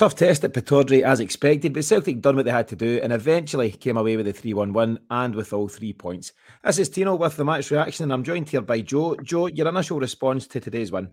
tough 0.00 0.14
test 0.14 0.42
at 0.44 0.54
Pittodrie 0.54 1.02
as 1.02 1.20
expected, 1.20 1.74
but 1.74 1.84
Celtic 1.84 2.22
done 2.22 2.34
what 2.34 2.46
they 2.46 2.50
had 2.50 2.68
to 2.68 2.74
do 2.74 2.98
and 3.02 3.12
eventually 3.12 3.70
came 3.70 3.98
away 3.98 4.16
with 4.16 4.26
a 4.28 4.32
3 4.32 4.54
1 4.54 4.72
win 4.72 4.98
and 5.10 5.34
with 5.34 5.52
all 5.52 5.68
three 5.68 5.92
points. 5.92 6.32
This 6.64 6.78
is 6.78 6.88
Tino 6.88 7.16
with 7.16 7.36
the 7.36 7.44
match 7.44 7.70
reaction, 7.70 8.04
and 8.04 8.12
I'm 8.14 8.24
joined 8.24 8.48
here 8.48 8.62
by 8.62 8.80
Joe. 8.80 9.14
Joe, 9.16 9.48
your 9.48 9.68
initial 9.68 10.00
response 10.00 10.46
to 10.46 10.58
today's 10.58 10.90
win? 10.90 11.10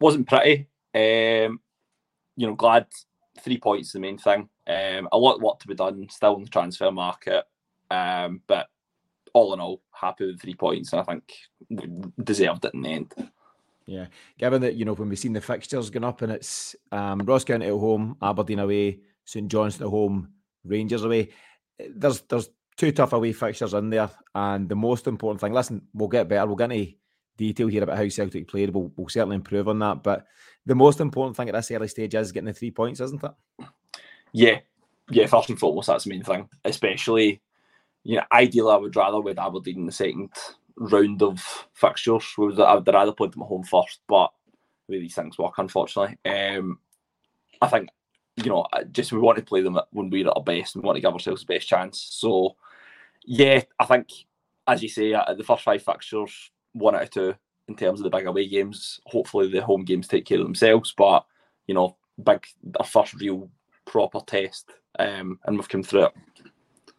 Wasn't 0.00 0.26
pretty. 0.26 0.68
Um, 0.94 1.60
you 2.34 2.46
know, 2.46 2.54
glad 2.54 2.86
three 3.42 3.58
points 3.58 3.88
is 3.88 3.92
the 3.92 4.00
main 4.00 4.16
thing. 4.16 4.48
Um, 4.66 5.10
a 5.12 5.18
lot 5.18 5.42
work 5.42 5.58
to 5.58 5.68
be 5.68 5.74
done 5.74 6.08
still 6.10 6.36
in 6.36 6.44
the 6.44 6.48
transfer 6.48 6.90
market, 6.90 7.44
um, 7.90 8.40
but 8.46 8.68
all 9.34 9.52
in 9.52 9.60
all, 9.60 9.82
happy 9.92 10.24
with 10.24 10.40
three 10.40 10.54
points, 10.54 10.94
and 10.94 11.02
I 11.02 11.04
think 11.04 11.30
deserved 12.24 12.64
it 12.64 12.72
in 12.72 12.80
the 12.80 12.88
end. 12.88 13.14
Yeah, 13.86 14.06
given 14.36 14.62
that 14.62 14.74
you 14.74 14.84
know 14.84 14.94
when 14.94 15.08
we've 15.08 15.18
seen 15.18 15.32
the 15.32 15.40
fixtures 15.40 15.90
going 15.90 16.04
up 16.04 16.20
and 16.22 16.32
it's 16.32 16.74
um, 16.90 17.20
Ross 17.20 17.44
County 17.44 17.66
at 17.66 17.72
home, 17.72 18.16
Aberdeen 18.20 18.58
away, 18.58 19.00
St 19.24 19.48
Johnstone 19.48 19.86
at 19.86 19.90
home, 19.90 20.32
Rangers 20.64 21.04
away. 21.04 21.30
There's 21.78 22.22
there's 22.22 22.50
two 22.76 22.90
tough 22.90 23.12
away 23.12 23.32
fixtures 23.32 23.74
in 23.74 23.90
there, 23.90 24.10
and 24.34 24.68
the 24.68 24.74
most 24.74 25.06
important 25.06 25.40
thing. 25.40 25.52
Listen, 25.52 25.82
we'll 25.94 26.08
get 26.08 26.28
better. 26.28 26.46
We'll 26.46 26.56
get 26.56 26.72
into 26.72 26.94
detail 27.36 27.68
here 27.68 27.84
about 27.84 27.98
how 27.98 28.08
Celtic 28.08 28.48
played. 28.48 28.70
We'll, 28.70 28.90
we'll 28.96 29.08
certainly 29.08 29.36
improve 29.36 29.68
on 29.68 29.78
that. 29.80 30.02
But 30.02 30.26
the 30.64 30.74
most 30.74 31.00
important 31.00 31.36
thing 31.36 31.48
at 31.48 31.54
this 31.54 31.70
early 31.70 31.88
stage 31.88 32.14
is 32.14 32.32
getting 32.32 32.46
the 32.46 32.52
three 32.52 32.70
points, 32.70 33.00
isn't 33.00 33.22
it? 33.22 33.30
Yeah, 34.32 34.60
yeah. 35.10 35.26
First 35.26 35.50
and 35.50 35.58
foremost, 35.58 35.86
that's 35.86 36.04
the 36.04 36.10
main 36.10 36.24
thing. 36.24 36.48
Especially, 36.64 37.40
you 38.02 38.16
know, 38.16 38.24
ideally, 38.32 38.72
I 38.72 38.76
would 38.76 38.96
rather 38.96 39.20
with 39.20 39.38
Aberdeen 39.38 39.78
in 39.78 39.86
the 39.86 39.92
second 39.92 40.30
round 40.76 41.22
of 41.22 41.40
fixtures. 41.72 42.24
Would, 42.38 42.60
I'd 42.60 42.86
rather 42.88 43.12
play 43.12 43.28
them 43.28 43.42
at 43.42 43.48
home 43.48 43.64
first, 43.64 44.00
but 44.08 44.30
the 44.88 44.98
these 44.98 45.14
things 45.14 45.38
work, 45.38 45.54
unfortunately. 45.58 46.18
Um, 46.24 46.78
I 47.60 47.68
think 47.68 47.88
you 48.36 48.50
know, 48.50 48.66
just 48.92 49.12
we 49.12 49.18
want 49.18 49.38
to 49.38 49.44
play 49.44 49.62
them 49.62 49.78
when 49.92 50.10
we're 50.10 50.28
at 50.28 50.36
our 50.36 50.42
best 50.42 50.74
and 50.74 50.82
we 50.82 50.86
want 50.86 50.96
to 50.96 51.00
give 51.00 51.12
ourselves 51.12 51.40
the 51.44 51.54
best 51.54 51.68
chance. 51.68 52.06
So, 52.10 52.54
yeah, 53.24 53.62
I 53.78 53.86
think, 53.86 54.08
as 54.66 54.82
you 54.82 54.88
say, 54.88 55.12
the 55.12 55.44
first 55.44 55.64
five 55.64 55.82
fixtures, 55.82 56.50
one 56.72 56.94
out 56.94 57.02
of 57.02 57.10
two 57.10 57.34
in 57.68 57.74
terms 57.74 58.00
of 58.00 58.04
the 58.04 58.10
big 58.10 58.26
away 58.26 58.46
games. 58.46 59.00
Hopefully, 59.06 59.50
the 59.50 59.62
home 59.62 59.84
games 59.84 60.06
take 60.06 60.26
care 60.26 60.38
of 60.38 60.44
themselves. 60.44 60.94
But 60.96 61.24
you 61.66 61.74
know, 61.74 61.96
big 62.22 62.46
our 62.78 62.86
first 62.86 63.14
real 63.14 63.50
proper 63.86 64.20
test, 64.26 64.70
um, 64.98 65.38
and 65.44 65.56
we've 65.56 65.68
come 65.68 65.82
through 65.82 66.06
it. 66.06 66.12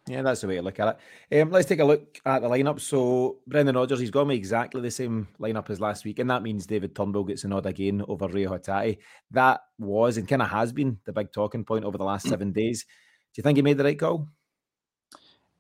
Yeah, 0.08 0.22
that's 0.22 0.42
the 0.42 0.48
way 0.48 0.56
to 0.56 0.62
look 0.62 0.80
at 0.80 0.98
it. 1.30 1.42
Um, 1.42 1.52
let's 1.52 1.68
take 1.68 1.80
a 1.80 1.86
look 1.86 2.20
at 2.26 2.42
the 2.42 2.48
lineup. 2.48 2.80
So 2.80 3.40
Brendan 3.46 3.76
Rodgers, 3.76 4.00
he's 4.00 4.10
got 4.10 4.26
me 4.26 4.36
exactly 4.36 4.82
the 4.82 4.90
same 4.90 5.28
lineup 5.40 5.70
as 5.70 5.82
last 5.82 6.06
week, 6.06 6.20
and 6.20 6.30
that 6.30 6.44
means 6.44 6.66
David 6.66 6.96
Turnbull 6.96 7.26
gets 7.26 7.44
a 7.44 7.50
nod 7.50 7.66
again 7.66 8.04
over 8.08 8.28
Reo 8.28 8.58
Hatate. 8.58 9.00
That 9.32 9.62
was 9.78 10.18
and 10.18 10.28
kind 10.28 10.42
of 10.42 10.50
has 10.50 10.72
been 10.72 10.98
the 11.06 11.12
big 11.12 11.34
talking 11.34 11.66
point 11.66 11.84
over 11.84 11.98
the 11.98 12.06
last 12.06 12.24
hmm. 12.24 12.30
seven 12.30 12.52
days. 12.54 12.84
Do 12.84 13.40
you 13.40 13.44
think 13.44 13.58
he 13.58 13.62
made 13.62 13.78
the 13.78 13.84
right 13.84 14.00
call? 14.00 14.30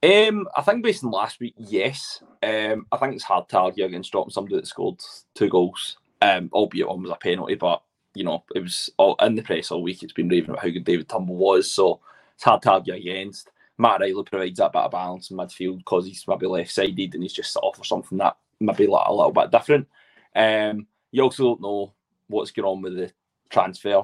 Um, 0.01 0.47
I 0.55 0.61
think 0.61 0.83
based 0.83 1.03
on 1.03 1.11
last 1.11 1.39
week, 1.39 1.55
yes. 1.57 2.23
Um, 2.41 2.85
I 2.91 2.97
think 2.97 3.15
it's 3.15 3.23
hard 3.23 3.49
to 3.49 3.59
argue 3.59 3.85
against 3.85 4.11
dropping 4.11 4.31
somebody 4.31 4.55
that 4.55 4.67
scored 4.67 5.01
two 5.35 5.49
goals, 5.49 5.97
um, 6.21 6.49
albeit 6.53 6.87
one 6.87 7.01
was 7.01 7.11
a 7.11 7.15
penalty, 7.15 7.55
but 7.55 7.81
you 8.13 8.23
know, 8.23 8.43
it 8.55 8.61
was 8.61 8.89
all 8.97 9.15
in 9.21 9.35
the 9.35 9.43
press 9.43 9.71
all 9.71 9.83
week. 9.83 10.01
It's 10.01 10.13
been 10.13 10.29
raving 10.29 10.51
about 10.51 10.63
how 10.63 10.69
good 10.69 10.85
David 10.85 11.09
Turnbull 11.09 11.35
was, 11.35 11.69
so 11.69 11.99
it's 12.35 12.43
hard 12.43 12.61
to 12.63 12.71
argue 12.71 12.93
against. 12.93 13.49
Matt 13.77 13.99
Riley 14.01 14.23
provides 14.23 14.57
that 14.57 14.73
bit 14.73 14.81
of 14.81 14.91
balance 14.91 15.29
in 15.29 15.37
midfield 15.37 15.77
because 15.77 16.05
he's 16.05 16.23
maybe 16.27 16.47
left 16.47 16.71
sided 16.71 17.13
and 17.13 17.23
he's 17.23 17.33
just 17.33 17.53
set 17.53 17.59
off 17.59 17.77
for 17.77 17.83
something 17.83 18.17
that 18.17 18.37
maybe 18.59 18.87
like 18.87 19.07
a 19.07 19.13
little 19.13 19.31
bit 19.31 19.51
different. 19.51 19.87
Um, 20.35 20.87
you 21.11 21.23
also 21.23 21.43
don't 21.43 21.61
know 21.61 21.93
what's 22.27 22.51
going 22.51 22.65
on 22.65 22.81
with 22.81 22.95
the 22.95 23.11
transfer 23.49 24.01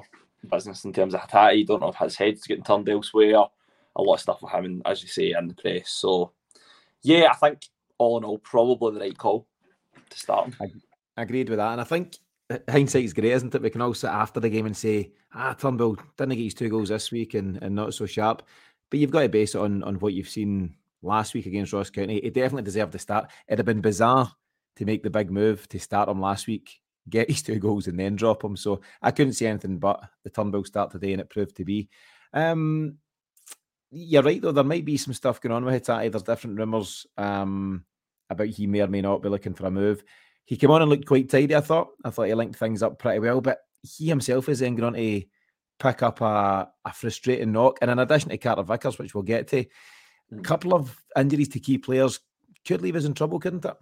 business 0.50 0.84
in 0.84 0.92
terms 0.92 1.14
of 1.14 1.20
Hatate. 1.20 1.58
You 1.58 1.66
don't 1.66 1.80
know 1.80 1.88
if 1.88 1.96
his 1.96 2.16
head's 2.16 2.46
getting 2.46 2.64
turned 2.64 2.88
elsewhere. 2.88 3.44
A 3.96 4.02
lot 4.02 4.14
of 4.14 4.20
stuff 4.20 4.42
with 4.42 4.52
him, 4.52 4.64
and 4.64 4.82
as 4.86 5.02
you 5.02 5.08
say, 5.08 5.34
in 5.38 5.48
the 5.48 5.54
press. 5.54 5.90
So, 5.90 6.32
yeah, 7.02 7.28
I 7.30 7.34
think 7.34 7.60
all 7.98 8.18
in 8.18 8.24
all, 8.24 8.38
probably 8.38 8.92
the 8.92 9.00
right 9.00 9.16
call 9.16 9.46
to 10.10 10.18
start. 10.18 10.52
I, 10.60 10.66
agreed 11.16 11.48
with 11.48 11.58
that, 11.58 11.72
and 11.72 11.80
I 11.80 11.84
think 11.84 12.16
hindsight 12.68 13.04
is 13.04 13.14
great, 13.14 13.32
isn't 13.32 13.54
it? 13.54 13.62
We 13.62 13.70
can 13.70 13.82
all 13.82 13.94
sit 13.94 14.10
after 14.10 14.40
the 14.40 14.48
game 14.48 14.66
and 14.66 14.76
say, 14.76 15.12
"Ah, 15.32 15.54
Turnbull 15.54 15.96
didn't 16.16 16.34
get 16.36 16.42
his 16.42 16.54
two 16.54 16.68
goals 16.68 16.88
this 16.88 17.12
week, 17.12 17.34
and, 17.34 17.62
and 17.62 17.74
not 17.74 17.94
so 17.94 18.06
sharp." 18.06 18.42
But 18.90 19.00
you've 19.00 19.10
got 19.10 19.22
to 19.22 19.28
base 19.28 19.54
it 19.54 19.60
on 19.60 19.82
on 19.82 19.96
what 19.96 20.12
you've 20.12 20.28
seen 20.28 20.76
last 21.02 21.34
week 21.34 21.46
against 21.46 21.72
Ross 21.72 21.90
County. 21.90 22.16
It 22.16 22.34
definitely 22.34 22.62
deserved 22.62 22.92
to 22.92 22.98
start. 22.98 23.30
It'd 23.48 23.58
have 23.58 23.66
been 23.66 23.80
bizarre 23.80 24.32
to 24.76 24.84
make 24.84 25.02
the 25.02 25.10
big 25.10 25.30
move 25.30 25.68
to 25.68 25.78
start 25.78 26.08
him 26.08 26.20
last 26.20 26.46
week, 26.46 26.80
get 27.08 27.28
his 27.30 27.42
two 27.42 27.58
goals, 27.58 27.86
and 27.86 27.98
then 27.98 28.16
drop 28.16 28.42
him. 28.42 28.56
So 28.56 28.80
I 29.02 29.10
couldn't 29.10 29.34
see 29.34 29.46
anything 29.46 29.78
but 29.78 30.02
the 30.22 30.30
Turnbull 30.30 30.64
start 30.64 30.90
today, 30.90 31.12
and 31.12 31.20
it 31.20 31.30
proved 31.30 31.56
to 31.56 31.64
be. 31.64 31.88
Um, 32.32 32.98
you're 33.90 34.22
right 34.22 34.42
though. 34.42 34.52
There 34.52 34.64
might 34.64 34.84
be 34.84 34.96
some 34.96 35.14
stuff 35.14 35.40
going 35.40 35.52
on 35.52 35.64
with 35.64 35.86
Hatate. 35.86 36.10
There's 36.10 36.22
different 36.22 36.58
rumours 36.58 37.06
um, 37.16 37.84
about 38.28 38.48
he 38.48 38.66
may 38.66 38.80
or 38.80 38.88
may 38.88 39.00
not 39.00 39.22
be 39.22 39.28
looking 39.28 39.54
for 39.54 39.66
a 39.66 39.70
move. 39.70 40.02
He 40.44 40.56
came 40.56 40.70
on 40.70 40.82
and 40.82 40.90
looked 40.90 41.06
quite 41.06 41.30
tidy. 41.30 41.54
I 41.54 41.60
thought. 41.60 41.90
I 42.04 42.10
thought 42.10 42.26
he 42.26 42.34
linked 42.34 42.58
things 42.58 42.82
up 42.82 42.98
pretty 42.98 43.20
well, 43.20 43.40
but 43.40 43.58
he 43.82 44.08
himself 44.08 44.48
is 44.48 44.58
then 44.60 44.74
going 44.74 44.94
to 44.94 45.22
pick 45.84 46.02
up 46.02 46.20
a, 46.20 46.68
a 46.84 46.92
frustrating 46.92 47.52
knock. 47.52 47.78
And 47.82 47.90
in 47.90 47.98
addition 47.98 48.30
to 48.30 48.38
Carter 48.38 48.62
Vickers, 48.62 48.98
which 48.98 49.14
we'll 49.14 49.22
get 49.22 49.48
to, 49.48 49.58
a 49.58 49.66
hmm. 50.30 50.40
couple 50.40 50.74
of 50.74 50.96
injuries 51.16 51.48
to 51.50 51.60
key 51.60 51.78
players 51.78 52.20
could 52.66 52.80
leave 52.80 52.96
us 52.96 53.04
in 53.04 53.14
trouble, 53.14 53.38
couldn't 53.38 53.64
it? 53.64 53.76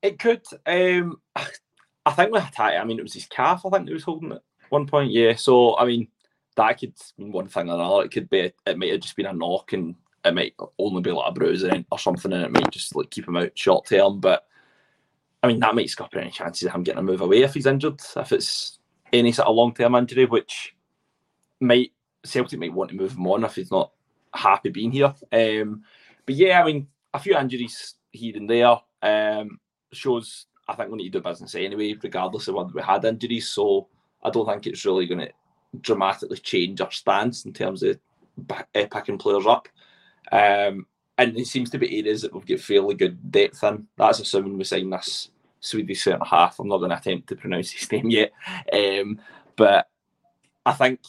It 0.00 0.18
could. 0.18 0.42
Um, 0.64 1.20
I 1.36 2.12
think 2.12 2.32
with 2.32 2.42
Hatate, 2.42 2.80
I 2.80 2.84
mean, 2.84 2.98
it 2.98 3.02
was 3.02 3.14
his 3.14 3.26
calf, 3.26 3.66
I 3.66 3.70
think 3.70 3.88
he 3.88 3.94
was 3.94 4.04
holding 4.04 4.32
at 4.32 4.42
one 4.70 4.86
point. 4.86 5.12
Yeah. 5.12 5.34
So, 5.34 5.76
I 5.76 5.84
mean, 5.84 6.08
that 6.56 6.80
could 6.80 6.94
mean 7.18 7.32
one 7.32 7.48
thing 7.48 7.68
or 7.68 7.74
another. 7.74 8.04
It 8.04 8.12
could 8.12 8.30
be, 8.30 8.52
it 8.66 8.78
might 8.78 8.92
have 8.92 9.00
just 9.00 9.16
been 9.16 9.26
a 9.26 9.32
knock 9.32 9.72
and 9.74 9.94
it 10.24 10.34
might 10.34 10.54
only 10.78 11.02
be 11.02 11.10
like 11.10 11.30
a 11.30 11.32
bruise 11.32 11.64
or 11.64 11.98
something 11.98 12.32
and 12.32 12.44
it 12.44 12.52
might 12.52 12.70
just 12.70 12.94
like 12.96 13.10
keep 13.10 13.28
him 13.28 13.36
out 13.36 13.50
short 13.54 13.86
term. 13.86 14.20
But 14.20 14.44
I 15.42 15.48
mean, 15.48 15.60
that 15.60 15.74
might 15.74 15.90
scupper 15.90 16.18
any 16.18 16.30
chances 16.30 16.66
of 16.66 16.74
him 16.74 16.82
getting 16.82 17.00
a 17.00 17.02
move 17.02 17.20
away 17.20 17.42
if 17.42 17.54
he's 17.54 17.66
injured. 17.66 18.00
If 18.16 18.32
it's 18.32 18.78
any 19.12 19.32
sort 19.32 19.48
of 19.48 19.54
long 19.54 19.74
term 19.74 19.94
injury, 19.94 20.24
which 20.24 20.74
might 21.60 21.92
Celtic 22.24 22.58
might 22.58 22.72
want 22.72 22.90
to 22.90 22.96
move 22.96 23.12
him 23.12 23.26
on 23.26 23.44
if 23.44 23.54
he's 23.54 23.70
not 23.70 23.92
happy 24.34 24.70
being 24.70 24.92
here. 24.92 25.14
Um, 25.32 25.82
but 26.26 26.34
yeah, 26.34 26.60
I 26.60 26.64
mean, 26.64 26.88
a 27.14 27.18
few 27.18 27.36
injuries 27.36 27.94
here 28.12 28.36
and 28.36 28.48
there 28.48 28.76
um, 29.02 29.58
shows 29.92 30.46
I 30.68 30.74
think 30.74 30.90
we 30.90 30.98
need 30.98 31.12
to 31.12 31.18
do 31.18 31.22
business 31.22 31.54
anyway, 31.54 31.96
regardless 32.02 32.48
of 32.48 32.54
whether 32.54 32.70
we 32.74 32.82
had 32.82 33.04
injuries. 33.04 33.48
So 33.48 33.88
I 34.22 34.30
don't 34.30 34.46
think 34.46 34.66
it's 34.66 34.84
really 34.84 35.06
going 35.06 35.20
to 35.20 35.32
dramatically 35.80 36.36
change 36.38 36.80
our 36.80 36.90
stance 36.90 37.46
in 37.46 37.52
terms 37.52 37.82
of 37.82 37.98
eh, 38.74 38.86
picking 38.86 39.18
players 39.18 39.46
up. 39.46 39.68
Um, 40.30 40.86
and 41.16 41.36
it 41.36 41.46
seems 41.46 41.70
to 41.70 41.78
be 41.78 41.98
areas 41.98 42.22
that 42.22 42.34
we've 42.34 42.46
got 42.46 42.60
fairly 42.60 42.94
good 42.94 43.32
depth 43.32 43.64
in. 43.64 43.86
That's 43.96 44.20
assuming 44.20 44.58
we 44.58 44.64
sign 44.64 44.90
this 44.90 45.30
Swedish 45.60 46.04
centre 46.04 46.24
half. 46.24 46.58
I'm 46.58 46.68
not 46.68 46.78
going 46.78 46.90
to 46.90 46.98
attempt 46.98 47.28
to 47.28 47.36
pronounce 47.36 47.70
his 47.70 47.90
name 47.92 48.10
yet, 48.10 48.32
um, 48.72 49.18
but 49.56 49.88
I 50.66 50.72
think 50.72 51.00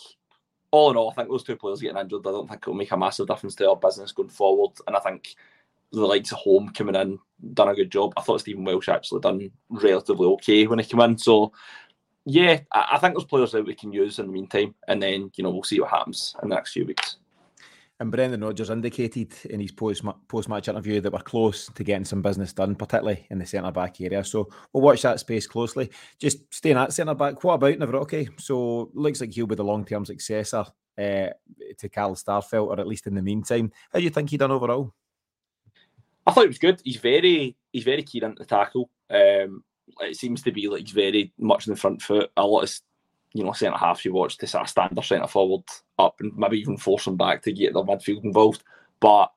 all 0.72 0.91
in 0.91 0.97
all, 0.97 1.12
I 1.12 1.13
think 1.13 1.30
those 1.30 1.44
two 1.44 1.56
players 1.56 1.81
getting 1.81 1.97
injured, 1.97 2.25
I 2.25 2.31
don't 2.31 2.47
think 2.47 2.62
it'll 2.62 2.74
make 2.74 2.91
a 2.91 2.97
massive 2.97 3.28
difference 3.28 3.56
to 3.56 3.69
our 3.69 3.75
business 3.75 4.12
going 4.12 4.30
forward. 4.30 4.72
And 4.88 4.96
I 4.96 5.00
think 5.00 5.35
the 5.91 6.06
likes 6.06 6.31
of 6.31 6.38
home 6.40 6.69
coming 6.69 6.96
in 6.96 7.19
done 7.53 7.69
a 7.69 7.75
good 7.75 7.91
job. 7.91 8.13
I 8.18 8.22
thought 8.22 8.41
Stephen 8.41 8.63
Welsh 8.63 8.90
actually 8.90 9.22
done 9.22 9.50
relatively 9.69 10.28
okay 10.28 10.68
when 10.68 10.79
he 10.79 10.85
came 10.85 11.00
in. 11.00 11.18
So 11.18 11.52
yeah, 12.25 12.59
I, 12.72 12.90
I 12.94 12.97
think 12.97 13.16
there's 13.16 13.25
players 13.25 13.52
that 13.53 13.66
we 13.66 13.74
can 13.74 13.91
use 13.91 14.19
in 14.19 14.28
the 14.28 14.31
meantime, 14.31 14.75
and 14.88 15.02
then 15.02 15.31
you 15.35 15.44
know 15.44 15.50
we'll 15.50 15.63
see 15.63 15.79
what 15.79 15.90
happens 15.90 16.35
in 16.44 16.50
the 16.50 16.56
next 16.56 16.74
few 16.74 16.85
weeks. 16.85 17.18
And 18.00 18.12
Brendan 18.12 18.42
Rodgers 18.42 18.70
indicated 18.70 19.34
in 19.50 19.60
his 19.60 19.74
post 19.74 20.04
match 20.47 20.70
interview 20.70 21.02
that 21.02 21.12
we're 21.12 21.20
close 21.20 21.68
to 21.68 21.84
getting 21.84 22.06
some 22.06 22.22
business 22.22 22.53
done, 22.53 22.76
particularly 22.76 23.28
in 23.29 23.40
the 23.40 23.46
centre 23.46 23.72
back 23.72 24.00
area. 24.00 24.23
So 24.23 24.47
we'll 24.72 24.84
watch 24.84 25.02
that 25.02 25.20
space 25.20 25.46
closely. 25.46 25.90
Just 26.18 26.53
staying 26.53 26.78
at 26.78 26.94
centre 26.94 27.14
back, 27.14 27.44
what 27.44 27.56
about 27.56 27.78
Nawrocki? 27.78 28.40
So 28.40 28.90
looks 28.94 29.20
like 29.20 29.34
he'll 29.34 29.47
be 29.47 29.56
the 29.56 29.66
long 29.66 29.84
term 29.84 30.06
successor 30.06 30.64
uh, 30.97 31.28
to 31.78 31.90
Carl 31.91 32.16
Starfelt, 32.16 32.68
or 32.68 32.79
at 32.79 32.88
least 32.88 33.08
in 33.08 33.16
the 33.16 33.22
meantime. 33.22 33.70
How 33.91 34.00
do 34.00 34.06
you 34.06 34.12
think 34.12 34.29
he 34.29 34.38
done 34.38 34.52
overall? 34.52 34.94
I 36.26 36.32
thought 36.32 36.46
it 36.46 36.50
was 36.50 36.58
good. 36.58 36.82
He's 36.85 36.97
very 36.97 37.58
he's 37.73 37.84
very 37.84 38.03
keen 38.03 38.23
into 38.23 38.44
the 38.44 38.46
tackle. 38.46 38.90
Um, 39.09 39.64
it 40.02 40.16
seems 40.16 40.41
to 40.44 40.53
be 40.53 40.70
like 40.70 40.82
he's 40.82 40.91
very 40.91 41.34
much 41.38 41.68
in 41.68 41.73
the 41.73 41.79
front 41.79 42.02
foot. 42.02 42.32
A 42.38 42.46
lot 42.46 42.64
of 42.64 42.79
you 43.34 43.44
know, 43.44 43.52
centre 43.52 43.78
half 43.78 44.06
you 44.06 44.14
watch 44.14 44.38
this 44.38 44.52
sort 44.52 44.64
of 44.64 44.70
stand 44.70 45.00
centre 45.03 45.28
forward 45.28 45.64
up 45.99 46.16
and 46.19 46.35
maybe 46.35 46.59
even 46.59 46.78
force 46.78 47.05
them 47.05 47.17
back 47.17 47.41
to 47.43 47.51
get 47.51 47.73
their 47.73 47.84
midfield 47.84 48.23
involved. 48.23 48.63
But 48.99 49.31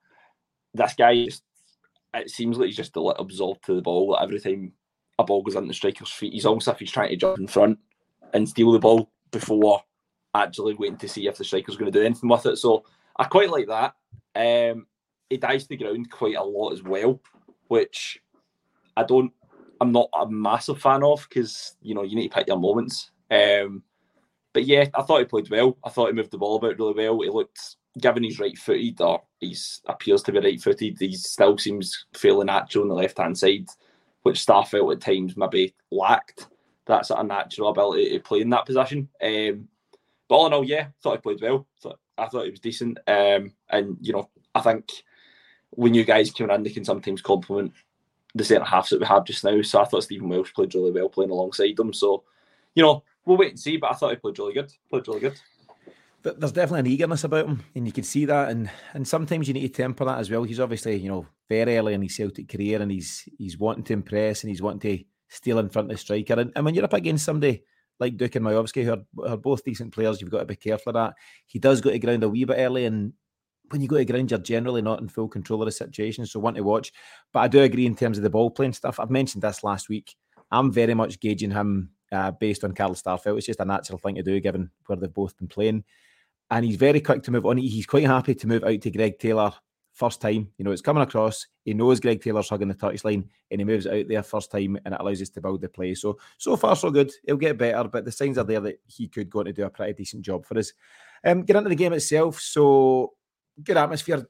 this 0.75 0.95
guy 0.95 1.25
just 1.25 1.43
it 2.15 2.31
seems 2.31 2.59
like 2.59 2.67
he's 2.67 2.77
just 2.77 2.97
a 2.97 3.01
little 3.01 3.23
absorbed 3.23 3.65
to 3.65 3.75
the 3.75 3.83
ball. 3.83 4.19
Every 4.21 4.39
time 4.39 4.73
a 5.19 5.25
ball 5.25 5.43
goes 5.43 5.55
into 5.55 5.69
the 5.69 5.75
striker's 5.75 6.11
feet, 6.11 6.33
he's 6.33 6.47
almost 6.47 6.69
if 6.69 6.79
he's 6.79 6.91
trying 6.91 7.11
to 7.11 7.17
jump 7.17 7.39
in 7.39 7.47
front 7.47 7.79
and 8.35 8.49
steal 8.49 8.73
the 8.73 8.79
ball 8.79 9.11
before 9.31 9.83
actually 10.35 10.75
waiting 10.75 10.97
to 10.99 11.09
see 11.09 11.27
if 11.27 11.37
the 11.37 11.45
striker's 11.45 11.77
going 11.77 11.91
to 11.91 11.99
do 11.99 12.05
anything 12.05 12.29
with 12.29 12.47
it. 12.47 12.57
So 12.57 12.85
I 13.17 13.25
quite 13.25 13.51
like 13.51 13.67
that. 13.69 13.95
Um, 14.35 14.87
he 15.29 15.37
dives 15.39 15.65
to 15.65 15.71
the 15.71 15.77
ground 15.77 16.11
quite 16.11 16.37
a 16.37 16.43
lot 16.43 16.73
as 16.73 16.83
well, 16.83 17.21
which 17.69 18.21
I 18.97 19.05
don't. 19.05 19.33
I'm 19.81 19.93
not 19.93 20.11
a 20.19 20.31
massive 20.31 20.81
fan 20.81 21.03
of 21.03 21.27
because 21.29 21.77
you 21.83 21.95
know 21.95 22.03
you 22.03 22.15
need 22.15 22.29
to 22.29 22.35
pick 22.37 22.47
your 22.47 22.59
moments. 22.59 23.11
Um, 23.31 23.83
but 24.53 24.65
yeah, 24.65 24.87
I 24.95 25.03
thought 25.03 25.21
he 25.21 25.25
played 25.25 25.51
well. 25.51 25.77
I 25.85 25.91
thought 25.91 26.09
he 26.09 26.13
moved 26.13 26.31
the 26.31 26.39
ball 26.39 26.57
about 26.57 26.79
really 26.79 26.95
well. 26.95 27.21
He 27.21 27.31
looked, 27.31 27.77
given 27.99 28.23
he's 28.23 28.39
right 28.39 28.57
footed 28.57 29.01
or 29.01 29.23
he 29.41 29.57
appears 29.87 30.23
to 30.23 30.33
be 30.33 30.39
right 30.39 30.61
footed, 30.61 30.97
he 30.99 31.15
still 31.15 31.59
seems 31.59 32.07
fairly 32.15 32.45
natural 32.45 32.83
on 32.83 32.89
the 32.89 32.95
left 32.95 33.19
hand 33.19 33.37
side, 33.37 33.67
which 34.23 34.45
Starfelt 34.45 34.93
at 34.93 35.01
times 35.01 35.37
maybe 35.37 35.75
lacked. 35.91 36.49
that 36.87 37.07
sort 37.07 37.21
of 37.21 37.27
natural 37.27 37.69
ability 37.69 38.11
to 38.11 38.21
play 38.21 38.41
in 38.41 38.51
that 38.51 38.67
position. 38.67 39.09
Um, 39.23 39.69
but 40.29 40.35
all 40.35 40.47
in 40.47 40.53
all, 40.53 40.65
yeah, 40.65 40.89
thought 41.03 41.17
he 41.17 41.21
played 41.21 41.41
well. 41.41 41.67
Thought, 41.81 41.99
I 42.19 42.27
thought 42.27 42.45
he 42.45 42.51
was 42.51 42.61
decent. 42.61 42.99
Um, 43.07 43.53
and 43.71 43.97
you 44.01 44.13
know, 44.13 44.29
I 44.55 44.61
think 44.61 44.91
when 45.71 45.95
you 45.95 46.05
guys 46.05 46.31
come 46.31 46.51
in, 46.51 46.63
they 46.63 46.71
can 46.71 46.85
sometimes 46.85 47.23
compliment 47.23 47.73
the 48.35 48.45
centre 48.45 48.65
halves 48.65 48.91
that 48.91 49.01
we 49.01 49.07
have 49.07 49.25
just 49.25 49.45
now. 49.45 49.61
So 49.63 49.81
I 49.81 49.85
thought 49.85 50.05
Stephen 50.05 50.29
Welsh 50.29 50.53
played 50.55 50.75
really 50.75 50.91
well 50.91 51.09
playing 51.09 51.31
alongside 51.31 51.77
them. 51.77 51.93
So, 51.93 52.25
you 52.75 52.83
know, 52.83 53.05
we'll 53.25 53.37
wait 53.37 53.51
and 53.51 53.61
see. 53.61 53.77
But 53.77 53.93
I 53.93 53.95
thought 53.95 54.11
he 54.11 54.17
played 54.17 54.39
really 54.39 54.55
good. 54.55 54.73
Played 54.91 55.09
really 55.09 55.21
good. 55.21 55.41
There's 56.23 56.53
definitely 56.53 56.81
an 56.81 56.87
eagerness 56.87 57.25
about 57.25 57.47
him, 57.47 57.65
and 57.75 57.85
you 57.85 57.93
can 57.93 58.05
see 58.05 58.27
that. 58.27 58.51
And 58.51 58.71
and 58.95 59.07
sometimes 59.07 59.49
you 59.49 59.55
need 59.55 59.75
to 59.75 59.83
temper 59.83 60.05
that 60.05 60.19
as 60.19 60.31
well. 60.31 60.45
He's 60.45 60.61
obviously, 60.61 60.97
you 60.97 61.09
know, 61.09 61.27
very 61.49 61.77
early 61.77 61.95
in 61.95 62.03
his 62.03 62.15
Celtic 62.15 62.49
career, 62.49 62.81
and 62.81 62.93
he's 62.93 63.29
he's 63.39 63.59
wanting 63.59 63.85
to 63.85 63.93
impress, 63.93 64.43
and 64.43 64.49
he's 64.49 64.63
wanting 64.63 64.99
to 64.99 65.05
steal 65.29 65.59
in 65.59 65.69
front 65.69 65.91
of 65.91 65.97
the 65.97 65.99
striker. 65.99 66.35
And, 66.35 66.53
and 66.55 66.65
when 66.65 66.75
you're 66.75 66.85
up 66.85 66.93
against 66.93 67.25
somebody 67.25 67.65
like 67.99 68.17
Duk 68.17 68.35
and 68.37 68.45
Miovski, 68.45 68.85
who 68.85 68.93
are, 68.93 69.31
are 69.31 69.37
both 69.37 69.65
decent 69.65 69.93
players, 69.93 70.21
you've 70.21 70.31
got 70.31 70.41
to 70.41 70.45
be 70.45 70.57
careful 70.57 70.91
of 70.91 70.95
that. 70.95 71.15
He 71.47 71.59
does 71.59 71.81
go 71.81 71.91
to 71.91 71.99
ground 71.99 72.23
a 72.23 72.29
wee 72.29 72.45
bit 72.45 72.59
early, 72.59 72.85
and 72.85 73.15
when 73.71 73.81
you 73.81 73.89
go 73.89 73.97
to 73.97 74.05
ground, 74.05 74.31
you're 74.31 74.41
generally 74.41 74.83
not 74.83 75.01
in 75.01 75.09
full 75.09 75.29
control 75.29 75.63
of 75.63 75.67
the 75.67 75.73
situation. 75.73 76.27
So 76.27 76.39
one 76.39 76.55
to 76.55 76.61
watch. 76.61 76.93
But 77.33 77.41
I 77.41 77.49
do 77.49 77.61
agree 77.63 77.87
in 77.87 77.97
terms 77.97 78.19
of 78.19 78.23
the 78.23 78.31
ball 78.31 78.51
playing 78.51 78.75
stuff. 78.75 79.01
I've 79.01 79.11
mentioned 79.11 79.43
this 79.43 79.65
last 79.65 79.89
week. 79.89 80.15
I'm 80.51 80.71
very 80.71 80.95
much 80.95 81.19
gauging 81.19 81.51
him 81.51 81.91
uh, 82.13 82.31
based 82.31 82.63
on 82.63 82.75
Carl 82.75 82.95
Starfelt. 82.95 83.39
It's 83.39 83.47
just 83.47 83.61
a 83.61 83.65
natural 83.65 83.99
thing 83.99 84.15
to 84.17 84.23
do 84.23 84.39
given 84.41 84.71
where 84.87 84.97
they've 84.97 85.13
both 85.13 85.37
been 85.37 85.49
playing. 85.49 85.85
And 86.51 86.65
he's 86.65 86.77
very 86.77 87.01
quick 87.01 87.23
to 87.25 87.31
move 87.31 87.47
on. 87.47 87.57
He's 87.57 87.87
quite 87.87 88.07
happy 88.07 88.35
to 88.35 88.47
move 88.47 88.63
out 88.63 88.81
to 88.83 88.91
Greg 88.91 89.19
Taylor 89.19 89.53
first 89.93 90.21
time. 90.21 90.49
You 90.59 90.65
know, 90.65 90.71
it's 90.71 90.83
coming 90.83 91.03
across. 91.03 91.47
He 91.65 91.75
knows 91.75 92.01
Greg 92.01 92.23
Taylor's 92.23 92.49
hugging 92.49 92.69
the 92.69 92.75
touchline 92.75 93.25
and 93.51 93.61
he 93.61 93.65
moves 93.65 93.87
out 93.87 94.07
there 94.09 94.23
first 94.23 94.51
time 94.51 94.79
and 94.85 94.95
it 94.95 95.01
allows 95.01 95.23
us 95.23 95.31
to 95.31 95.41
build 95.41 95.63
the 95.63 95.69
play. 95.69 95.95
So, 95.95 96.19
so 96.37 96.57
far, 96.57 96.77
so 96.77 96.91
good. 96.91 97.11
He'll 97.27 97.37
get 97.37 97.59
better, 97.59 97.89
but 97.89 98.05
the 98.05 98.13
signs 98.13 98.39
are 98.39 98.45
there 98.45 98.61
that 98.61 98.81
he 98.87 99.09
could 99.09 99.31
go 99.31 99.41
on 99.41 99.47
to 99.47 99.53
do 99.53 99.65
a 99.65 99.71
pretty 99.71 99.95
decent 99.95 100.23
job 100.23 100.45
for 100.45 100.59
us. 100.59 100.73
Um, 101.25 101.43
get 101.43 101.57
into 101.57 101.71
the 101.71 101.77
game 101.77 101.93
itself. 101.93 102.41
So, 102.41 103.15
good 103.63 103.77
atmosphere, 103.77 104.27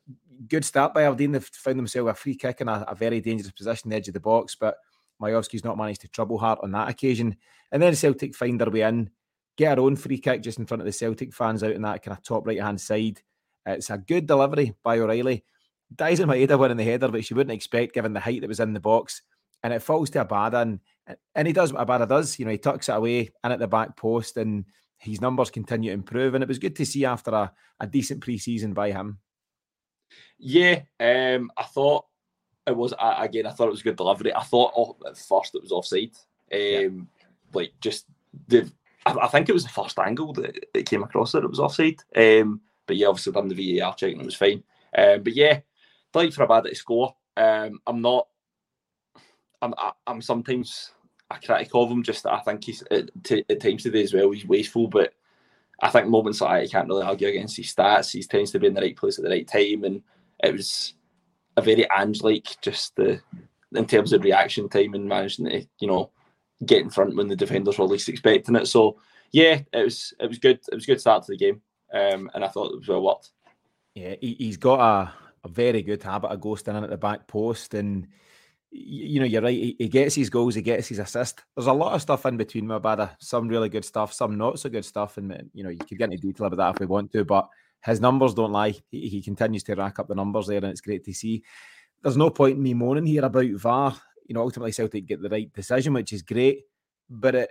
good 0.48 0.64
start 0.64 0.94
by 0.94 1.04
Aberdeen. 1.04 1.32
They've 1.32 1.44
found 1.44 1.78
themselves 1.78 2.10
a 2.10 2.14
free 2.14 2.36
kick 2.36 2.60
in 2.60 2.68
a, 2.68 2.84
a 2.88 2.94
very 2.94 3.20
dangerous 3.20 3.52
position, 3.52 3.92
edge 3.92 4.08
of 4.08 4.14
the 4.14 4.20
box, 4.20 4.54
but 4.54 4.76
Miovski's 5.22 5.64
not 5.64 5.78
managed 5.78 6.02
to 6.02 6.08
trouble 6.08 6.38
Hart 6.38 6.60
on 6.62 6.72
that 6.72 6.88
occasion. 6.88 7.36
And 7.70 7.82
then 7.82 7.94
Celtic 7.94 8.34
find 8.34 8.60
their 8.60 8.70
way 8.70 8.82
in, 8.82 9.10
get 9.56 9.78
our 9.78 9.84
own 9.84 9.96
free 9.96 10.18
kick 10.18 10.42
just 10.42 10.58
in 10.58 10.66
front 10.66 10.80
of 10.80 10.86
the 10.86 10.92
Celtic 10.92 11.32
fans 11.32 11.62
out 11.62 11.72
in 11.72 11.82
that 11.82 12.02
kind 12.02 12.16
of 12.16 12.22
top 12.22 12.46
right 12.46 12.60
hand 12.60 12.80
side. 12.80 13.20
It's 13.64 13.90
a 13.90 13.98
good 13.98 14.26
delivery 14.26 14.74
by 14.82 14.98
O'Riley. 14.98 15.44
Daizen 15.94 16.26
Maeda 16.26 16.58
winning 16.58 16.76
the 16.76 16.84
header, 16.84 17.08
which 17.08 17.30
you 17.30 17.36
wouldn't 17.36 17.54
expect 17.54 17.94
given 17.94 18.12
the 18.12 18.20
height 18.20 18.40
that 18.40 18.48
was 18.48 18.60
in 18.60 18.72
the 18.72 18.80
box. 18.80 19.22
And 19.62 19.72
it 19.72 19.82
falls 19.82 20.10
to 20.10 20.24
Abada, 20.24 20.62
and, 20.62 20.80
and 21.34 21.46
he 21.46 21.52
does 21.52 21.72
what 21.72 21.86
Abada 21.86 22.08
does. 22.08 22.38
You 22.38 22.46
know, 22.46 22.50
he 22.50 22.58
tucks 22.58 22.88
it 22.88 22.96
away 22.96 23.30
and 23.44 23.52
at 23.52 23.60
the 23.60 23.68
back 23.68 23.96
post, 23.96 24.36
and 24.36 24.64
his 24.98 25.20
numbers 25.20 25.50
continue 25.50 25.90
to 25.90 25.94
improve. 25.94 26.34
And 26.34 26.42
it 26.42 26.48
was 26.48 26.58
good 26.58 26.74
to 26.76 26.86
see 26.86 27.04
after 27.04 27.30
a, 27.30 27.52
a 27.78 27.86
decent 27.86 28.22
pre 28.22 28.38
season 28.38 28.72
by 28.72 28.90
him. 28.90 29.18
Yeah, 30.38 30.80
um, 30.98 31.52
I 31.56 31.62
thought 31.64 32.06
it 32.66 32.76
was 32.76 32.94
again. 32.98 33.46
I 33.46 33.50
thought 33.50 33.68
it 33.68 33.72
was 33.72 33.82
good 33.82 33.96
delivery. 33.96 34.34
I 34.34 34.42
thought 34.42 34.72
oh, 34.76 34.96
at 35.06 35.18
first 35.18 35.54
it 35.54 35.62
was 35.62 35.72
offside. 35.72 36.12
Um, 36.52 36.58
yeah. 36.60 36.88
Like 37.52 37.72
just 37.80 38.06
the, 38.48 38.70
I, 39.04 39.12
I, 39.22 39.28
think 39.28 39.48
it 39.48 39.52
was 39.52 39.64
the 39.64 39.70
first 39.70 39.98
angle 39.98 40.32
that 40.34 40.66
it 40.74 40.88
came 40.88 41.02
across 41.02 41.32
that 41.32 41.44
it 41.44 41.50
was 41.50 41.60
offside. 41.60 42.00
Um, 42.14 42.60
but 42.86 42.96
yeah, 42.96 43.08
obviously 43.08 43.32
done 43.32 43.48
the 43.48 43.78
VAR 43.78 43.94
check 43.94 44.12
and 44.12 44.22
it 44.22 44.26
was 44.26 44.34
fine. 44.34 44.62
Um, 44.96 45.22
but 45.22 45.34
yeah, 45.34 45.60
like 46.14 46.32
for 46.32 46.46
Abada 46.46 46.68
to 46.68 46.74
score. 46.74 47.14
Um, 47.36 47.80
I'm 47.86 48.00
not. 48.00 48.28
I'm. 49.60 49.74
I'm 50.06 50.22
sometimes 50.22 50.92
a 51.30 51.38
critic 51.38 51.70
of 51.74 51.90
him. 51.90 52.02
Just 52.02 52.26
I 52.26 52.40
think 52.40 52.64
he's 52.64 52.82
at, 52.90 53.10
t- 53.24 53.44
at 53.48 53.60
times 53.60 53.82
today 53.82 54.02
as 54.02 54.14
well. 54.14 54.30
He's 54.30 54.46
wasteful, 54.46 54.88
but 54.88 55.14
I 55.80 55.88
think 55.88 56.08
moments 56.08 56.40
like 56.40 56.50
that, 56.50 56.62
you 56.64 56.70
can't 56.70 56.88
really 56.88 57.04
argue 57.04 57.28
against 57.28 57.56
his 57.56 57.74
stats. 57.74 58.12
He 58.12 58.22
tends 58.22 58.50
to 58.52 58.60
be 58.60 58.66
in 58.66 58.74
the 58.74 58.80
right 58.80 58.96
place 58.96 59.18
at 59.18 59.24
the 59.24 59.30
right 59.30 59.48
time, 59.48 59.84
and 59.84 60.02
it 60.42 60.52
was 60.52 60.94
a 61.56 61.62
very 61.62 61.86
Ange 61.90 62.22
like 62.22 62.60
just 62.60 62.96
the 62.96 63.20
in 63.74 63.86
terms 63.86 64.12
of 64.12 64.22
reaction 64.22 64.68
time 64.68 64.94
and 64.94 65.08
managing 65.08 65.46
to 65.46 65.66
you 65.80 65.88
know 65.88 66.10
get 66.64 66.82
in 66.82 66.90
front 66.90 67.16
when 67.16 67.28
the 67.28 67.36
defenders 67.36 67.78
were 67.78 67.86
least 67.86 68.08
expecting 68.08 68.56
it. 68.56 68.66
So 68.66 68.98
yeah, 69.32 69.60
it 69.72 69.84
was 69.84 70.14
it 70.20 70.28
was 70.28 70.38
good. 70.38 70.60
It 70.70 70.74
was 70.74 70.84
a 70.84 70.86
good 70.86 71.00
start 71.00 71.24
to 71.24 71.32
the 71.32 71.38
game, 71.38 71.60
um, 71.92 72.30
and 72.34 72.44
I 72.44 72.48
thought 72.48 72.72
it 72.72 72.78
was 72.78 72.88
well 72.88 73.02
worked. 73.02 73.30
Yeah, 73.94 74.14
he, 74.20 74.46
has 74.46 74.56
got 74.56 74.80
a, 74.80 75.12
a 75.44 75.48
very 75.48 75.82
good 75.82 76.02
habit 76.02 76.28
of 76.28 76.40
ghosting 76.40 76.76
in 76.76 76.84
at 76.84 76.90
the 76.90 76.96
back 76.96 77.26
post, 77.26 77.74
and 77.74 78.08
you 78.70 79.20
know 79.20 79.26
you're 79.26 79.42
right. 79.42 79.56
He, 79.56 79.76
he 79.78 79.88
gets 79.88 80.14
his 80.14 80.30
goals, 80.30 80.54
he 80.54 80.62
gets 80.62 80.88
his 80.88 80.98
assist. 80.98 81.42
There's 81.56 81.66
a 81.66 81.72
lot 81.72 81.94
of 81.94 82.02
stuff 82.02 82.26
in 82.26 82.36
between 82.36 82.66
Mabada. 82.66 83.10
Some 83.18 83.48
really 83.48 83.68
good 83.68 83.84
stuff, 83.84 84.12
some 84.12 84.36
not 84.36 84.58
so 84.58 84.70
good 84.70 84.84
stuff, 84.84 85.16
and 85.16 85.50
you 85.54 85.64
know 85.64 85.70
you 85.70 85.78
could 85.78 85.98
get 85.98 86.12
into 86.12 86.18
detail 86.18 86.46
about 86.46 86.56
that 86.56 86.74
if 86.74 86.80
we 86.80 86.86
want 86.86 87.12
to, 87.12 87.24
but 87.24 87.48
his 87.84 88.00
numbers 88.00 88.34
don't 88.34 88.52
lie. 88.52 88.74
He, 88.90 89.08
he 89.08 89.22
continues 89.22 89.62
to 89.64 89.74
rack 89.74 89.98
up 89.98 90.08
the 90.08 90.14
numbers 90.14 90.46
there, 90.46 90.58
and 90.58 90.66
it's 90.66 90.80
great 90.80 91.04
to 91.04 91.12
see. 91.12 91.42
There's 92.02 92.16
no 92.16 92.30
point 92.30 92.56
in 92.56 92.62
me 92.62 92.74
moaning 92.74 93.06
here 93.06 93.24
about 93.24 93.50
VAR. 93.50 93.94
You 94.26 94.34
know, 94.34 94.42
ultimately 94.42 94.72
Celtic 94.72 95.06
get 95.06 95.20
the 95.20 95.28
right 95.28 95.52
decision, 95.52 95.92
which 95.92 96.12
is 96.12 96.22
great, 96.22 96.62
but 97.10 97.34
it 97.34 97.50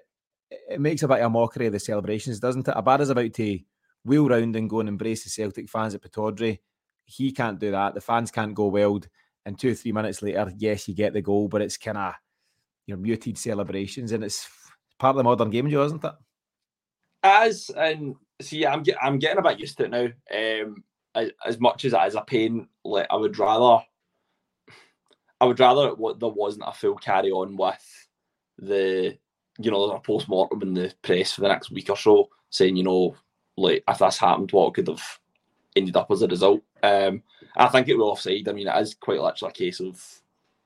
it 0.70 0.82
makes 0.82 1.04
a 1.04 1.08
bit 1.08 1.20
of 1.20 1.26
a 1.26 1.30
mockery 1.30 1.68
of 1.68 1.74
the 1.74 1.80
celebrations, 1.80 2.40
doesn't 2.40 2.68
it? 2.68 2.76
Abada's 2.76 3.10
about 3.10 3.34
to 3.34 3.60
wheel 4.04 4.28
round 4.28 4.56
and 4.56 4.70
go 4.70 4.80
and 4.80 4.90
embrace 4.90 5.24
the 5.24 5.30
Celtic 5.30 5.70
fans 5.70 5.96
at 5.96 6.02
Pittodrie. 6.02 6.60
He 7.06 7.32
can't 7.32 7.60
do 7.60 7.72
that. 7.72 7.94
The 7.94 8.02
fans 8.02 8.32
can't 8.32 8.54
go 8.54 8.68
wild. 8.68 9.08
And 9.46 9.58
two 9.58 9.72
or 9.72 9.74
three 9.74 9.92
minutes 9.92 10.22
later, 10.22 10.52
yes, 10.58 10.88
you 10.88 10.94
get 10.94 11.14
the 11.14 11.22
goal, 11.22 11.48
but 11.48 11.62
it's 11.62 11.78
kind 11.78 11.98
of 11.98 12.14
you 12.86 12.96
know 12.96 13.02
muted 13.02 13.38
celebrations, 13.38 14.12
and 14.12 14.24
it's 14.24 14.48
part 15.00 15.12
of 15.12 15.18
the 15.18 15.24
modern 15.24 15.50
game, 15.50 15.70
Joe, 15.70 15.86
isn't 15.86 16.04
it? 16.04 16.14
As 17.24 17.70
and 17.76 18.16
see, 18.42 18.66
I'm 18.66 18.84
get, 18.84 18.98
I'm 19.02 19.20
getting 19.20 19.40
a 19.40 19.42
bit 19.42 19.60
used 19.60 19.78
to 19.78 19.86
it 19.86 19.92
now. 19.92 20.08
Um, 20.34 20.84
as, 21.16 21.32
as 21.46 21.60
much 21.60 21.86
as 21.86 21.94
it 21.94 22.08
is 22.08 22.16
a 22.16 22.22
pain, 22.22 22.68
like 22.84 23.08
I 23.10 23.16
would 23.16 23.38
rather, 23.38 23.84
I 25.40 25.46
would 25.46 25.60
rather 25.60 25.94
what 25.96 26.20
there 26.20 26.30
wasn't 26.30 26.66
a 26.68 26.74
full 26.74 26.96
carry 26.96 27.32
on 27.32 27.58
with 27.58 28.08
the, 28.58 29.18
you 29.60 29.72
know, 29.72 29.92
a 29.92 30.00
post 30.00 30.28
mortem 30.28 30.62
in 30.62 30.74
the 30.74 30.94
press 31.02 31.34
for 31.34 31.42
the 31.42 31.48
next 31.48 31.72
week 31.72 31.90
or 31.90 31.98
so, 31.98 32.30
saying, 32.50 32.76
you 32.76 32.84
know, 32.84 33.16
like 33.58 33.84
if 33.88 33.98
this 33.98 34.18
happened, 34.18 34.52
what 34.52 34.74
could 34.74 34.88
have 34.88 35.20
ended 35.76 35.96
up 35.96 36.12
as 36.12 36.22
a 36.22 36.28
result. 36.28 36.62
Um, 36.84 37.24
I 37.56 37.68
think 37.68 37.88
it 37.88 37.98
will 37.98 38.12
offside. 38.12 38.48
I 38.48 38.54
mean, 38.54 38.68
it 38.68 38.82
is 38.82 38.94
quite 38.96 39.20
literally 39.20 39.52
a 39.52 39.54
case 39.54 39.80
of 39.80 40.04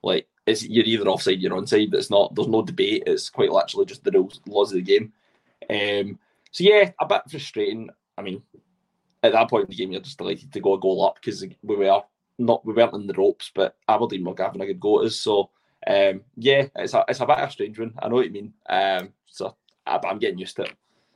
like 0.04 0.28
it's 0.46 0.64
you're 0.64 0.86
either 0.86 1.08
offside, 1.08 1.42
you're 1.42 1.52
onside. 1.52 1.94
It's 1.94 2.10
not. 2.10 2.36
There's 2.36 2.48
no 2.48 2.62
debate. 2.62 3.04
It's 3.08 3.30
quite 3.30 3.52
literally 3.52 3.86
just 3.86 4.04
the 4.04 4.12
rules, 4.12 4.40
laws 4.46 4.72
of 4.72 4.76
the 4.76 4.82
game. 4.82 5.14
Um, 5.70 6.20
so 6.56 6.64
yeah, 6.64 6.92
a 7.02 7.06
bit 7.06 7.24
frustrating. 7.30 7.90
I 8.18 8.22
mean, 8.22 8.42
at 9.22 9.34
that 9.34 9.50
point 9.50 9.66
in 9.66 9.72
the 9.72 9.76
game, 9.76 9.92
you're 9.92 10.00
just 10.00 10.18
delighted 10.18 10.54
to 10.54 10.62
go 10.62 10.76
a 10.76 10.80
goal 10.80 11.06
up 11.06 11.16
because 11.16 11.44
we 11.62 11.76
were 11.76 12.02
not 12.38 12.66
we 12.66 12.72
weren't 12.72 12.94
in 12.94 13.08
the 13.08 13.14
ropes, 13.14 13.52
but 13.54 13.76
Aberdeen 13.90 14.24
were 14.24 14.34
having 14.38 14.62
a 14.62 14.66
good 14.66 14.80
go 14.80 15.02
at 15.02 15.08
us. 15.08 15.18
So 15.18 15.50
um, 15.86 16.22
yeah, 16.38 16.68
it's 16.78 16.94
a 16.94 17.04
it's 17.10 17.20
a 17.20 17.26
bit 17.26 17.40
of 17.40 17.50
a 17.50 17.52
strange 17.52 17.78
one. 17.78 17.94
I 18.02 18.08
know 18.08 18.16
what 18.16 18.28
you 18.28 18.32
mean. 18.32 18.54
Um, 18.70 19.10
so 19.26 19.58
I, 19.86 20.00
I'm 20.06 20.18
getting 20.18 20.40
used 20.40 20.56
to 20.56 20.62
it. 20.64 20.72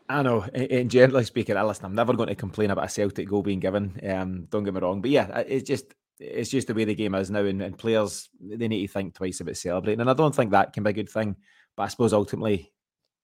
I 0.09 0.23
know. 0.23 0.41
And 0.41 0.91
generally 0.91 1.23
speaking, 1.23 1.55
I 1.55 1.63
listen. 1.63 1.85
I'm 1.85 1.95
never 1.95 2.11
going 2.11 2.27
to 2.27 2.35
complain 2.35 2.71
about 2.71 2.87
a 2.87 2.89
Celtic 2.89 3.29
goal 3.29 3.41
being 3.41 3.61
given. 3.61 3.97
Um, 4.09 4.45
don't 4.49 4.65
get 4.65 4.73
me 4.73 4.81
wrong, 4.81 4.99
but 4.99 5.11
yeah, 5.11 5.37
it's 5.47 5.69
just 5.69 5.95
it's 6.19 6.49
just 6.49 6.67
the 6.67 6.73
way 6.73 6.83
the 6.83 6.95
game 6.95 7.15
is 7.15 7.31
now, 7.31 7.45
and, 7.45 7.61
and 7.61 7.77
players 7.77 8.27
they 8.41 8.67
need 8.67 8.85
to 8.85 8.91
think 8.91 9.13
twice 9.13 9.39
about 9.39 9.55
celebrating. 9.55 10.01
And 10.01 10.09
I 10.09 10.13
don't 10.13 10.35
think 10.35 10.51
that 10.51 10.73
can 10.73 10.83
be 10.83 10.89
a 10.89 10.93
good 10.93 11.09
thing. 11.09 11.37
But 11.77 11.83
I 11.83 11.87
suppose 11.87 12.11
ultimately, 12.11 12.73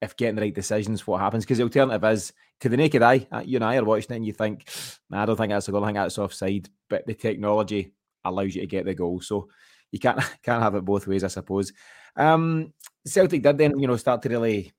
if 0.01 0.15
getting 0.17 0.35
the 0.35 0.41
right 0.41 0.53
decisions, 0.53 1.05
what 1.07 1.21
happens? 1.21 1.45
Because 1.45 1.57
the 1.57 1.63
alternative 1.63 2.03
is 2.11 2.33
to 2.61 2.69
the 2.69 2.77
naked 2.77 3.01
eye, 3.01 3.27
uh, 3.31 3.41
you 3.45 3.57
and 3.57 3.65
I 3.65 3.77
are 3.77 3.83
watching 3.83 4.11
it 4.11 4.15
and 4.17 4.25
you 4.25 4.33
think, 4.33 4.69
nah, 5.09 5.23
I 5.23 5.25
don't 5.25 5.35
think 5.35 5.51
that's 5.51 5.67
a 5.67 5.71
goal, 5.71 5.83
I 5.83 5.87
think 5.87 5.97
that's 5.97 6.17
offside. 6.17 6.69
But 6.89 7.05
the 7.05 7.13
technology 7.13 7.93
allows 8.23 8.55
you 8.55 8.61
to 8.61 8.67
get 8.67 8.85
the 8.85 8.93
goal. 8.93 9.21
So 9.21 9.49
you 9.91 9.99
can't 9.99 10.19
can't 10.43 10.61
have 10.61 10.75
it 10.75 10.85
both 10.85 11.07
ways, 11.07 11.23
I 11.23 11.27
suppose. 11.27 11.71
Um, 12.15 12.73
Celtic 13.05 13.41
did 13.41 13.57
then, 13.57 13.79
you 13.79 13.87
know, 13.87 13.97
start 13.97 14.21
to 14.23 14.29
really 14.29 14.71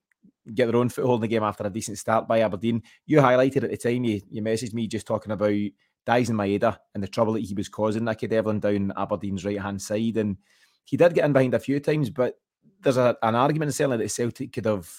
get 0.53 0.67
their 0.67 0.77
own 0.77 0.89
foothold 0.89 1.19
in 1.19 1.21
the 1.21 1.27
game 1.27 1.43
after 1.43 1.65
a 1.65 1.69
decent 1.69 1.97
start 1.97 2.27
by 2.27 2.41
Aberdeen. 2.41 2.81
You 3.05 3.19
highlighted 3.19 3.63
at 3.63 3.71
the 3.71 3.77
time, 3.77 4.03
you, 4.03 4.21
you 4.29 4.41
messaged 4.41 4.73
me 4.73 4.87
just 4.87 5.05
talking 5.05 5.31
about 5.31 5.49
Daizen 5.49 6.35
Maeda 6.35 6.77
and 6.93 7.03
the 7.03 7.07
trouble 7.07 7.33
that 7.33 7.43
he 7.43 7.53
was 7.53 7.67
causing 7.67 8.05
Nicky 8.05 8.27
Devlin 8.27 8.59
down 8.59 8.93
Aberdeen's 8.95 9.43
right 9.43 9.59
hand 9.59 9.81
side. 9.81 10.17
And 10.17 10.37
he 10.85 10.95
did 10.95 11.13
get 11.13 11.25
in 11.25 11.33
behind 11.33 11.53
a 11.53 11.59
few 11.59 11.79
times, 11.79 12.09
but 12.09 12.39
there's 12.81 12.97
a, 12.97 13.17
an 13.21 13.35
argument 13.35 13.73
certainly 13.73 13.97
that 13.97 14.09
Celtic 14.09 14.53
could 14.53 14.65
have 14.65 14.89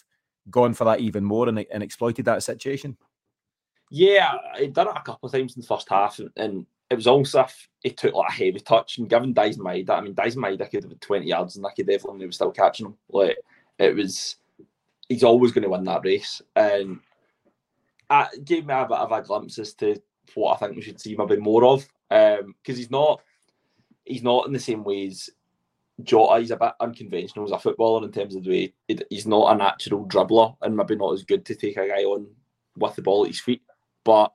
gone 0.51 0.75
for 0.75 0.85
that 0.85 1.01
even 1.01 1.25
more 1.25 1.49
and, 1.49 1.65
and 1.71 1.83
exploited 1.83 2.25
that 2.27 2.43
situation? 2.43 2.97
Yeah, 3.91 4.35
he'd 4.59 4.75
done 4.75 4.89
it 4.89 4.97
a 4.97 5.03
couple 5.03 5.29
of 5.29 5.33
times 5.33 5.57
in 5.57 5.63
the 5.63 5.67
first 5.67 5.89
half, 5.89 6.19
and, 6.19 6.31
and 6.37 6.67
it 6.91 6.95
was 6.95 7.07
also 7.07 7.41
if 7.41 7.69
he 7.83 7.91
took 7.91 8.15
like 8.15 8.31
a 8.31 8.33
heavy 8.33 8.61
touch 8.61 8.99
and 8.99 9.09
given 9.09 9.35
Daizen 9.35 9.59
Maeda, 9.59 9.91
I 9.91 10.01
mean 10.01 10.15
Daizen 10.15 10.37
Maeda 10.37 10.71
could 10.71 10.83
have 10.85 10.89
been 10.89 10.99
20 10.99 11.27
yards 11.27 11.57
and 11.57 11.67
I 11.67 11.69
Nicky 11.69 11.83
Devlin 11.83 12.19
was 12.19 12.37
still 12.37 12.51
catching 12.51 12.87
him. 12.87 12.95
Like 13.11 13.37
it 13.79 13.95
was 13.95 14.37
he's 15.09 15.25
always 15.25 15.53
going 15.53 15.65
to 15.65 15.69
win 15.69 15.85
that 15.85 16.05
race. 16.05 16.41
And 16.57 17.01
uh, 18.09 18.27
gave 18.45 18.67
me 18.67 18.75
a 18.75 18.87
bit 18.87 18.99
of 18.99 19.13
a 19.13 19.23
glimpse 19.23 19.59
as 19.59 19.75
to 19.75 20.01
what 20.35 20.55
I 20.55 20.59
think 20.59 20.77
we 20.77 20.83
should 20.83 21.01
see 21.01 21.15
maybe 21.17 21.37
more 21.37 21.65
of. 21.65 21.87
Because 22.09 22.41
um, 22.43 22.55
he's 22.65 22.91
not 22.91 23.21
he's 24.05 24.23
not 24.23 24.47
in 24.47 24.53
the 24.53 24.59
same 24.59 24.83
ways. 24.83 25.29
Jota, 26.03 26.41
he's 26.41 26.51
a 26.51 26.57
bit 26.57 26.73
unconventional 26.81 27.45
as 27.45 27.51
a 27.51 27.59
footballer 27.59 28.07
in 28.07 28.13
terms 28.13 28.37
of 28.37 28.45
the 28.45 28.51
way 28.51 28.75
he's 29.11 29.27
not 29.27 29.55
a 29.55 29.59
natural 29.59 30.07
dribbler 30.07 30.57
and 30.63 30.77
maybe 30.77 30.95
not 30.95 31.13
as 31.13 31.25
good 31.25 31.45
to 31.47 31.55
take 31.55 31.77
a 31.77 31.89
guy 31.89 32.05
on 32.05 32.27
with 32.77 32.95
the 32.95 33.03
ball 33.03 33.25
at 33.25 33.31
his 33.31 33.41
feet. 33.41 33.63
But 34.05 34.33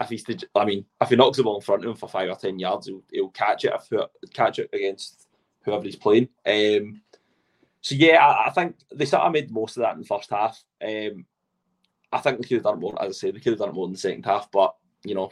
if 0.00 0.08
he's, 0.08 0.24
the, 0.24 0.42
I 0.54 0.64
mean, 0.64 0.84
if 1.00 1.08
he 1.08 1.16
knocks 1.16 1.36
the 1.36 1.44
ball 1.44 1.56
in 1.56 1.62
front 1.62 1.84
of 1.84 1.90
him 1.90 1.96
for 1.96 2.08
five 2.08 2.28
or 2.28 2.36
ten 2.36 2.58
yards, 2.58 2.86
he'll, 2.86 3.02
he'll 3.12 3.28
catch 3.30 3.64
it. 3.64 3.72
If 3.74 4.32
catch 4.32 4.58
it 4.58 4.70
against 4.72 5.28
whoever 5.64 5.84
he's 5.84 5.96
playing. 5.96 6.28
Um, 6.46 7.02
so 7.80 7.94
yeah, 7.94 8.24
I, 8.24 8.48
I, 8.48 8.50
think 8.50 8.76
they 8.92 9.04
sort 9.04 9.22
of 9.22 9.32
made 9.32 9.50
most 9.50 9.76
of 9.76 9.82
that 9.82 9.94
in 9.94 10.00
the 10.00 10.06
first 10.06 10.30
half. 10.30 10.62
Um, 10.84 11.24
I 12.10 12.18
think 12.18 12.38
they 12.38 12.48
could 12.48 12.56
have 12.56 12.64
done 12.64 12.80
more. 12.80 13.00
As 13.02 13.08
I 13.08 13.12
say, 13.12 13.30
they 13.30 13.40
could 13.40 13.52
have 13.52 13.60
done 13.60 13.74
more 13.74 13.86
in 13.86 13.92
the 13.92 13.98
second 13.98 14.24
half, 14.24 14.50
but 14.50 14.74
you 15.04 15.14
know, 15.14 15.30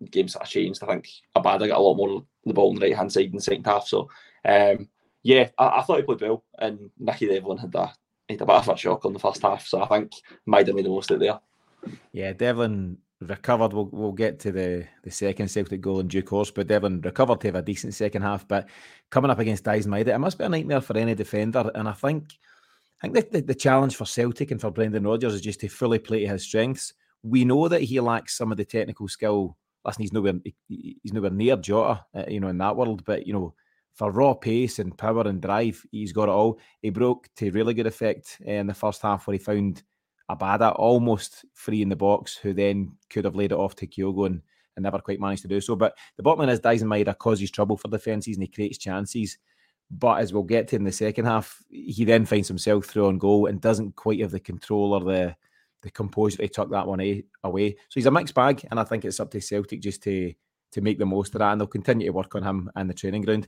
the 0.00 0.08
game 0.08 0.28
sort 0.28 0.44
of 0.44 0.50
changed. 0.50 0.82
I 0.82 0.86
think 0.86 1.08
Abada 1.34 1.68
got 1.68 1.78
a 1.78 1.80
lot 1.80 1.94
more 1.94 2.24
the 2.44 2.52
ball 2.52 2.70
on 2.70 2.76
the 2.76 2.82
right 2.82 2.96
hand 2.96 3.12
side 3.12 3.26
in 3.26 3.36
the 3.36 3.40
second 3.40 3.64
half. 3.64 3.86
So 3.86 4.10
um, 4.44 4.88
yeah, 5.26 5.48
I, 5.58 5.80
I, 5.80 5.82
thought 5.82 5.96
he 5.96 6.02
played 6.04 6.20
well, 6.20 6.44
and 6.60 6.90
Nicky 6.98 7.26
Devlin 7.26 7.58
had 7.58 7.74
a 7.74 7.92
had 8.28 8.40
a 8.40 8.46
bit 8.46 8.54
of 8.54 8.68
a 8.68 8.76
shock 8.76 9.04
on 9.04 9.12
the 9.12 9.18
first 9.18 9.42
half. 9.42 9.66
So 9.66 9.82
I 9.82 9.88
think 9.88 10.12
might 10.46 10.66
have 10.68 10.76
made 10.76 10.84
the 10.84 10.90
most 10.90 11.10
of 11.10 11.20
it 11.20 11.26
there. 11.26 11.40
Yeah, 12.12 12.32
Devlin 12.32 12.98
recovered. 13.20 13.72
We'll, 13.72 13.88
we'll 13.92 14.12
get 14.12 14.38
to 14.40 14.52
the, 14.52 14.86
the 15.02 15.10
second 15.10 15.48
Celtic 15.48 15.80
goal 15.80 15.98
in 15.98 16.06
due 16.06 16.22
course, 16.22 16.52
but 16.52 16.68
Devlin 16.68 17.00
recovered 17.00 17.40
to 17.40 17.48
have 17.48 17.56
a 17.56 17.62
decent 17.62 17.94
second 17.94 18.22
half. 18.22 18.46
But 18.46 18.68
coming 19.10 19.30
up 19.30 19.40
against 19.40 19.64
Daizen 19.64 19.88
Maeda, 19.88 20.14
it 20.14 20.18
must 20.18 20.38
be 20.38 20.44
a 20.44 20.48
nightmare 20.48 20.80
for 20.80 20.96
any 20.96 21.16
defender. 21.16 21.72
And 21.74 21.88
I 21.88 21.92
think 21.92 22.32
I 23.02 23.08
think 23.08 23.14
the, 23.14 23.38
the, 23.40 23.46
the, 23.46 23.54
challenge 23.54 23.96
for 23.96 24.06
Celtic 24.06 24.52
and 24.52 24.60
for 24.60 24.70
Brendan 24.70 25.04
Rodgers 25.04 25.34
is 25.34 25.40
just 25.40 25.60
to 25.60 25.68
fully 25.68 25.98
play 25.98 26.20
to 26.20 26.28
his 26.28 26.44
strengths. 26.44 26.94
We 27.24 27.44
know 27.44 27.66
that 27.66 27.82
he 27.82 27.98
lacks 27.98 28.36
some 28.36 28.52
of 28.52 28.58
the 28.58 28.64
technical 28.64 29.08
skill. 29.08 29.56
Listen, 29.84 30.02
he's 30.02 30.12
nowhere 30.12 30.34
he, 30.68 30.98
he's 31.02 31.12
nowhere 31.12 31.30
near 31.30 31.56
Jota, 31.56 32.04
uh, 32.14 32.24
you 32.28 32.38
know, 32.38 32.48
in 32.48 32.58
that 32.58 32.76
world. 32.76 33.04
But 33.04 33.26
you 33.26 33.32
know, 33.32 33.54
for 33.96 34.12
raw 34.12 34.34
pace 34.34 34.78
and 34.78 34.96
power 34.96 35.22
and 35.22 35.40
drive, 35.40 35.84
he's 35.90 36.12
got 36.12 36.28
it 36.28 36.32
all. 36.32 36.60
He 36.82 36.90
broke 36.90 37.28
to 37.36 37.50
really 37.50 37.74
good 37.74 37.86
effect 37.86 38.38
eh, 38.46 38.60
in 38.60 38.66
the 38.66 38.74
first 38.74 39.02
half 39.02 39.26
where 39.26 39.32
he 39.32 39.38
found 39.38 39.82
Abada 40.30 40.74
almost 40.78 41.44
free 41.54 41.82
in 41.82 41.88
the 41.88 41.96
box, 41.96 42.36
who 42.36 42.52
then 42.52 42.92
could 43.08 43.24
have 43.24 43.34
laid 43.34 43.52
it 43.52 43.58
off 43.58 43.74
to 43.76 43.86
Kyogo 43.86 44.26
and, 44.26 44.42
and 44.76 44.82
never 44.82 44.98
quite 44.98 45.20
managed 45.20 45.42
to 45.42 45.48
do 45.48 45.60
so. 45.60 45.76
But 45.76 45.96
the 46.16 46.22
bottom 46.22 46.40
line 46.40 46.50
is 46.50 46.60
Daizen 46.60 46.82
Maeda 46.82 47.16
causes 47.16 47.50
trouble 47.50 47.76
for 47.78 47.88
defences 47.88 48.36
and 48.36 48.42
he 48.42 48.48
creates 48.48 48.78
chances. 48.78 49.38
But 49.90 50.20
as 50.20 50.32
we'll 50.32 50.42
get 50.42 50.68
to 50.68 50.76
in 50.76 50.84
the 50.84 50.92
second 50.92 51.24
half, 51.24 51.62
he 51.70 52.04
then 52.04 52.26
finds 52.26 52.48
himself 52.48 52.86
through 52.86 53.06
on 53.06 53.18
goal 53.18 53.46
and 53.46 53.60
doesn't 53.60 53.96
quite 53.96 54.20
have 54.20 54.32
the 54.32 54.40
control 54.40 54.92
or 54.92 55.00
the 55.00 55.36
the 55.82 55.90
composure 55.90 56.38
to 56.38 56.48
tuck 56.48 56.70
that 56.70 56.86
one 56.86 57.00
away. 57.44 57.70
So 57.72 57.94
he's 57.94 58.06
a 58.06 58.10
mixed 58.10 58.34
bag, 58.34 58.66
and 58.70 58.80
I 58.80 58.84
think 58.84 59.04
it's 59.04 59.20
up 59.20 59.30
to 59.30 59.40
Celtic 59.40 59.80
just 59.80 60.02
to 60.02 60.34
to 60.72 60.80
make 60.80 60.98
the 60.98 61.06
most 61.06 61.34
of 61.34 61.38
that, 61.38 61.52
and 61.52 61.60
they'll 61.60 61.68
continue 61.68 62.06
to 62.06 62.12
work 62.12 62.34
on 62.34 62.42
him 62.42 62.70
and 62.74 62.90
the 62.90 62.94
training 62.94 63.22
ground. 63.22 63.46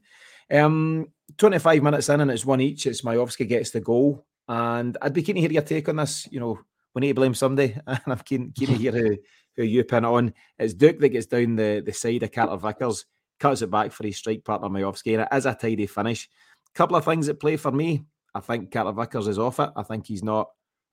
Um, 0.50 1.08
25 1.36 1.82
minutes 1.82 2.08
in, 2.08 2.20
and 2.20 2.30
it's 2.30 2.46
one 2.46 2.60
each. 2.60 2.86
It's 2.86 3.02
Miovski 3.02 3.46
gets 3.46 3.70
the 3.70 3.80
goal, 3.80 4.24
and 4.48 4.96
I'd 5.02 5.12
be 5.12 5.22
keen 5.22 5.34
to 5.34 5.40
hear 5.40 5.52
your 5.52 5.62
take 5.62 5.88
on 5.88 5.96
this. 5.96 6.26
You 6.30 6.40
know, 6.40 6.60
we 6.94 7.00
need 7.00 7.08
to 7.08 7.14
blame 7.14 7.34
somebody, 7.34 7.76
and 7.86 8.00
I'm 8.06 8.18
keen, 8.18 8.52
keen 8.52 8.68
to 8.68 8.74
hear 8.74 8.92
who, 8.92 9.16
who 9.56 9.62
you 9.64 9.84
pin 9.84 10.04
on. 10.04 10.32
It's 10.58 10.74
Duk 10.74 10.98
that 10.98 11.10
gets 11.10 11.26
down 11.26 11.56
the, 11.56 11.82
the 11.84 11.92
side 11.92 12.22
of 12.22 12.32
Carter 12.32 12.56
Vickers, 12.56 13.06
cuts 13.38 13.62
it 13.62 13.70
back 13.70 13.92
for 13.92 14.04
his 14.04 14.16
strike 14.16 14.44
partner 14.44 14.68
Miovski, 14.68 15.14
and 15.14 15.22
it 15.22 15.36
is 15.36 15.46
a 15.46 15.54
tidy 15.54 15.86
finish. 15.86 16.28
Couple 16.74 16.96
of 16.96 17.04
things 17.04 17.28
at 17.28 17.40
play 17.40 17.56
for 17.56 17.72
me. 17.72 18.04
I 18.34 18.40
think 18.40 18.70
Carter 18.70 18.92
Vickers 18.92 19.28
is 19.28 19.38
off 19.38 19.58
it. 19.58 19.70
I 19.76 19.82
think 19.82 20.06
he's 20.06 20.22
not 20.22 20.48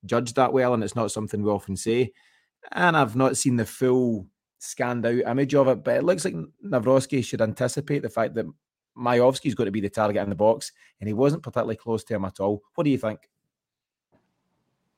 judged 0.06 0.36
that 0.36 0.54
well, 0.54 0.74
and 0.74 0.84
it's 0.84 0.96
not 0.96 1.12
something 1.12 1.42
we 1.42 1.50
often 1.50 1.76
say. 1.76 2.12
And 2.72 2.98
I've 2.98 3.16
not 3.16 3.38
seen 3.38 3.56
the 3.56 3.66
full 3.66 4.28
scanned 4.60 5.06
out 5.06 5.20
image 5.28 5.54
of 5.54 5.68
it, 5.68 5.84
but 5.84 5.98
it 5.98 6.04
looks 6.04 6.26
like 6.26 6.36
Nawrocki 6.66 7.24
should 7.24 7.42
anticipate 7.42 8.02
the 8.02 8.10
fact 8.10 8.34
that 8.36 8.46
Miovski's 8.98 9.56
going 9.56 9.66
to 9.66 9.72
be 9.72 9.82
the 9.82 9.90
target 9.90 10.24
in 10.24 10.30
the 10.30 10.36
box, 10.36 10.72
and 11.00 11.08
he 11.08 11.14
wasn't 11.14 11.44
particularly 11.44 11.76
close 11.76 12.04
to 12.06 12.16
him 12.16 12.26
at 12.26 12.40
all. 12.40 12.62
What 12.76 12.84
do 12.84 12.90
you 12.90 12.98
think? 12.98 13.30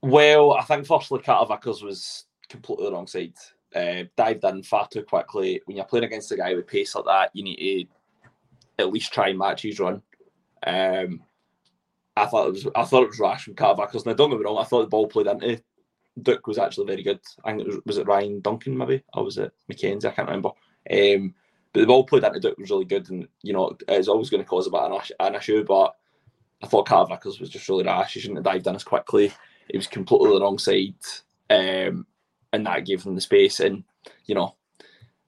Well, 0.01 0.53
I 0.53 0.61
think 0.61 0.85
firstly, 0.85 1.21
Carter 1.21 1.57
was 1.83 2.25
completely 2.49 2.85
the 2.85 2.91
wrong 2.91 3.07
side. 3.07 3.33
Uh, 3.75 4.03
dived 4.15 4.43
in 4.45 4.63
far 4.63 4.87
too 4.87 5.03
quickly. 5.03 5.61
When 5.65 5.75
you're 5.75 5.85
playing 5.85 6.05
against 6.05 6.31
a 6.31 6.37
guy 6.37 6.53
with 6.53 6.67
pace 6.67 6.95
like 6.95 7.05
that, 7.05 7.31
you 7.33 7.43
need 7.43 7.89
to 8.77 8.83
at 8.83 8.91
least 8.91 9.13
try 9.13 9.29
and 9.29 9.39
match 9.39 9.63
his 9.63 9.79
run. 9.79 10.01
Um, 10.65 11.23
I 12.15 12.25
thought 12.25 12.47
it 12.47 12.53
was 12.53 12.67
I 12.75 12.83
thought 12.83 13.03
it 13.03 13.09
was 13.09 13.19
rash 13.19 13.45
from 13.45 13.55
Vickers. 13.55 14.05
Now 14.05 14.13
don't 14.13 14.29
get 14.29 14.39
me 14.39 14.45
wrong, 14.45 14.57
I 14.57 14.63
thought 14.63 14.83
the 14.83 14.87
ball 14.87 15.07
played 15.07 15.27
into 15.27 15.61
Duk 16.21 16.47
was 16.47 16.57
actually 16.57 16.87
very 16.87 17.03
good. 17.03 17.19
I 17.43 17.51
think 17.51 17.61
it 17.61 17.67
was, 17.67 17.79
was 17.85 17.97
it 17.97 18.07
Ryan 18.07 18.41
Duncan 18.41 18.77
maybe 18.77 19.03
or 19.13 19.23
was 19.23 19.37
it 19.37 19.51
MacKenzie? 19.71 20.05
I 20.05 20.11
can't 20.11 20.27
remember. 20.27 20.49
Um, 20.89 21.35
but 21.73 21.81
the 21.81 21.87
ball 21.87 22.03
played 22.03 22.23
into 22.23 22.39
Duk 22.39 22.57
was 22.57 22.69
really 22.69 22.85
good, 22.85 23.09
and 23.09 23.27
you 23.41 23.53
know 23.53 23.75
it's 23.87 24.07
always 24.07 24.29
going 24.29 24.43
to 24.43 24.49
cause 24.49 24.67
a 24.67 24.71
bit 24.71 24.79
of 24.79 25.11
an 25.19 25.35
issue. 25.35 25.63
But 25.63 25.95
I 26.63 26.67
thought 26.67 26.87
Carter 26.87 27.13
Vickers 27.13 27.39
was 27.39 27.49
just 27.49 27.67
really 27.69 27.83
rash. 27.83 28.13
He 28.13 28.19
shouldn't 28.19 28.37
have 28.37 28.45
dived 28.45 28.67
in 28.67 28.75
as 28.75 28.83
quickly. 28.83 29.31
It 29.69 29.77
was 29.77 29.87
completely 29.87 30.29
the 30.29 30.41
wrong 30.41 30.57
side, 30.57 30.95
um, 31.49 32.05
and 32.53 32.65
that 32.65 32.85
gave 32.85 33.03
them 33.03 33.15
the 33.15 33.21
space. 33.21 33.59
And 33.59 33.83
you 34.25 34.35
know, 34.35 34.55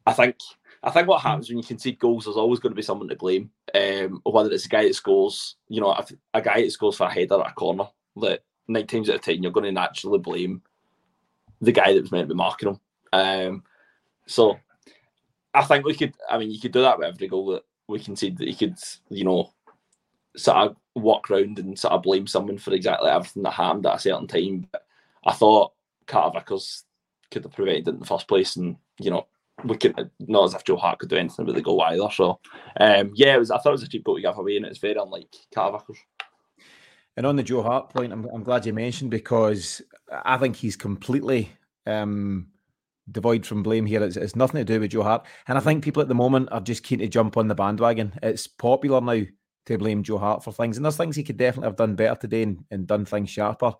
I 0.05 0.13
think 0.13 0.38
I 0.84 0.91
think 0.91 1.08
what 1.08 1.22
happens 1.22 1.50
when 1.50 1.58
you 1.58 1.63
concede 1.63 2.00
goals, 2.00 2.25
there's 2.25 2.38
always 2.38 2.60
going 2.60 2.72
to 2.72 2.75
be 2.75 2.81
someone 2.81 3.10
to 3.10 3.15
blame. 3.15 3.51
Um, 3.75 4.22
whether 4.24 4.51
it's 4.51 4.65
a 4.65 4.69
guy 4.69 4.84
that 4.84 4.96
scores, 4.96 5.55
you 5.67 5.81
know, 5.81 5.96
a 6.34 6.41
guy 6.41 6.62
that 6.62 6.72
scores 6.72 6.96
for 6.96 7.08
a 7.08 7.12
header 7.12 7.39
at 7.39 7.51
a 7.51 7.53
corner, 7.53 7.86
that 8.17 8.43
nine 8.67 8.88
times 8.88 9.10
out 9.10 9.17
of 9.17 9.22
ten 9.22 9.43
you're 9.43 9.51
going 9.51 9.65
to 9.65 9.72
naturally 9.72 10.19
blame 10.19 10.62
the 11.62 11.72
guy 11.72 11.93
that 11.93 12.01
was 12.01 12.12
meant 12.12 12.29
to 12.29 12.34
be 12.34 12.38
marking 12.38 12.69
him. 12.69 12.79
Um, 13.12 13.63
so 14.27 14.58
I 15.53 15.63
think 15.63 15.86
we 15.86 15.96
could. 15.96 16.13
I 16.29 16.38
mean, 16.38 16.51
you 16.51 16.60
could 16.60 16.72
do 16.72 16.82
that 16.82 16.98
with 16.98 17.08
every 17.08 17.27
goal 17.27 17.48
that 17.48 17.63
we 17.88 18.00
concede. 18.00 18.38
That 18.38 18.48
you 18.48 18.56
could, 18.56 18.77
you 19.10 19.24
know, 19.24 19.51
sort 20.36 20.58
of 20.58 20.75
walk 20.96 21.29
around 21.29 21.60
and 21.60 21.77
sort 21.77 21.94
of 21.94 22.03
blame 22.03 22.27
someone 22.27 22.58
for 22.58 22.74
exactly 22.74 23.10
everything 23.10 23.44
that 23.44 23.53
happened 23.53 23.86
at 23.86 23.96
a 23.96 24.00
certain 24.00 24.27
time. 24.27 24.68
But 24.72 24.86
I 25.25 25.34
thought 25.34 25.74
Carter 26.06 26.39
Vickers 26.39 26.84
could 27.32 27.44
have 27.44 27.53
prevented 27.53 27.88
it 27.88 27.91
in 27.91 28.00
the 28.00 28.06
first 28.06 28.27
place, 28.27 28.56
and 28.56 28.75
you 29.00 29.12
know, 29.12 29.27
we 29.63 29.77
could 29.77 30.10
not 30.20 30.46
as 30.46 30.53
if 30.53 30.63
Joe 30.63 30.77
Hart 30.77 31.00
could 31.00 31.10
do 31.10 31.18
anything 31.18 31.46
with 31.46 31.56
the 31.56 31.62
goal 31.62 31.82
either. 31.82 32.10
So, 32.12 32.39
um, 32.79 33.12
yeah, 33.15 33.36
it 33.36 33.39
was. 33.39 33.51
I 33.51 33.58
thought 33.58 33.70
it 33.70 33.72
was 33.74 33.84
a 33.84 33.88
cheap 33.88 34.03
goal 34.03 34.15
to 34.15 34.22
give 34.22 34.38
away, 34.38 34.58
and 34.58 34.65
it's 34.65 34.79
very 34.79 34.96
unlike 34.96 35.36
Carter 35.53 35.77
Vickers. 35.77 35.98
And 37.18 37.25
on 37.25 37.36
the 37.36 37.44
Joe 37.44 37.63
Hart 37.63 37.89
point, 37.89 38.13
I'm, 38.13 38.25
I'm 38.34 38.44
glad 38.44 38.65
you 38.65 38.74
mentioned 38.74 39.12
because 39.12 39.82
I 40.24 40.38
think 40.38 40.56
he's 40.56 40.77
completely 40.77 41.51
um, 41.86 42.48
devoid 43.12 43.46
from 43.46 43.63
blame 43.63 43.86
here. 43.86 44.04
It's, 44.04 44.18
it's, 44.18 44.36
nothing 44.36 44.60
to 44.60 44.66
do 44.66 44.80
with 44.80 44.92
Joe 44.92 45.04
Hart. 45.04 45.25
And 45.48 45.58
I 45.58 45.62
think 45.62 45.84
people 45.84 46.01
at 46.01 46.08
the 46.08 46.16
moment 46.16 46.50
are 46.51 46.62
just 46.62 46.84
keen 46.84 47.00
to 47.00 47.08
jump 47.08 47.38
on 47.38 47.48
the 47.48 47.56
bandwagon. 47.56 48.13
It's 48.22 48.48
popular 48.48 49.01
now 49.01 49.25
to 49.66 49.78
blame 49.78 50.04
Joe 50.04 50.18
Hart 50.18 50.44
for 50.44 50.51
things. 50.51 50.78
And 50.78 50.86
there's 50.86 50.98
things 50.98 51.16
he 51.16 51.24
could 51.24 51.38
definitely 51.38 51.68
have 51.68 51.75
done 51.75 51.96
better 51.96 52.16
today 52.16 52.44
and, 52.44 52.63
and 52.72 52.88
done 52.88 53.06
things 53.06 53.30
sharper. 53.30 53.74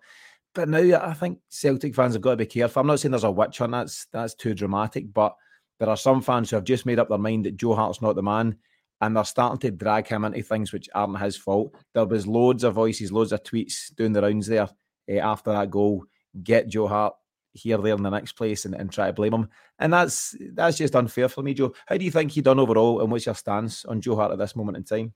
But 0.54 0.68
now 0.68 1.00
I 1.00 1.14
think 1.14 1.38
Celtic 1.48 1.94
fans 1.94 2.14
have 2.14 2.22
got 2.22 2.32
to 2.32 2.36
be 2.36 2.46
careful. 2.46 2.80
I'm 2.80 2.86
not 2.86 3.00
saying 3.00 3.12
there's 3.12 3.24
a 3.24 3.30
witch 3.30 3.60
on 3.60 3.70
that's 3.70 4.06
that's 4.12 4.34
too 4.34 4.54
dramatic, 4.54 5.12
but 5.12 5.36
there 5.78 5.88
are 5.88 5.96
some 5.96 6.22
fans 6.22 6.50
who 6.50 6.56
have 6.56 6.64
just 6.64 6.86
made 6.86 6.98
up 6.98 7.08
their 7.08 7.18
mind 7.18 7.46
that 7.46 7.56
Joe 7.56 7.74
Hart's 7.74 8.02
not 8.02 8.16
the 8.16 8.22
man, 8.22 8.56
and 9.00 9.16
they're 9.16 9.24
starting 9.24 9.60
to 9.60 9.70
drag 9.70 10.08
him 10.08 10.24
into 10.24 10.42
things 10.42 10.72
which 10.72 10.88
aren't 10.94 11.18
his 11.18 11.36
fault. 11.36 11.74
There 11.94 12.04
was 12.04 12.26
loads 12.26 12.64
of 12.64 12.74
voices, 12.74 13.12
loads 13.12 13.32
of 13.32 13.44
tweets 13.44 13.94
doing 13.94 14.12
the 14.12 14.22
rounds 14.22 14.48
there 14.48 14.68
uh, 15.08 15.14
after 15.14 15.52
that 15.52 15.70
goal. 15.70 16.04
Get 16.42 16.68
Joe 16.68 16.88
Hart 16.88 17.14
here, 17.52 17.78
there, 17.78 17.94
in 17.94 18.02
the 18.02 18.10
next 18.10 18.32
place, 18.32 18.64
and, 18.64 18.74
and 18.74 18.92
try 18.92 19.06
to 19.06 19.12
blame 19.12 19.34
him, 19.34 19.48
and 19.78 19.92
that's 19.92 20.36
that's 20.52 20.78
just 20.78 20.96
unfair 20.96 21.28
for 21.28 21.42
me, 21.42 21.54
Joe. 21.54 21.74
How 21.86 21.96
do 21.96 22.04
you 22.04 22.10
think 22.10 22.32
he 22.32 22.40
done 22.40 22.58
overall, 22.58 23.00
and 23.00 23.10
what's 23.10 23.26
your 23.26 23.34
stance 23.34 23.84
on 23.84 24.00
Joe 24.00 24.16
Hart 24.16 24.32
at 24.32 24.38
this 24.38 24.56
moment 24.56 24.76
in 24.76 24.84
time? 24.84 25.12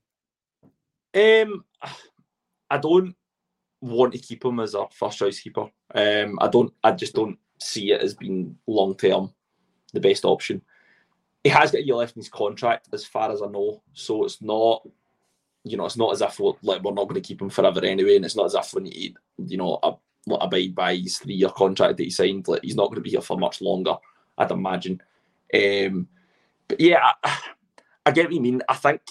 Um, 1.14 1.64
I 2.70 2.78
don't 2.78 3.14
want 3.80 4.12
to 4.12 4.18
keep 4.18 4.44
him 4.44 4.60
as 4.60 4.74
a 4.74 4.86
first 4.90 5.18
choice 5.18 5.40
keeper. 5.40 5.70
Um, 5.94 6.38
I 6.40 6.48
don't. 6.48 6.72
I 6.82 6.92
just 6.92 7.14
don't 7.14 7.38
see 7.60 7.92
it 7.92 8.02
as 8.02 8.14
being 8.14 8.56
long 8.66 8.96
term 8.96 9.32
the 9.92 10.00
best 10.00 10.24
option. 10.24 10.60
He 11.44 11.50
has 11.50 11.70
got 11.70 11.82
a 11.82 11.86
year 11.86 11.94
left 11.94 12.16
in 12.16 12.20
his 12.20 12.28
contract, 12.28 12.88
as 12.92 13.04
far 13.04 13.30
as 13.30 13.42
I 13.42 13.46
know. 13.46 13.82
So 13.92 14.24
it's 14.24 14.42
not, 14.42 14.88
you 15.62 15.76
know, 15.76 15.84
it's 15.84 15.96
not 15.96 16.12
as 16.12 16.22
if 16.22 16.40
we're, 16.40 16.54
like 16.62 16.82
we're 16.82 16.92
not 16.92 17.04
going 17.04 17.20
to 17.20 17.26
keep 17.26 17.40
him 17.40 17.50
forever 17.50 17.84
anyway, 17.84 18.16
and 18.16 18.24
it's 18.24 18.34
not 18.34 18.46
as 18.46 18.54
if 18.54 18.74
we 18.74 18.82
need, 18.82 19.16
you 19.38 19.58
know, 19.58 19.78
a, 19.82 19.92
abide 20.26 20.74
by 20.74 20.96
his 20.96 21.18
three 21.18 21.34
year 21.34 21.50
contract 21.50 21.96
that 21.96 22.04
he 22.04 22.10
signed. 22.10 22.48
Like 22.48 22.62
he's 22.62 22.76
not 22.76 22.86
going 22.86 22.96
to 22.96 23.02
be 23.02 23.10
here 23.10 23.20
for 23.20 23.38
much 23.38 23.60
longer, 23.60 23.96
I'd 24.38 24.50
imagine. 24.50 25.00
Um, 25.54 26.08
but 26.68 26.80
yeah, 26.80 27.10
I, 27.22 27.38
I 28.06 28.10
get 28.10 28.26
what 28.26 28.34
you 28.34 28.40
mean. 28.40 28.62
I 28.68 28.74
think 28.74 29.02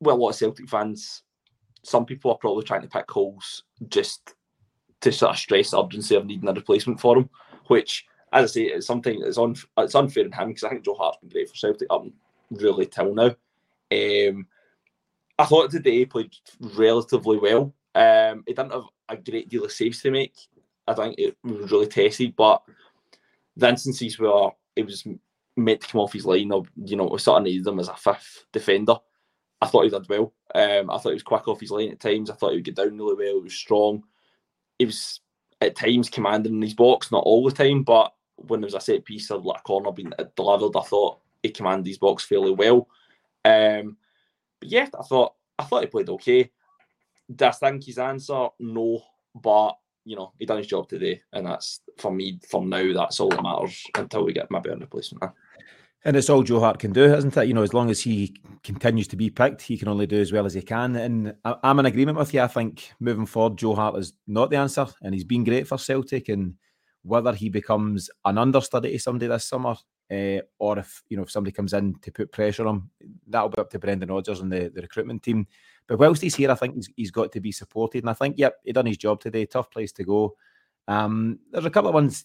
well, 0.00 0.16
a 0.16 0.18
lot 0.18 0.30
of 0.30 0.36
Celtic 0.36 0.68
fans 0.68 1.22
some 1.84 2.06
people 2.06 2.30
are 2.30 2.38
probably 2.38 2.64
trying 2.64 2.82
to 2.82 2.88
pick 2.88 3.10
holes 3.10 3.64
just 3.88 4.34
to 5.00 5.12
sort 5.12 5.32
of 5.32 5.38
stress 5.38 5.70
the 5.70 5.80
urgency 5.80 6.14
of 6.14 6.26
needing 6.26 6.48
a 6.48 6.52
replacement 6.52 6.98
for 6.98 7.18
him, 7.18 7.28
which, 7.66 8.06
as 8.32 8.50
I 8.50 8.52
say, 8.52 8.62
it's 8.62 8.86
something 8.86 9.20
that's 9.20 9.38
un, 9.38 9.54
it's 9.78 9.94
unfair 9.94 10.24
in 10.24 10.32
him 10.32 10.48
because 10.48 10.64
I 10.64 10.70
think 10.70 10.84
Joe 10.84 10.94
Hart's 10.94 11.18
been 11.20 11.28
great 11.28 11.48
for 11.48 11.54
Celtic 11.54 11.86
up 11.90 12.06
really 12.50 12.86
till 12.86 13.14
now. 13.14 13.34
Um, 13.92 14.46
I 15.38 15.44
thought 15.44 15.70
today 15.70 15.98
he 15.98 16.06
played 16.06 16.32
relatively 16.60 17.38
well. 17.38 17.74
Um, 17.94 18.44
he 18.46 18.54
didn't 18.54 18.72
have 18.72 18.84
a 19.08 19.16
great 19.16 19.48
deal 19.48 19.64
of 19.64 19.72
saves 19.72 20.02
to 20.02 20.10
make. 20.10 20.34
I 20.86 20.94
think 20.94 21.14
it 21.18 21.36
was 21.42 21.70
really 21.70 21.86
tested, 21.86 22.34
but 22.36 22.62
the 23.56 23.68
instances 23.68 24.18
where 24.18 24.50
it 24.76 24.84
was 24.84 25.06
meant 25.56 25.80
to 25.80 25.88
come 25.88 26.00
off 26.00 26.12
his 26.12 26.26
line, 26.26 26.52
or 26.52 26.64
you 26.84 26.96
know, 26.96 27.06
we 27.06 27.18
sort 27.18 27.38
of 27.38 27.44
needed 27.44 27.66
him 27.66 27.78
as 27.78 27.88
a 27.88 27.94
fifth 27.94 28.44
defender. 28.52 28.96
I 29.60 29.66
thought 29.66 29.84
he 29.84 29.90
did 29.90 30.08
well. 30.08 30.32
Um, 30.54 30.90
I 30.90 30.98
thought 30.98 31.10
he 31.10 31.14
was 31.14 31.22
quick 31.22 31.48
off 31.48 31.60
his 31.60 31.70
line 31.70 31.90
at 31.90 32.00
times. 32.00 32.28
I 32.28 32.34
thought 32.34 32.50
he 32.50 32.56
would 32.56 32.64
get 32.64 32.76
down 32.76 32.98
really 32.98 33.14
well. 33.14 33.36
He 33.36 33.44
was 33.44 33.54
strong. 33.54 34.02
He 34.78 34.84
was 34.84 35.20
at 35.60 35.76
times 35.76 36.10
commanding 36.10 36.54
in 36.54 36.62
his 36.62 36.74
box, 36.74 37.10
not 37.10 37.24
all 37.24 37.44
the 37.44 37.54
time, 37.54 37.82
but 37.82 38.12
when 38.36 38.60
there 38.60 38.66
was 38.66 38.74
a 38.74 38.80
set 38.80 39.04
piece 39.04 39.30
or 39.30 39.38
like 39.38 39.60
a 39.60 39.62
corner 39.62 39.92
being 39.92 40.12
delivered, 40.36 40.76
I 40.76 40.82
thought 40.82 41.20
he 41.42 41.50
commanded 41.50 41.86
his 41.86 41.98
box 41.98 42.24
fairly 42.24 42.50
well. 42.50 42.88
Um, 43.44 43.96
but 44.60 44.68
yeah, 44.68 44.88
I 44.98 45.02
thought 45.02 45.34
I 45.58 45.64
thought 45.64 45.82
he 45.82 45.86
played 45.88 46.08
okay. 46.10 46.50
His 47.28 47.98
answer? 47.98 48.48
No, 48.58 49.02
but 49.34 49.76
you 50.04 50.16
know 50.16 50.32
he 50.38 50.46
done 50.46 50.58
his 50.58 50.66
job 50.66 50.88
today, 50.88 51.20
and 51.32 51.46
that's 51.46 51.80
for 51.98 52.12
me 52.12 52.38
for 52.48 52.64
now. 52.64 52.92
That's 52.92 53.20
all 53.20 53.30
that 53.30 53.42
matters 53.42 53.82
until 53.96 54.24
we 54.24 54.32
get 54.32 54.50
maybe 54.50 54.70
a 54.70 54.76
replacement. 54.76 55.32
And 56.06 56.16
it's 56.16 56.28
all 56.28 56.42
Joe 56.42 56.60
Hart 56.60 56.78
can 56.78 56.92
do, 56.92 57.14
isn't 57.14 57.34
it? 57.34 57.48
You 57.48 57.54
know, 57.54 57.62
as 57.62 57.72
long 57.72 57.88
as 57.88 57.98
he 57.98 58.36
continues 58.62 59.08
to 59.08 59.16
be 59.16 59.30
picked, 59.30 59.62
he 59.62 59.78
can 59.78 59.88
only 59.88 60.06
do 60.06 60.20
as 60.20 60.32
well 60.32 60.44
as 60.44 60.52
he 60.52 60.60
can. 60.60 60.96
And 60.96 61.34
I'm 61.44 61.78
in 61.78 61.86
agreement 61.86 62.18
with 62.18 62.34
you. 62.34 62.42
I 62.42 62.46
think 62.46 62.92
moving 63.00 63.24
forward, 63.24 63.56
Joe 63.56 63.74
Hart 63.74 63.96
is 63.96 64.12
not 64.26 64.50
the 64.50 64.56
answer, 64.56 64.86
and 65.00 65.14
he's 65.14 65.24
been 65.24 65.44
great 65.44 65.66
for 65.66 65.78
Celtic. 65.78 66.28
And 66.28 66.54
whether 67.02 67.32
he 67.32 67.48
becomes 67.48 68.10
an 68.26 68.36
understudy 68.36 68.92
to 68.92 68.98
somebody 68.98 69.28
this 69.28 69.46
summer, 69.46 69.76
uh, 70.10 70.40
or 70.58 70.78
if 70.78 71.02
you 71.08 71.16
know 71.16 71.22
if 71.22 71.30
somebody 71.30 71.52
comes 71.52 71.72
in 71.72 71.94
to 72.02 72.12
put 72.12 72.30
pressure 72.30 72.66
on, 72.66 72.90
that'll 73.26 73.48
be 73.48 73.58
up 73.58 73.70
to 73.70 73.78
Brendan 73.78 74.10
Rodgers 74.10 74.40
and 74.40 74.52
the, 74.52 74.70
the 74.74 74.82
recruitment 74.82 75.22
team. 75.22 75.46
But 75.86 75.98
whilst 75.98 76.22
he's 76.22 76.34
here, 76.34 76.50
I 76.50 76.54
think 76.54 76.74
he's, 76.74 76.88
he's 76.96 77.10
got 77.10 77.32
to 77.32 77.40
be 77.40 77.52
supported. 77.52 78.02
And 78.02 78.10
I 78.10 78.14
think, 78.14 78.38
yep, 78.38 78.56
he 78.64 78.72
done 78.72 78.86
his 78.86 78.96
job 78.96 79.20
today. 79.20 79.46
Tough 79.46 79.70
place 79.70 79.92
to 79.92 80.04
go. 80.04 80.36
Um, 80.88 81.38
there's 81.50 81.64
a 81.64 81.70
couple 81.70 81.88
of 81.88 81.94
ones. 81.94 82.24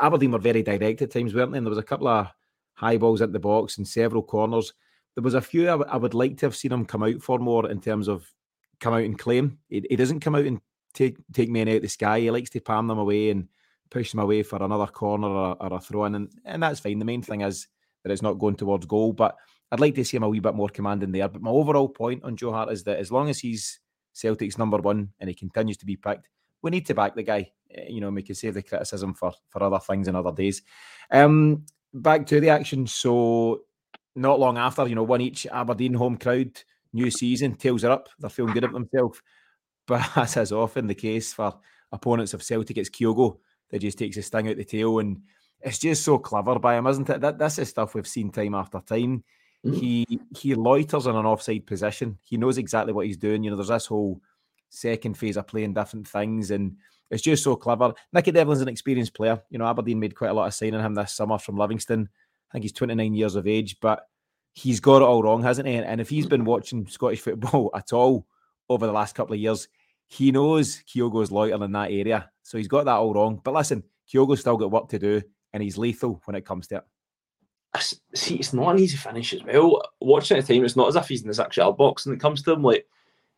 Aberdeen 0.00 0.32
were 0.32 0.38
very 0.38 0.62
direct 0.62 1.02
at 1.02 1.10
times, 1.10 1.34
weren't 1.34 1.52
they? 1.52 1.58
And 1.58 1.66
there 1.66 1.70
was 1.70 1.78
a 1.78 1.82
couple 1.82 2.08
of 2.08 2.28
high 2.74 2.96
balls 2.96 3.20
at 3.20 3.32
the 3.32 3.38
box 3.38 3.78
and 3.78 3.86
several 3.86 4.22
corners. 4.22 4.72
There 5.14 5.22
was 5.22 5.34
a 5.34 5.40
few 5.40 5.64
I, 5.64 5.72
w- 5.72 5.90
I 5.90 5.96
would 5.96 6.14
like 6.14 6.38
to 6.38 6.46
have 6.46 6.56
seen 6.56 6.72
him 6.72 6.86
come 6.86 7.02
out 7.02 7.20
for 7.20 7.38
more 7.38 7.70
in 7.70 7.80
terms 7.80 8.08
of 8.08 8.30
come 8.78 8.94
out 8.94 9.02
and 9.02 9.18
claim. 9.18 9.58
He, 9.68 9.84
he 9.90 9.96
doesn't 9.96 10.20
come 10.20 10.34
out 10.34 10.46
and 10.46 10.60
take 10.94 11.18
take 11.32 11.50
men 11.50 11.68
out 11.68 11.82
the 11.82 11.88
sky. 11.88 12.20
He 12.20 12.30
likes 12.30 12.50
to 12.50 12.60
palm 12.60 12.86
them 12.86 12.98
away 12.98 13.30
and 13.30 13.48
push 13.90 14.12
them 14.12 14.20
away 14.20 14.42
for 14.42 14.62
another 14.62 14.86
corner 14.86 15.28
or, 15.28 15.56
or 15.60 15.74
a 15.74 15.80
throw 15.80 16.04
in, 16.06 16.14
and, 16.14 16.30
and 16.44 16.62
that's 16.62 16.80
fine. 16.80 16.98
The 16.98 17.04
main 17.04 17.22
thing 17.22 17.42
is 17.42 17.68
that 18.02 18.12
it's 18.12 18.22
not 18.22 18.38
going 18.38 18.54
towards 18.54 18.86
goal. 18.86 19.12
But 19.12 19.36
I'd 19.72 19.80
like 19.80 19.94
to 19.94 20.04
see 20.04 20.16
him 20.16 20.24
a 20.24 20.28
wee 20.28 20.40
bit 20.40 20.54
more 20.54 20.68
commanding 20.68 21.12
there. 21.12 21.28
But 21.28 21.42
my 21.42 21.50
overall 21.50 21.88
point 21.88 22.24
on 22.24 22.36
Joe 22.36 22.52
Hart 22.52 22.72
is 22.72 22.84
that 22.84 22.98
as 22.98 23.12
long 23.12 23.28
as 23.28 23.38
he's 23.38 23.80
Celtic's 24.12 24.58
number 24.58 24.78
one 24.78 25.10
and 25.20 25.28
he 25.28 25.34
continues 25.34 25.76
to 25.78 25.86
be 25.86 25.96
picked, 25.96 26.28
we 26.62 26.70
need 26.70 26.86
to 26.86 26.94
back 26.94 27.14
the 27.14 27.22
guy. 27.22 27.52
Eh, 27.70 27.86
you 27.88 28.00
know, 28.00 28.10
we 28.10 28.22
can 28.22 28.34
save 28.34 28.54
the 28.54 28.62
criticism 28.62 29.14
for 29.14 29.32
for 29.48 29.62
other 29.62 29.78
things 29.78 30.08
and 30.08 30.16
other 30.16 30.32
days. 30.32 30.62
Um, 31.10 31.64
back 31.94 32.26
to 32.26 32.40
the 32.40 32.50
action. 32.50 32.86
So 32.86 33.62
not 34.14 34.40
long 34.40 34.58
after, 34.58 34.86
you 34.86 34.94
know, 34.94 35.02
one 35.02 35.20
each 35.20 35.46
Aberdeen 35.46 35.94
home 35.94 36.16
crowd, 36.16 36.60
new 36.92 37.10
season, 37.10 37.54
tails 37.54 37.84
are 37.84 37.92
up. 37.92 38.08
They're 38.18 38.30
feeling 38.30 38.54
good 38.54 38.64
about 38.64 38.74
themselves. 38.74 39.20
But 39.86 40.16
as 40.16 40.36
is 40.36 40.52
often 40.52 40.86
the 40.86 40.94
case 40.94 41.32
for 41.32 41.58
opponents 41.90 42.32
of 42.32 42.44
Celtic, 42.44 42.78
it's 42.78 42.90
Kyogo 42.90 43.38
that 43.70 43.80
just 43.80 43.98
takes 43.98 44.16
a 44.18 44.22
sting 44.22 44.48
out 44.48 44.56
the 44.56 44.64
tail. 44.64 45.00
And 45.00 45.22
it's 45.60 45.78
just 45.78 46.04
so 46.04 46.16
clever 46.18 46.60
by 46.60 46.76
him, 46.76 46.86
isn't 46.86 47.10
it? 47.10 47.20
That 47.20 47.38
this 47.40 47.58
is 47.58 47.70
stuff 47.70 47.94
we've 47.94 48.06
seen 48.06 48.30
time 48.30 48.54
after 48.54 48.78
time. 48.80 49.24
Mm-hmm. 49.64 49.78
He 49.78 50.20
he 50.36 50.54
loiters 50.54 51.06
in 51.06 51.16
an 51.16 51.26
offside 51.26 51.66
position. 51.66 52.18
He 52.22 52.36
knows 52.36 52.58
exactly 52.58 52.92
what 52.92 53.06
he's 53.06 53.18
doing. 53.18 53.42
You 53.42 53.50
know, 53.50 53.56
there's 53.56 53.68
this 53.68 53.86
whole 53.86 54.20
second 54.70 55.18
phase 55.18 55.36
of 55.36 55.46
playing 55.46 55.74
different 55.74 56.08
things 56.08 56.50
and 56.50 56.76
it's 57.10 57.22
just 57.22 57.42
so 57.42 57.56
clever. 57.56 57.92
Nicky 58.12 58.30
Devlin's 58.30 58.60
an 58.60 58.68
experienced 58.68 59.14
player. 59.14 59.42
You 59.50 59.58
know, 59.58 59.66
Aberdeen 59.66 59.98
made 59.98 60.14
quite 60.14 60.30
a 60.30 60.34
lot 60.34 60.46
of 60.46 60.54
signing 60.54 60.80
him 60.80 60.94
this 60.94 61.12
summer 61.12 61.38
from 61.38 61.58
Livingston. 61.58 62.08
I 62.50 62.52
think 62.52 62.62
he's 62.62 62.72
29 62.72 63.14
years 63.14 63.34
of 63.34 63.46
age, 63.46 63.78
but 63.80 64.06
he's 64.52 64.80
got 64.80 65.02
it 65.02 65.04
all 65.04 65.22
wrong, 65.22 65.42
hasn't 65.42 65.68
he? 65.68 65.74
And 65.74 66.00
if 66.00 66.08
he's 66.08 66.26
been 66.26 66.44
watching 66.44 66.86
Scottish 66.86 67.20
football 67.20 67.70
at 67.74 67.92
all 67.92 68.26
over 68.68 68.86
the 68.86 68.92
last 68.92 69.14
couple 69.14 69.34
of 69.34 69.40
years, 69.40 69.68
he 70.06 70.32
knows 70.32 70.82
Kyogo's 70.86 71.30
loitering 71.30 71.62
in 71.62 71.72
that 71.72 71.90
area. 71.90 72.30
So 72.42 72.58
he's 72.58 72.68
got 72.68 72.84
that 72.84 72.96
all 72.96 73.14
wrong. 73.14 73.40
But 73.42 73.54
listen, 73.54 73.82
Kyogo's 74.12 74.40
still 74.40 74.56
got 74.56 74.70
work 74.70 74.88
to 74.88 74.98
do, 74.98 75.22
and 75.52 75.62
he's 75.62 75.78
lethal 75.78 76.20
when 76.24 76.36
it 76.36 76.44
comes 76.44 76.68
to 76.68 76.76
it. 76.76 76.84
See, 77.78 78.36
it's 78.36 78.52
not 78.52 78.74
an 78.74 78.80
easy 78.80 78.96
finish 78.96 79.32
as 79.32 79.44
well. 79.44 79.82
Watching 80.00 80.36
at 80.36 80.46
the 80.46 80.54
time, 80.54 80.64
it's 80.64 80.76
not 80.76 80.88
as 80.88 80.96
if 80.96 81.06
he's 81.08 81.22
in 81.22 81.30
the 81.30 81.42
actual 81.42 81.72
box, 81.72 82.04
and 82.04 82.14
it 82.14 82.20
comes 82.20 82.42
to 82.42 82.52
him 82.52 82.62
like 82.62 82.86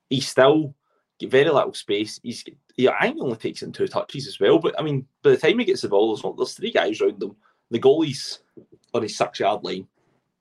he's 0.09 0.29
still 0.29 0.75
get 1.19 1.31
very 1.31 1.51
little 1.51 1.75
space. 1.75 2.19
He's 2.23 2.45
yeah, 2.77 2.93
I 2.99 3.07
think 3.07 3.17
he 3.17 3.23
only 3.23 3.37
takes 3.37 3.63
in 3.63 3.73
two 3.73 3.89
touches 3.89 4.27
as 4.27 4.41
well. 4.41 4.59
But 4.59 4.79
I 4.79 4.83
mean, 4.83 5.07
by 5.23 5.31
the 5.31 5.37
time 5.37 5.59
he 5.59 5.67
gets 5.67 5.83
the 5.83 5.89
ball, 5.89 6.15
there's, 6.15 6.37
there's 6.37 6.55
three 6.55 6.73
guys 6.73 7.01
around 7.01 7.23
him. 7.23 7.37
The 7.71 7.79
goalie's 7.79 8.41
on 8.95 9.03
his 9.03 9.17
six 9.17 9.41
yard 9.41 9.65
line, 9.65 9.87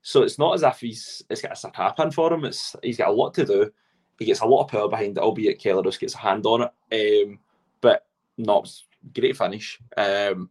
so 0.00 0.22
it's 0.22 0.38
not 0.38 0.54
as 0.54 0.62
if 0.62 0.80
he's 0.80 1.22
it's 1.28 1.42
got 1.42 1.52
a 1.52 1.56
sick 1.56 1.76
happen 1.76 2.10
for 2.10 2.32
him. 2.32 2.44
It's 2.44 2.74
he's 2.82 2.98
got 2.98 3.08
a 3.08 3.12
lot 3.12 3.34
to 3.34 3.44
do. 3.44 3.70
He 4.18 4.24
gets 4.24 4.40
a 4.40 4.46
lot 4.46 4.64
of 4.64 4.68
power 4.68 4.88
behind 4.88 5.16
it, 5.16 5.22
albeit 5.22 5.58
Kelle 5.58 5.82
just 5.82 6.00
gets 6.00 6.14
a 6.14 6.18
hand 6.18 6.46
on 6.46 6.62
it. 6.90 7.26
Um, 7.28 7.38
but 7.80 8.06
not 8.38 8.70
great 9.14 9.36
finish. 9.36 9.78
Um, 9.96 10.50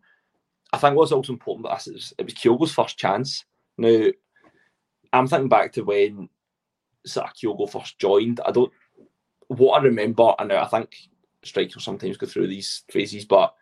I 0.74 0.78
think 0.78 0.96
what's 0.96 1.12
also 1.12 1.34
important 1.34 1.66
about 1.66 1.84
this 1.84 1.88
is 1.88 2.14
it 2.18 2.26
was 2.26 2.34
Kyogo's 2.34 2.74
first 2.74 2.98
chance. 2.98 3.46
Now, 3.78 4.08
I'm 5.14 5.28
thinking 5.28 5.50
back 5.50 5.74
to 5.74 5.82
when 5.82 6.30
sort 7.06 7.28
of 7.28 7.34
Kyogo 7.34 7.70
first 7.70 8.00
joined. 8.00 8.40
I 8.46 8.52
don't 8.52 8.72
what 9.58 9.80
I 9.80 9.84
remember, 9.84 10.34
I 10.40 10.46
know 10.46 10.58
I 10.58 10.68
think 10.68 10.96
strikers 11.44 11.84
sometimes 11.84 12.18
go 12.18 12.26
through 12.26 12.48
these 12.48 12.84
phases, 12.90 13.26
but 13.26 13.54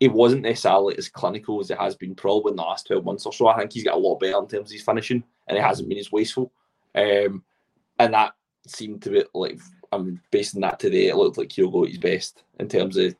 he 0.00 0.08
wasn't 0.08 0.42
necessarily 0.42 0.96
as 0.96 1.08
clinical 1.10 1.60
as 1.60 1.70
it 1.70 1.78
has 1.78 1.94
been 1.94 2.14
probably 2.14 2.50
in 2.50 2.56
the 2.56 2.62
last 2.62 2.86
12 2.86 3.04
months 3.04 3.26
or 3.26 3.32
so. 3.32 3.48
I 3.48 3.58
think 3.58 3.72
he's 3.72 3.84
got 3.84 3.94
a 3.94 3.98
lot 3.98 4.20
better 4.20 4.38
in 4.38 4.48
terms 4.48 4.70
of 4.70 4.72
his 4.72 4.82
finishing 4.82 5.22
and 5.46 5.58
it 5.58 5.62
hasn't 5.62 5.88
been 5.88 5.98
as 5.98 6.10
wasteful. 6.10 6.50
Um, 6.94 7.44
and 7.98 8.14
that 8.14 8.32
seemed 8.66 9.02
to 9.02 9.10
be 9.10 9.24
like, 9.34 9.60
I'm 9.92 10.20
basing 10.30 10.62
that 10.62 10.80
today. 10.80 11.08
It 11.08 11.16
looked 11.16 11.36
like 11.36 11.50
Kyogo 11.50 11.84
at 11.84 11.90
his 11.90 11.98
best 11.98 12.42
in 12.58 12.68
terms 12.68 12.96
of 12.96 13.14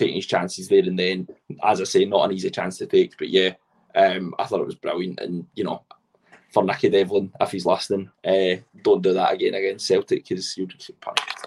taking 0.00 0.16
his 0.16 0.26
chances 0.26 0.68
there 0.68 0.82
and 0.82 0.98
then. 0.98 1.28
As 1.62 1.80
I 1.80 1.84
say, 1.84 2.04
not 2.04 2.24
an 2.24 2.32
easy 2.32 2.50
chance 2.50 2.78
to 2.78 2.86
take, 2.86 3.16
but 3.18 3.28
yeah, 3.28 3.54
um, 3.94 4.34
I 4.38 4.44
thought 4.44 4.60
it 4.60 4.66
was 4.66 4.74
brilliant. 4.74 5.20
And, 5.20 5.46
you 5.54 5.64
know, 5.64 5.82
for 6.52 6.64
Nicky 6.64 6.88
Devlin, 6.88 7.32
if 7.40 7.52
he's 7.52 7.66
listening, 7.66 8.10
uh, 8.26 8.60
don't 8.82 9.02
do 9.02 9.12
that 9.12 9.32
again 9.32 9.54
against 9.54 9.86
Celtic 9.86 10.24
because 10.24 10.56
you'll 10.56 10.66
just 10.66 10.88
get 10.88 11.00
punished. 11.00 11.46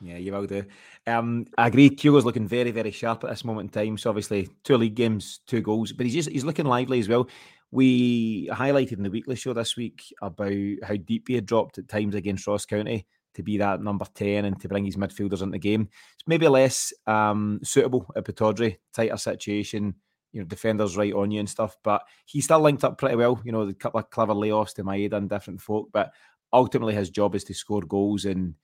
Yeah, 0.00 0.16
you 0.16 0.32
will 0.32 0.46
do. 0.46 0.64
Um, 1.06 1.46
I 1.56 1.66
agree. 1.66 1.90
Kyogo's 1.90 2.24
looking 2.24 2.46
very, 2.46 2.70
very 2.70 2.90
sharp 2.90 3.24
at 3.24 3.30
this 3.30 3.44
moment 3.44 3.74
in 3.74 3.86
time. 3.86 3.98
So 3.98 4.10
obviously, 4.10 4.48
two 4.62 4.76
league 4.76 4.94
games, 4.94 5.40
two 5.46 5.60
goals, 5.60 5.92
but 5.92 6.06
he's 6.06 6.14
just 6.14 6.30
he's 6.30 6.44
looking 6.44 6.66
lively 6.66 7.00
as 7.00 7.08
well. 7.08 7.28
We 7.70 8.48
highlighted 8.48 8.98
in 8.98 9.02
the 9.02 9.10
weekly 9.10 9.36
show 9.36 9.52
this 9.52 9.76
week 9.76 10.02
about 10.22 10.52
how 10.84 10.96
deep 10.96 11.28
he 11.28 11.34
had 11.34 11.46
dropped 11.46 11.78
at 11.78 11.88
times 11.88 12.14
against 12.14 12.46
Ross 12.46 12.64
County 12.64 13.06
to 13.38 13.42
be 13.44 13.56
that 13.56 13.80
number 13.80 14.04
10 14.14 14.44
and 14.44 14.60
to 14.60 14.68
bring 14.68 14.84
his 14.84 14.96
midfielders 14.96 15.42
into 15.42 15.52
the 15.52 15.58
game. 15.58 15.88
It's 16.14 16.26
maybe 16.26 16.48
less 16.48 16.92
um, 17.06 17.60
suitable 17.62 18.04
at 18.16 18.24
Pittodrie, 18.24 18.78
tighter 18.92 19.16
situation, 19.16 19.94
you 20.32 20.40
know, 20.40 20.46
defenders 20.46 20.96
right 20.96 21.14
on 21.14 21.30
you 21.30 21.38
and 21.38 21.48
stuff, 21.48 21.76
but 21.84 22.02
he 22.26 22.40
still 22.40 22.58
linked 22.58 22.82
up 22.82 22.98
pretty 22.98 23.14
well. 23.14 23.40
You 23.44 23.52
know, 23.52 23.60
a 23.60 23.72
couple 23.72 24.00
of 24.00 24.10
clever 24.10 24.34
layoffs 24.34 24.74
to 24.74 24.82
Maeda 24.82 25.12
and 25.12 25.30
different 25.30 25.60
folk, 25.60 25.88
but 25.92 26.10
ultimately 26.52 26.96
his 26.96 27.10
job 27.10 27.36
is 27.36 27.44
to 27.44 27.54
score 27.54 27.82
goals 27.82 28.24
and 28.24 28.54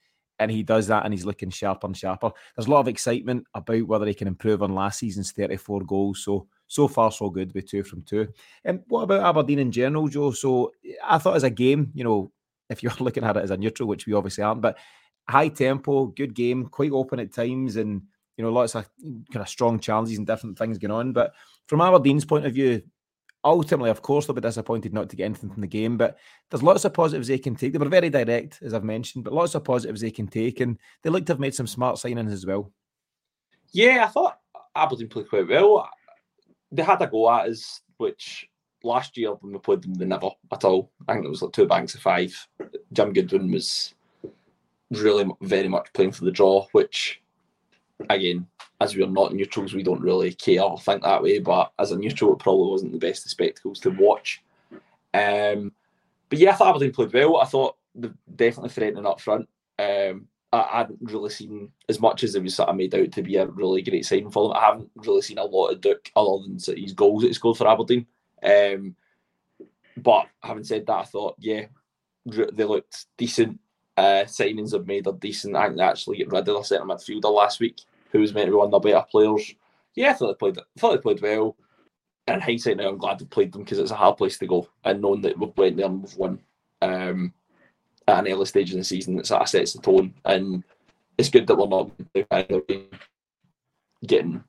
and 0.40 0.50
he 0.50 0.64
does 0.64 0.88
that 0.88 1.04
and 1.04 1.14
he's 1.14 1.24
looking 1.24 1.48
sharper 1.50 1.86
and 1.86 1.96
sharper. 1.96 2.32
There's 2.56 2.66
a 2.66 2.70
lot 2.70 2.80
of 2.80 2.88
excitement 2.88 3.46
about 3.54 3.86
whether 3.86 4.04
he 4.04 4.14
can 4.14 4.26
improve 4.26 4.64
on 4.64 4.74
last 4.74 4.98
season's 4.98 5.30
34 5.30 5.84
goals. 5.84 6.24
So 6.24 6.48
so 6.66 6.88
far 6.88 7.12
so 7.12 7.30
good 7.30 7.54
with 7.54 7.70
two 7.70 7.84
from 7.84 8.02
two. 8.02 8.26
And 8.64 8.80
what 8.88 9.02
about 9.02 9.22
Aberdeen 9.22 9.60
in 9.60 9.70
general, 9.70 10.08
Joe? 10.08 10.32
So 10.32 10.72
I 11.04 11.18
thought 11.18 11.36
as 11.36 11.44
a 11.44 11.50
game, 11.50 11.92
you 11.94 12.02
know, 12.02 12.32
if 12.70 12.82
you're 12.82 12.92
looking 13.00 13.24
at 13.24 13.36
it 13.36 13.44
as 13.44 13.50
a 13.50 13.56
neutral, 13.56 13.88
which 13.88 14.06
we 14.06 14.12
obviously 14.12 14.44
aren't, 14.44 14.60
but 14.60 14.78
high 15.28 15.48
tempo, 15.48 16.06
good 16.06 16.34
game, 16.34 16.66
quite 16.66 16.92
open 16.92 17.20
at 17.20 17.32
times, 17.32 17.76
and 17.76 18.02
you 18.36 18.44
know, 18.44 18.52
lots 18.52 18.74
of 18.74 18.88
kind 19.32 19.42
of 19.42 19.48
strong 19.48 19.78
challenges 19.78 20.18
and 20.18 20.26
different 20.26 20.58
things 20.58 20.78
going 20.78 20.90
on. 20.90 21.12
But 21.12 21.34
from 21.68 21.80
Aberdeen's 21.80 22.24
point 22.24 22.46
of 22.46 22.52
view, 22.52 22.82
ultimately, 23.44 23.90
of 23.90 24.02
course, 24.02 24.26
they'll 24.26 24.34
be 24.34 24.40
disappointed 24.40 24.92
not 24.92 25.08
to 25.10 25.16
get 25.16 25.26
anything 25.26 25.50
from 25.50 25.60
the 25.60 25.68
game, 25.68 25.96
but 25.96 26.18
there's 26.50 26.62
lots 26.62 26.84
of 26.84 26.94
positives 26.94 27.28
they 27.28 27.38
can 27.38 27.54
take. 27.54 27.72
They 27.72 27.78
were 27.78 27.88
very 27.88 28.10
direct, 28.10 28.60
as 28.62 28.74
I've 28.74 28.84
mentioned, 28.84 29.24
but 29.24 29.32
lots 29.32 29.54
of 29.54 29.64
positives 29.64 30.00
they 30.00 30.10
can 30.10 30.26
take, 30.26 30.60
and 30.60 30.78
they 31.02 31.10
look 31.10 31.26
to 31.26 31.32
have 31.32 31.40
made 31.40 31.54
some 31.54 31.66
smart 31.66 31.96
signings 31.96 32.32
as 32.32 32.46
well. 32.46 32.72
Yeah, 33.72 34.04
I 34.04 34.08
thought 34.08 34.38
Aberdeen 34.74 35.08
played 35.08 35.28
quite 35.28 35.48
well. 35.48 35.88
They 36.72 36.82
had 36.82 37.02
a 37.02 37.06
go 37.06 37.30
at 37.30 37.48
us, 37.48 37.80
which 37.98 38.48
last 38.84 39.16
year 39.16 39.32
when 39.32 39.52
we 39.52 39.58
played 39.58 39.82
them, 39.82 39.94
they 39.94 40.04
never 40.04 40.30
at 40.52 40.64
all. 40.64 40.90
I 41.08 41.14
think 41.14 41.24
it 41.24 41.30
was 41.30 41.42
like 41.42 41.52
two 41.52 41.66
banks 41.66 41.94
of 41.94 42.00
five. 42.00 42.46
Jim 42.92 43.12
Goodwin 43.12 43.50
was 43.50 43.94
really 44.90 45.28
very 45.42 45.68
much 45.68 45.92
playing 45.92 46.12
for 46.12 46.24
the 46.24 46.30
draw, 46.30 46.66
which 46.72 47.20
again 48.10 48.46
as 48.80 48.96
we're 48.96 49.06
not 49.06 49.34
neutrals, 49.34 49.72
we 49.72 49.82
don't 49.82 50.02
really 50.02 50.32
care 50.34 50.62
or 50.62 50.78
think 50.78 51.02
that 51.02 51.22
way. 51.22 51.38
But 51.38 51.72
as 51.78 51.92
a 51.92 51.96
neutral, 51.96 52.34
it 52.34 52.38
probably 52.38 52.70
wasn't 52.70 52.92
the 52.92 52.98
best 52.98 53.24
of 53.24 53.30
spectacles 53.30 53.80
to 53.80 53.90
watch. 53.90 54.42
Um, 55.12 55.72
but 56.28 56.38
yeah, 56.38 56.50
I 56.50 56.54
thought 56.54 56.68
Aberdeen 56.68 56.92
played 56.92 57.12
well. 57.12 57.38
I 57.38 57.44
thought 57.44 57.76
they 57.94 58.10
definitely 58.34 58.70
threatening 58.70 59.06
up 59.06 59.20
front. 59.20 59.48
Um, 59.78 60.26
I 60.52 60.78
hadn't 60.78 60.98
really 61.00 61.30
seen 61.30 61.70
as 61.88 62.00
much 62.00 62.22
as 62.22 62.34
it 62.34 62.42
was 62.42 62.54
sort 62.54 62.68
of 62.68 62.76
made 62.76 62.94
out 62.94 63.10
to 63.12 63.22
be 63.22 63.36
a 63.36 63.46
really 63.46 63.82
great 63.82 64.06
signing 64.06 64.30
for 64.30 64.48
them. 64.48 64.56
I 64.56 64.66
haven't 64.66 64.90
really 64.94 65.22
seen 65.22 65.38
a 65.38 65.44
lot 65.44 65.68
of 65.68 65.80
Duk 65.80 66.10
other 66.14 66.42
than 66.42 66.58
his 66.76 66.92
goals 66.92 67.22
that 67.22 67.28
he 67.28 67.34
scored 67.34 67.56
for 67.56 67.68
Aberdeen. 67.68 68.06
Um, 68.44 68.96
but 69.96 70.26
having 70.42 70.64
said 70.64 70.86
that, 70.86 70.98
I 70.98 71.04
thought, 71.04 71.36
yeah, 71.38 71.66
they 72.26 72.64
looked 72.64 73.06
decent. 73.16 73.60
Uh, 73.96 74.24
signings 74.26 74.72
have 74.72 74.86
made 74.86 75.06
are 75.06 75.12
decent. 75.12 75.56
I 75.56 75.72
actually 75.80 76.18
get 76.18 76.30
rid 76.30 76.40
of 76.40 76.46
their 76.46 76.64
centre 76.64 76.84
midfielder 76.84 77.32
last 77.32 77.60
week, 77.60 77.80
who 78.10 78.20
was 78.20 78.34
meant 78.34 78.46
to 78.46 78.52
be 78.52 78.56
one 78.56 78.66
of 78.66 78.72
the 78.72 78.78
better 78.80 79.04
players. 79.08 79.54
Yeah, 79.94 80.10
I 80.10 80.12
thought 80.14 80.38
they 80.38 80.50
played. 80.50 80.58
I 80.58 80.80
thought 80.80 80.92
they 80.92 80.98
played 80.98 81.22
well. 81.22 81.56
In 82.26 82.40
hindsight, 82.40 82.78
now 82.78 82.88
I'm 82.88 82.98
glad 82.98 83.18
they 83.18 83.26
played 83.26 83.52
them 83.52 83.62
because 83.62 83.78
it's 83.78 83.90
a 83.90 83.96
hard 83.96 84.16
place 84.16 84.38
to 84.38 84.46
go, 84.46 84.68
and 84.84 85.00
knowing 85.00 85.20
that 85.22 85.38
we've 85.38 85.56
went 85.56 85.76
there 85.76 85.86
and 85.86 86.02
we've 86.02 86.16
won 86.16 86.40
um, 86.82 87.32
at 88.08 88.18
an 88.18 88.32
early 88.32 88.46
stage 88.46 88.72
in 88.72 88.78
the 88.78 88.84
season, 88.84 89.18
it 89.18 89.26
sort 89.26 89.42
of 89.42 89.48
sets 89.48 89.72
the 89.72 89.80
tone. 89.80 90.14
And 90.24 90.64
it's 91.16 91.28
good 91.28 91.46
that 91.46 91.56
we're 91.56 91.68
not 91.68 91.90
getting 94.06 94.42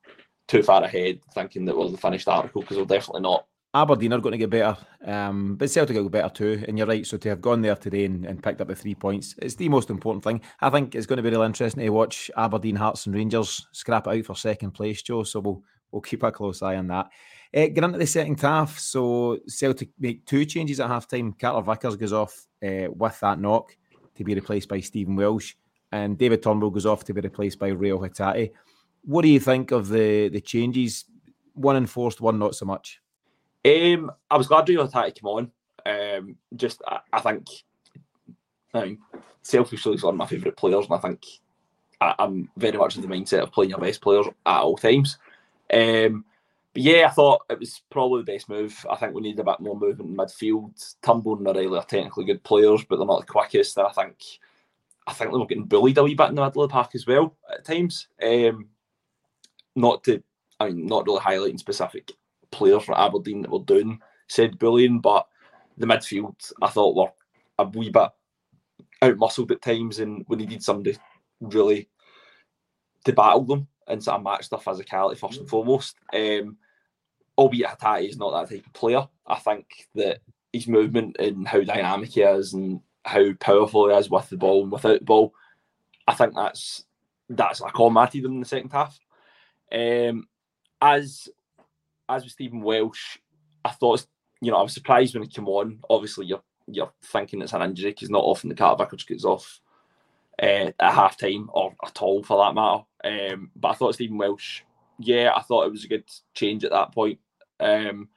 too 0.48 0.64
far 0.64 0.84
ahead, 0.84 1.20
thinking 1.34 1.66
that 1.66 1.78
we're 1.78 1.90
the 1.90 1.98
finished 1.98 2.28
article 2.28 2.62
because 2.62 2.78
we're 2.78 2.86
definitely 2.86 3.22
not. 3.22 3.46
Aberdeen 3.76 4.14
are 4.14 4.20
going 4.20 4.32
to 4.32 4.38
get 4.38 4.50
better, 4.50 4.78
um, 5.04 5.58
but 5.58 5.70
Celtic 5.70 5.98
will 5.98 6.04
get 6.04 6.12
better 6.14 6.34
too. 6.34 6.64
And 6.66 6.78
you're 6.78 6.88
right. 6.88 7.06
So 7.06 7.18
to 7.18 7.30
have 7.30 7.42
gone 7.42 7.62
there 7.62 7.76
today 7.76 8.06
and, 8.06 8.26
and, 8.26 8.42
picked 8.42 8.62
up 8.62 8.70
the 8.70 8.76
three 8.76 8.96
points, 8.96 9.36
it's 9.42 9.56
the 9.56 9.68
most 9.68 9.90
important 9.90 10.24
thing. 10.24 10.40
I 10.62 10.70
think 10.70 10.96
it's 10.96 11.06
going 11.06 11.18
to 11.18 11.24
be 11.24 11.30
really 11.30 11.46
interesting 11.46 11.84
to 11.84 11.90
watch 11.90 12.32
Aberdeen, 12.38 12.78
Hearts, 12.78 13.06
and 13.06 13.14
Rangers 13.14 13.68
scrap 13.74 14.08
out 14.08 14.24
for 14.24 14.34
second 14.34 14.72
place, 14.72 15.02
Joe. 15.02 15.24
So 15.24 15.42
we'll 15.42 15.62
we'll 15.92 16.02
keep 16.02 16.24
a 16.24 16.32
close 16.32 16.62
eye 16.62 16.78
on 16.78 16.88
that. 16.88 17.08
Uh, 17.54 17.68
get 17.68 17.84
into 17.84 17.98
the 17.98 18.08
second 18.08 18.40
half. 18.40 18.80
So 18.80 19.40
Celtic 19.46 19.90
make 20.00 20.26
two 20.26 20.46
changes 20.46 20.80
at 20.80 20.88
half 20.88 21.10
time. 21.10 21.34
Carter 21.34 21.70
Vickers 21.70 21.98
goes 21.98 22.14
off 22.14 22.48
uh, 22.66 22.88
with 22.96 23.20
that 23.20 23.42
knock 23.42 23.76
to 24.16 24.24
be 24.24 24.36
replaced 24.36 24.70
by 24.70 24.80
Stephen 24.80 25.18
Welsh, 25.18 25.54
and 25.92 26.18
David 26.18 26.42
Turnbull 26.42 26.70
goes 26.70 26.86
off 26.86 27.04
to 27.04 27.14
be 27.14 27.20
replaced 27.20 27.60
by 27.60 27.68
Reo 27.68 28.00
Hatate. 28.00 28.54
What 29.04 29.24
do 29.24 29.28
you 29.28 29.42
think 29.42 29.72
of 29.72 29.90
the 29.90 30.30
the 30.30 30.40
changes? 30.40 31.04
One 31.56 31.76
enforced, 31.76 32.22
one 32.22 32.40
not 32.40 32.56
so 32.56 32.66
much. 32.66 33.02
Um, 33.66 34.12
I 34.30 34.38
was 34.38 34.48
glad 34.48 34.70
Reo 34.70 34.86
Hatate 34.86 35.16
came 35.16 35.28
on. 35.28 35.52
Um, 35.86 36.38
just 36.56 36.82
I, 36.88 37.00
I 37.12 37.20
think, 37.20 37.48
I 38.74 38.86
mean, 38.86 39.00
selfishly, 39.42 39.94
he's 39.94 40.04
one 40.04 40.14
of 40.14 40.18
my 40.18 40.28
favourite 40.28 40.58
players, 40.58 40.86
and 40.86 40.94
I 40.94 41.00
think 41.00 41.26
I, 42.00 42.16
am 42.20 42.50
very 42.58 42.78
much 42.78 42.96
in 42.96 43.02
the 43.02 43.08
mindset 43.08 43.42
of 43.42 43.52
playing 43.52 43.72
your 43.72 43.80
best 43.80 44.02
players 44.02 44.28
at 44.46 44.60
all 44.60 44.78
times. 44.78 45.18
Um, 45.74 46.26
but 46.74 46.84
yeah, 46.84 47.08
I 47.08 47.12
thought 47.12 47.46
it 47.50 47.60
was 47.60 47.82
probably 47.90 48.22
the 48.22 48.34
best 48.34 48.50
move. 48.50 48.86
I 48.90 48.98
think 48.98 49.14
we 49.14 49.22
need 49.22 49.40
a 49.40 49.44
bit 49.44 49.60
more 49.60 49.80
movement 49.80 50.10
in 50.10 50.18
midfield. 50.18 50.96
Turnbull 51.02 51.38
and 51.38 51.48
O'Riley 51.48 51.78
are 51.78 51.86
technically 51.86 52.26
good 52.26 52.44
players, 52.44 52.84
but 52.84 52.98
they're 52.98 53.06
not 53.06 53.22
the 53.22 53.32
quickest. 53.32 53.78
And 53.78 53.88
I 53.88 53.92
think 53.92 54.18
I 55.08 55.14
think 55.14 55.32
they 55.32 55.38
were 55.38 55.46
getting 55.46 55.66
bullied 55.66 55.98
a 55.98 56.04
wee 56.04 56.16
bit 56.16 56.30
in 56.30 56.36
the 56.36 56.44
middle 56.44 56.64
of 56.64 56.70
the 56.70 56.74
park 56.74 56.94
as 56.94 57.08
well 57.08 57.36
at 57.52 57.64
times. 57.64 58.08
Um, 58.22 58.68
not 59.76 60.04
to, 60.04 60.22
I 60.60 60.68
mean, 60.68 60.86
not 60.86 61.06
really 61.06 61.20
highlighting 61.20 61.60
specific 61.60 62.12
players 62.56 62.84
for 62.84 62.98
Aberdeen 62.98 63.42
that 63.42 63.52
were 63.52 63.60
doing 63.60 64.00
said 64.28 64.58
bullying, 64.60 65.00
but 65.00 65.28
the 65.78 65.86
midfield 65.86 66.52
I 66.62 66.68
thought 66.68 66.96
were 66.96 67.12
a 67.60 67.68
wee 67.68 67.90
bit 67.90 68.10
out 69.02 69.18
muscled 69.18 69.52
at 69.52 69.62
times, 69.62 70.00
and 70.00 70.26
we 70.28 70.38
needed 70.38 70.64
somebody 70.64 70.98
really 71.42 71.90
to 73.06 73.14
battle 73.14 73.44
them 73.44 73.68
and 73.88 74.04
sort 74.04 74.18
of 74.18 74.24
match 74.24 74.50
their 74.50 74.60
physicality 74.60 75.18
first 75.18 75.40
and 75.40 75.50
foremost. 75.50 75.98
Um, 76.14 76.58
albeit 77.38 77.70
Hatate 77.70 78.10
is 78.10 78.18
not 78.18 78.32
that 78.32 78.54
type 78.54 78.66
of 78.66 78.74
player. 78.74 79.08
I 79.28 79.36
think 79.36 79.88
that 79.96 80.20
his 80.54 80.68
movement 80.68 81.18
and 81.20 81.48
how 81.48 81.62
dynamic 81.62 82.10
he 82.10 82.22
is 82.22 82.54
and 82.54 82.82
how 83.04 83.34
powerful 83.40 83.90
he 83.90 83.96
is 83.96 84.10
with 84.10 84.30
the 84.30 84.38
ball 84.38 84.64
and 84.64 84.72
without 84.72 85.00
the 85.00 85.06
ball, 85.06 85.34
I 86.08 86.14
think 86.14 86.34
that's 86.36 86.86
that's 87.30 87.62
i 87.62 87.70
accommodated 87.70 88.26
him 88.26 88.34
in 88.34 88.40
the 88.40 88.46
second 88.46 88.72
half. 88.72 89.00
Um, 89.72 90.28
as 90.82 91.28
as 92.10 92.24
with 92.24 92.34
Stephen 92.34 92.62
Welsh, 92.62 93.18
I 93.64 93.70
thought 93.70 94.06
you 94.42 94.52
know 94.52 94.58
I 94.58 94.64
was 94.64 94.74
surprised 94.74 95.14
when 95.14 95.24
he 95.24 95.30
came 95.30 95.48
on. 95.48 95.80
Obviously, 95.90 96.26
you're 96.26 96.44
you're 96.68 96.92
thinking 97.04 97.42
it's 97.42 97.54
an 97.54 97.62
injury 97.62 97.92
because 97.92 98.10
not 98.10 98.24
often 98.24 98.50
the 98.50 98.56
Carter 98.56 98.84
Vickers 98.84 99.04
gets 99.04 99.26
off 99.26 99.62
uh, 100.42 100.72
at 100.80 100.94
half 100.94 101.18
time 101.18 101.50
or 101.54 101.76
at 101.86 102.02
all 102.02 102.24
for 102.24 102.44
that 102.44 102.56
matter. 102.56 102.84
Um, 103.34 103.52
but 103.56 103.70
I 103.70 103.74
thought 103.76 103.94
Stephen 103.94 104.18
Welsh, 104.18 104.62
yeah, 105.00 105.32
I 105.36 105.42
thought 105.42 105.66
it 105.66 105.72
was 105.72 105.84
a 105.84 105.90
good 105.90 106.06
change 106.34 106.64
at 106.64 106.72
that 106.72 106.94
point. 106.94 107.20
Um, 107.60 108.10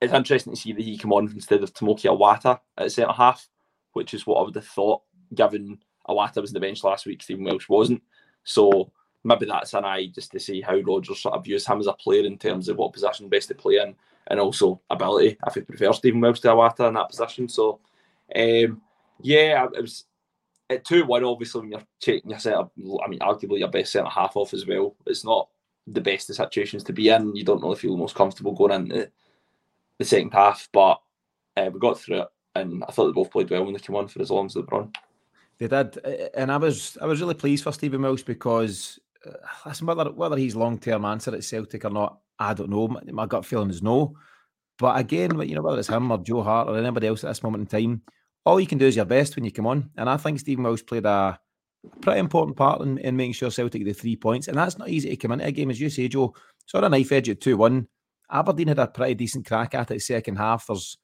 it's 0.00 0.12
interesting 0.12 0.54
to 0.54 0.60
see 0.60 0.72
that 0.72 0.82
he 0.82 0.98
came 0.98 1.12
on 1.12 1.30
instead 1.30 1.62
of 1.62 1.72
Tomoki 1.72 2.04
Iwata 2.04 2.60
at 2.76 2.92
centre 2.92 3.12
half, 3.12 3.48
which 3.94 4.14
is 4.14 4.26
what 4.26 4.38
I 4.38 4.42
would 4.42 4.54
have 4.54 4.66
thought, 4.66 5.02
given 5.34 5.78
Iwata 6.08 6.40
was 6.40 6.50
in 6.50 6.54
the 6.54 6.60
bench 6.60 6.84
last 6.84 7.06
week, 7.06 7.22
Stephen 7.22 7.44
Welsh 7.44 7.68
wasn't. 7.68 8.02
So 8.44 8.92
maybe 9.24 9.46
that's 9.46 9.74
an 9.74 9.84
eye 9.84 10.06
just 10.06 10.30
to 10.32 10.40
see 10.40 10.60
how 10.60 10.78
Rodgers 10.78 11.20
sort 11.20 11.34
of 11.34 11.44
views 11.44 11.66
him 11.66 11.80
as 11.80 11.86
a 11.86 11.92
player 11.92 12.24
in 12.24 12.38
terms 12.38 12.68
of 12.68 12.76
what 12.76 12.92
position 12.92 13.28
best 13.28 13.48
to 13.48 13.54
play 13.54 13.76
in, 13.76 13.94
and 14.28 14.40
also 14.40 14.80
ability 14.90 15.36
if 15.46 15.54
he 15.54 15.60
prefers 15.60 15.96
Stephen 15.96 16.20
Welsh 16.20 16.40
to 16.40 16.48
Iwata 16.48 16.88
in 16.88 16.94
that 16.94 17.08
position. 17.08 17.48
So, 17.48 17.80
um, 18.34 18.80
yeah, 19.20 19.66
it 19.74 19.80
was 19.80 20.04
at 20.70 20.84
two 20.84 21.04
one. 21.04 21.24
Obviously, 21.24 21.62
when 21.62 21.70
you're 21.72 21.82
taking 22.00 22.30
your 22.30 22.38
centre, 22.38 22.68
I 23.04 23.08
mean, 23.08 23.20
arguably 23.20 23.60
your 23.60 23.68
best 23.68 23.92
centre 23.92 24.10
half 24.10 24.36
off 24.36 24.54
as 24.54 24.66
well. 24.66 24.94
It's 25.06 25.24
not 25.24 25.48
the 25.86 26.00
best 26.00 26.30
of 26.30 26.36
situations 26.36 26.84
to 26.84 26.92
be 26.92 27.08
in. 27.08 27.34
You 27.34 27.44
don't 27.44 27.62
really 27.62 27.76
feel 27.76 27.96
most 27.96 28.14
comfortable 28.14 28.52
going 28.52 28.72
into 28.72 29.10
the 29.98 30.04
second 30.04 30.32
half, 30.32 30.68
but 30.72 31.00
uh, 31.56 31.70
we 31.72 31.80
got 31.80 31.98
through 31.98 32.22
it, 32.22 32.28
and 32.54 32.84
I 32.84 32.92
thought 32.92 33.06
they 33.06 33.12
both 33.12 33.30
played 33.30 33.50
well 33.50 33.64
when 33.64 33.72
they 33.72 33.80
came 33.80 33.96
on 33.96 34.08
for 34.08 34.22
as 34.22 34.30
long 34.30 34.46
as 34.46 34.54
they 34.54 34.60
were 34.60 34.74
on. 34.74 34.92
They 35.58 35.66
did, 35.66 35.98
and 36.34 36.52
I 36.52 36.56
was 36.56 36.96
I 37.00 37.06
was 37.06 37.20
really 37.20 37.34
pleased 37.34 37.64
for 37.64 37.72
Stephen 37.72 38.02
Welsh 38.02 38.22
because 38.22 39.00
Uh, 39.26 39.32
listen, 39.66 39.86
whether 39.86 40.10
whether 40.12 40.36
he's 40.36 40.56
long 40.56 40.78
term 40.78 41.04
answer 41.04 41.34
at 41.34 41.44
Celtic 41.44 41.84
or 41.84 41.90
not, 41.90 42.20
I 42.38 42.54
don't 42.54 42.70
know. 42.70 42.88
My, 42.88 43.00
my, 43.10 43.26
gut 43.26 43.44
feeling 43.44 43.70
is 43.70 43.82
no. 43.82 44.14
But 44.78 44.98
again, 44.98 45.38
you 45.40 45.54
know 45.54 45.62
whether 45.62 45.78
it's 45.78 45.88
him 45.88 46.10
or 46.10 46.18
Joe 46.18 46.42
Hart 46.42 46.68
or 46.68 46.78
anybody 46.78 47.08
else 47.08 47.24
at 47.24 47.28
this 47.28 47.42
moment 47.42 47.62
in 47.62 47.66
time, 47.66 48.02
all 48.44 48.60
you 48.60 48.66
can 48.66 48.78
do 48.78 48.86
is 48.86 48.96
your 48.96 49.04
best 49.04 49.34
when 49.34 49.44
you 49.44 49.50
come 49.50 49.66
on. 49.66 49.90
And 49.96 50.08
I 50.08 50.16
think 50.16 50.38
Stephen 50.38 50.62
Welsh 50.62 50.86
played 50.86 51.04
a 51.04 51.38
pretty 52.00 52.20
important 52.20 52.56
part 52.56 52.80
in, 52.82 52.98
in 52.98 53.16
making 53.16 53.32
sure 53.32 53.50
Celtic 53.50 53.84
get 53.84 53.92
the 53.92 54.00
three 54.00 54.16
points. 54.16 54.46
And 54.46 54.56
that's 54.56 54.78
not 54.78 54.88
easy 54.88 55.10
to 55.10 55.16
come 55.16 55.32
into 55.32 55.46
a 55.46 55.52
game, 55.52 55.70
as 55.70 55.80
you 55.80 55.90
say, 55.90 56.08
Joe. 56.08 56.34
Sort 56.66 56.84
of 56.84 56.90
knife 56.90 57.10
edge 57.12 57.28
at 57.28 57.40
two 57.40 57.56
one. 57.56 57.88
Aberdeen 58.30 58.68
had 58.68 58.78
a 58.78 58.86
pretty 58.86 59.14
decent 59.14 59.46
crack 59.46 59.74
at 59.74 59.90
it 59.90 60.02
second 60.02 60.36
half. 60.36 60.66
There's 60.66 60.96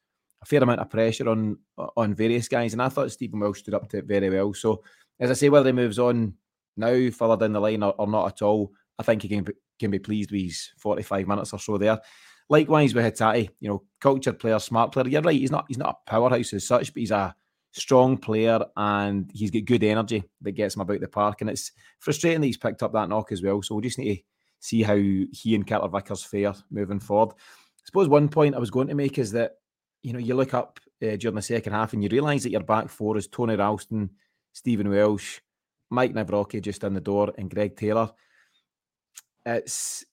a 0.43 0.47
fair 0.47 0.63
amount 0.63 0.81
of 0.81 0.91
pressure 0.91 1.29
on 1.29 1.59
on 1.97 2.15
various 2.15 2.49
guys, 2.49 2.75
and 2.75 2.83
I 2.83 2.91
thought 2.91 3.11
Stephen 3.11 3.41
Welsh 3.41 3.61
stood 3.61 3.75
up 3.75 3.89
to 3.89 3.99
it 3.99 4.05
very 4.05 4.31
well. 4.31 4.53
So 4.55 4.83
as 5.19 5.31
I 5.31 5.35
say, 5.35 5.49
whether 5.49 5.69
he 5.69 5.73
moves 5.73 5.99
on 5.99 6.35
now 6.77 7.11
further 7.11 7.37
down 7.37 7.53
the 7.53 7.61
line 7.61 7.83
or, 7.83 7.95
or 7.99 8.07
not 8.07 8.27
at 8.27 8.43
all, 8.43 8.73
I 8.99 9.03
think 9.03 9.23
he 9.23 9.29
can 9.29 9.45
be, 9.45 9.53
can 9.79 9.91
be 9.91 9.99
pleased 9.99 10.31
with 10.31 10.43
his 10.43 10.71
45 10.79 11.27
minutes 11.27 11.53
or 11.53 11.59
so 11.59 11.79
there. 11.79 12.01
Likewise 12.49 12.95
with 12.95 13.05
Hatate, 13.05 13.51
you 13.61 13.69
know, 13.69 13.83
cultured 14.01 14.39
player, 14.39 14.59
smart 14.59 14.93
player. 14.93 15.09
You're 15.09 15.23
right, 15.23 15.39
he's 15.39 15.51
not 15.51 15.65
he's 15.69 15.79
not 15.79 15.97
a 16.07 16.11
powerhouse 16.11 16.53
as 16.53 16.67
such, 16.67 16.93
but 16.93 17.01
he's 17.01 17.11
a 17.11 17.35
strong 17.73 18.17
player 18.17 18.61
and 18.77 19.31
he's 19.35 19.51
got 19.51 19.65
good 19.65 19.83
energy 19.83 20.23
that 20.43 20.53
gets 20.53 20.77
him 20.77 20.83
about 20.83 21.01
the 21.01 21.09
park. 21.09 21.41
And 21.41 21.51
it's 21.51 21.73
frustrating 21.99 22.41
that 22.41 22.47
he's 22.47 22.57
picked 22.57 22.83
up 22.83 22.93
that 22.93 23.09
knock 23.09 23.33
as 23.33 23.43
well. 23.43 23.63
So 23.63 23.75
we 23.75 23.83
just 23.83 23.99
need 23.99 24.17
to 24.17 24.23
see 24.61 24.83
how 24.83 24.97
he 24.97 25.55
and 25.55 25.67
Carter 25.67 25.89
Vickers 25.89 26.23
fare 26.23 26.55
moving 26.71 27.01
forward. 27.01 27.35
I 27.35 27.87
suppose 27.87 28.09
one 28.09 28.29
point 28.29 28.55
I 28.55 28.61
was 28.61 28.71
going 28.71 28.89
to 28.89 28.95
make 28.95 29.19
is 29.19 29.33
that, 29.33 29.53
you 30.03 30.13
know, 30.13 30.21
you 30.21 30.35
look 30.35 30.55
up 30.55 30.79
uh, 31.03 31.17
during 31.17 31.35
the 31.35 31.43
second 31.43 31.73
half 31.73 31.93
and 31.93 32.03
you 32.03 32.09
realise 32.09 32.45
that 32.45 32.51
your 32.51 32.63
back 32.63 32.89
four 32.89 33.17
is 33.17 33.27
Tony 33.27 33.57
Ralston, 33.57 34.11
Stephen 34.53 34.89
Welsh, 34.89 35.41
Maik 35.95 36.13
Nawrocki 36.13 36.61
just 36.61 36.85
in 36.85 36.95
the 36.95 37.01
door, 37.01 37.33
and 37.39 37.51
Greg 37.51 37.77
Taylor. 37.77 38.11
It's 39.47 40.05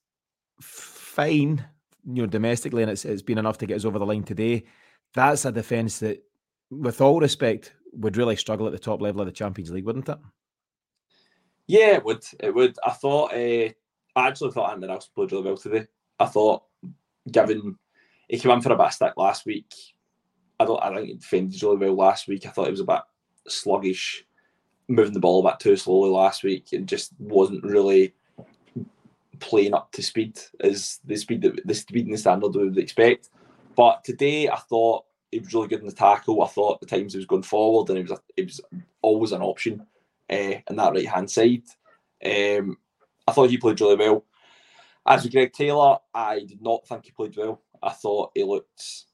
fine, 0.60 1.64
you 2.04 2.22
know, 2.22 2.26
domestically, 2.26 2.82
and 2.82 2.90
it's, 2.90 3.04
it's 3.04 3.22
been 3.22 3.38
enough 3.38 3.58
to 3.58 3.66
get 3.66 3.76
us 3.76 3.84
over 3.84 3.98
the 3.98 4.06
line 4.06 4.22
today. 4.22 4.64
That's 5.14 5.44
a 5.44 5.52
defence 5.52 5.98
that, 5.98 6.22
with 6.70 7.00
all 7.00 7.20
respect, 7.20 7.74
would 7.92 8.16
really 8.16 8.36
struggle 8.36 8.66
at 8.66 8.72
the 8.72 8.78
top 8.78 9.02
level 9.02 9.20
of 9.20 9.26
the 9.26 9.32
Champions 9.32 9.70
League, 9.70 9.84
wouldn't 9.84 10.08
it? 10.08 10.18
Yeah, 11.66 11.94
it 11.94 12.04
would. 12.04 12.24
It 12.40 12.54
would. 12.54 12.76
I 12.84 12.90
thought. 12.90 13.32
Uh, 13.32 13.70
I 14.14 14.28
actually 14.28 14.50
thought 14.50 14.72
Andy 14.72 14.86
Nelson 14.86 15.10
played 15.14 15.32
really 15.32 15.44
well 15.44 15.56
today. 15.56 15.86
I 16.18 16.26
thought, 16.26 16.64
given 17.30 17.78
he 18.28 18.38
came 18.38 18.52
in 18.52 18.60
for 18.60 18.72
a 18.72 18.76
bit 18.76 18.86
of 18.86 18.92
stick 18.92 19.14
last 19.16 19.46
week, 19.46 19.72
I 20.60 20.64
don't. 20.64 20.82
I 20.82 20.94
think 20.94 21.08
he 21.08 21.14
defended 21.14 21.62
really 21.62 21.76
well 21.76 21.96
last 21.96 22.28
week. 22.28 22.46
I 22.46 22.50
thought 22.50 22.66
he 22.66 22.72
was 22.72 22.80
a 22.80 22.84
bit 22.84 23.00
sluggish 23.48 24.24
moving 24.88 25.12
the 25.12 25.20
ball 25.20 25.46
a 25.46 25.50
bit 25.50 25.60
too 25.60 25.76
slowly 25.76 26.10
last 26.10 26.42
week 26.42 26.72
and 26.72 26.88
just 26.88 27.12
wasn't 27.18 27.62
really 27.64 28.14
playing 29.40 29.74
up 29.74 29.90
to 29.92 30.02
speed 30.02 30.38
as 30.60 31.00
the 31.04 31.16
speed 31.16 31.42
that 31.42 31.66
the 31.66 31.74
speed 31.74 32.06
and 32.06 32.14
the 32.14 32.18
standard 32.18 32.54
we 32.54 32.64
would 32.64 32.78
expect. 32.78 33.30
But 33.74 34.04
today 34.04 34.48
I 34.48 34.56
thought 34.56 35.04
he 35.30 35.38
was 35.38 35.52
really 35.52 35.68
good 35.68 35.80
in 35.80 35.86
the 35.86 35.92
tackle. 35.92 36.42
I 36.42 36.48
thought 36.48 36.80
the 36.80 36.86
times 36.86 37.12
he 37.12 37.18
was 37.18 37.26
going 37.26 37.42
forward 37.42 37.88
and 37.88 37.98
it 37.98 38.08
was 38.08 38.20
it 38.36 38.44
was 38.44 38.60
always 39.00 39.32
an 39.32 39.42
option 39.42 39.86
uh, 40.30 40.54
in 40.68 40.76
that 40.76 40.92
right 40.92 41.08
hand 41.08 41.30
side. 41.30 41.64
Um, 42.24 42.76
I 43.26 43.32
thought 43.32 43.50
he 43.50 43.58
played 43.58 43.80
really 43.80 43.96
well. 43.96 44.24
As 45.06 45.24
with 45.24 45.32
Greg 45.32 45.52
Taylor, 45.52 45.98
I 46.14 46.40
did 46.40 46.62
not 46.62 46.86
think 46.86 47.06
he 47.06 47.10
played 47.10 47.36
well. 47.36 47.60
I 47.82 47.90
thought 47.90 48.30
he 48.34 48.44
looked 48.44 49.04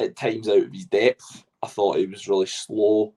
at 0.00 0.16
times 0.16 0.48
out 0.48 0.62
of 0.62 0.72
his 0.72 0.86
depth. 0.86 1.44
I 1.62 1.66
thought 1.66 1.98
he 1.98 2.06
was 2.06 2.28
really 2.28 2.46
slow 2.46 3.14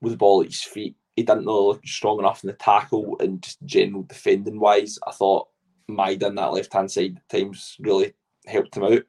with 0.00 0.12
the 0.12 0.18
ball 0.18 0.42
at 0.42 0.48
his 0.48 0.62
feet. 0.62 0.96
he 1.16 1.22
didn't 1.22 1.44
look 1.44 1.86
strong 1.86 2.18
enough 2.18 2.42
in 2.42 2.48
the 2.48 2.54
tackle 2.54 3.16
and 3.20 3.42
just 3.42 3.58
general 3.64 4.02
defending 4.04 4.58
wise. 4.58 4.98
I 5.06 5.12
thought 5.12 5.48
Maeda 5.90 6.26
on 6.26 6.36
that 6.36 6.52
left 6.52 6.72
hand 6.72 6.90
side 6.90 7.20
times 7.28 7.76
really 7.80 8.14
helped 8.46 8.76
him 8.76 8.84
out. 8.84 9.02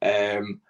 Um, 0.00 0.60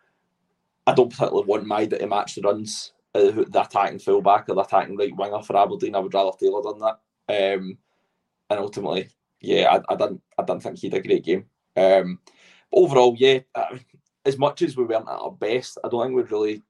I 0.87 0.95
don't 0.95 1.11
particularly 1.11 1.47
want 1.47 1.67
Maeda 1.67 1.99
to 1.99 2.07
match 2.07 2.35
the 2.35 2.43
runs, 2.43 2.93
uh, 3.15 3.31
the 3.31 3.63
attacking 3.63 3.99
fullback 3.99 4.49
or 4.49 4.55
the 4.55 4.63
attacking 4.63 4.97
right 4.97 5.15
winger 5.15 5.43
for 5.43 5.57
Aberdeen. 5.57 5.95
I 5.95 5.99
would 5.99 6.15
rather 6.15 6.31
Taylor 6.39 6.63
done 6.63 6.79
that. 6.79 6.99
Um, 7.55 7.79
and 8.49 8.61
ultimately, 8.61 9.11
yeah, 9.41 9.69
I, 9.71 9.93
I 9.93 9.97
didn't 9.97 10.23
I 10.39 10.43
didn't 10.45 10.63
think 10.63 10.79
he 10.79 10.89
did 10.89 11.05
a 11.05 11.07
great 11.07 11.25
game. 11.25 11.45
Um, 11.77 12.21
but 12.71 12.79
overall, 12.79 13.15
yeah, 13.19 13.41
as 14.25 14.39
much 14.39 14.63
as 14.63 14.77
we 14.77 14.85
weren't 14.85 15.09
at 15.09 15.15
our 15.15 15.33
best, 15.33 15.79
I 15.85 15.89
don't 15.89 16.07
think 16.07 16.17
we 16.17 16.23
really. 16.23 16.63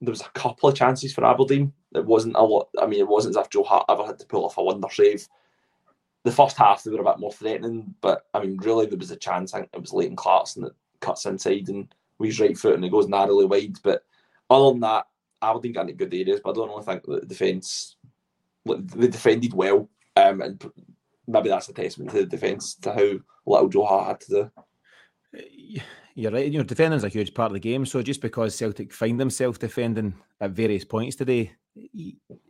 There 0.00 0.10
was 0.10 0.20
a 0.20 0.30
couple 0.30 0.68
of 0.68 0.76
chances 0.76 1.12
for 1.12 1.24
Aberdeen. 1.24 1.72
It 1.94 2.04
wasn't 2.04 2.36
a 2.36 2.42
lot. 2.42 2.68
I 2.80 2.86
mean, 2.86 3.00
it 3.00 3.08
wasn't 3.08 3.36
as 3.36 3.44
if 3.44 3.50
Joe 3.50 3.62
Hart 3.62 3.86
ever 3.88 4.04
had 4.04 4.18
to 4.18 4.26
pull 4.26 4.44
off 4.44 4.58
a 4.58 4.62
wonder 4.62 4.88
save. 4.90 5.26
The 6.24 6.32
first 6.32 6.56
half 6.56 6.82
they 6.82 6.90
were 6.90 7.00
a 7.00 7.04
bit 7.04 7.18
more 7.18 7.32
threatening, 7.32 7.94
but 8.00 8.26
I 8.34 8.40
mean, 8.40 8.58
really 8.58 8.86
there 8.86 8.98
was 8.98 9.10
a 9.10 9.16
chance. 9.16 9.54
I 9.54 9.60
think 9.60 9.70
it 9.72 9.80
was 9.80 9.92
Leighton 9.92 10.16
Clarkson 10.16 10.62
that 10.64 10.74
cuts 11.00 11.26
inside 11.26 11.68
and 11.68 11.92
with 12.18 12.40
right 12.40 12.58
foot 12.58 12.74
and 12.74 12.84
it 12.84 12.90
goes 12.90 13.08
narrowly 13.08 13.46
wide. 13.46 13.76
But 13.82 14.02
other 14.50 14.70
than 14.70 14.80
that, 14.80 15.06
Aberdeen 15.40 15.72
got 15.72 15.82
into 15.82 15.94
good 15.94 16.12
areas, 16.12 16.40
but 16.42 16.50
I 16.50 16.54
don't 16.54 16.68
really 16.68 16.82
think 16.82 17.04
that 17.04 17.20
the 17.22 17.26
defence 17.26 17.96
they 18.66 19.06
defended 19.06 19.54
well. 19.54 19.88
Um, 20.16 20.42
and 20.42 20.72
maybe 21.26 21.48
that's 21.48 21.68
a 21.68 21.72
testament 21.72 22.10
to 22.10 22.18
the 22.18 22.26
defence 22.26 22.74
to 22.76 22.92
how 22.92 23.18
little 23.46 23.68
Joe 23.68 23.84
Hart 23.84 24.08
had 24.08 24.20
to 24.20 24.30
do. 24.30 25.82
You're 26.14 26.32
right. 26.32 26.50
You 26.50 26.58
know, 26.58 26.64
defending 26.64 26.96
is 26.96 27.04
a 27.04 27.08
huge 27.08 27.32
part 27.32 27.50
of 27.50 27.54
the 27.54 27.60
game. 27.60 27.86
So 27.86 28.02
just 28.02 28.20
because 28.20 28.54
Celtic 28.54 28.92
find 28.92 29.20
themselves 29.20 29.58
defending 29.58 30.14
at 30.40 30.50
various 30.50 30.84
points 30.84 31.16
today, 31.16 31.52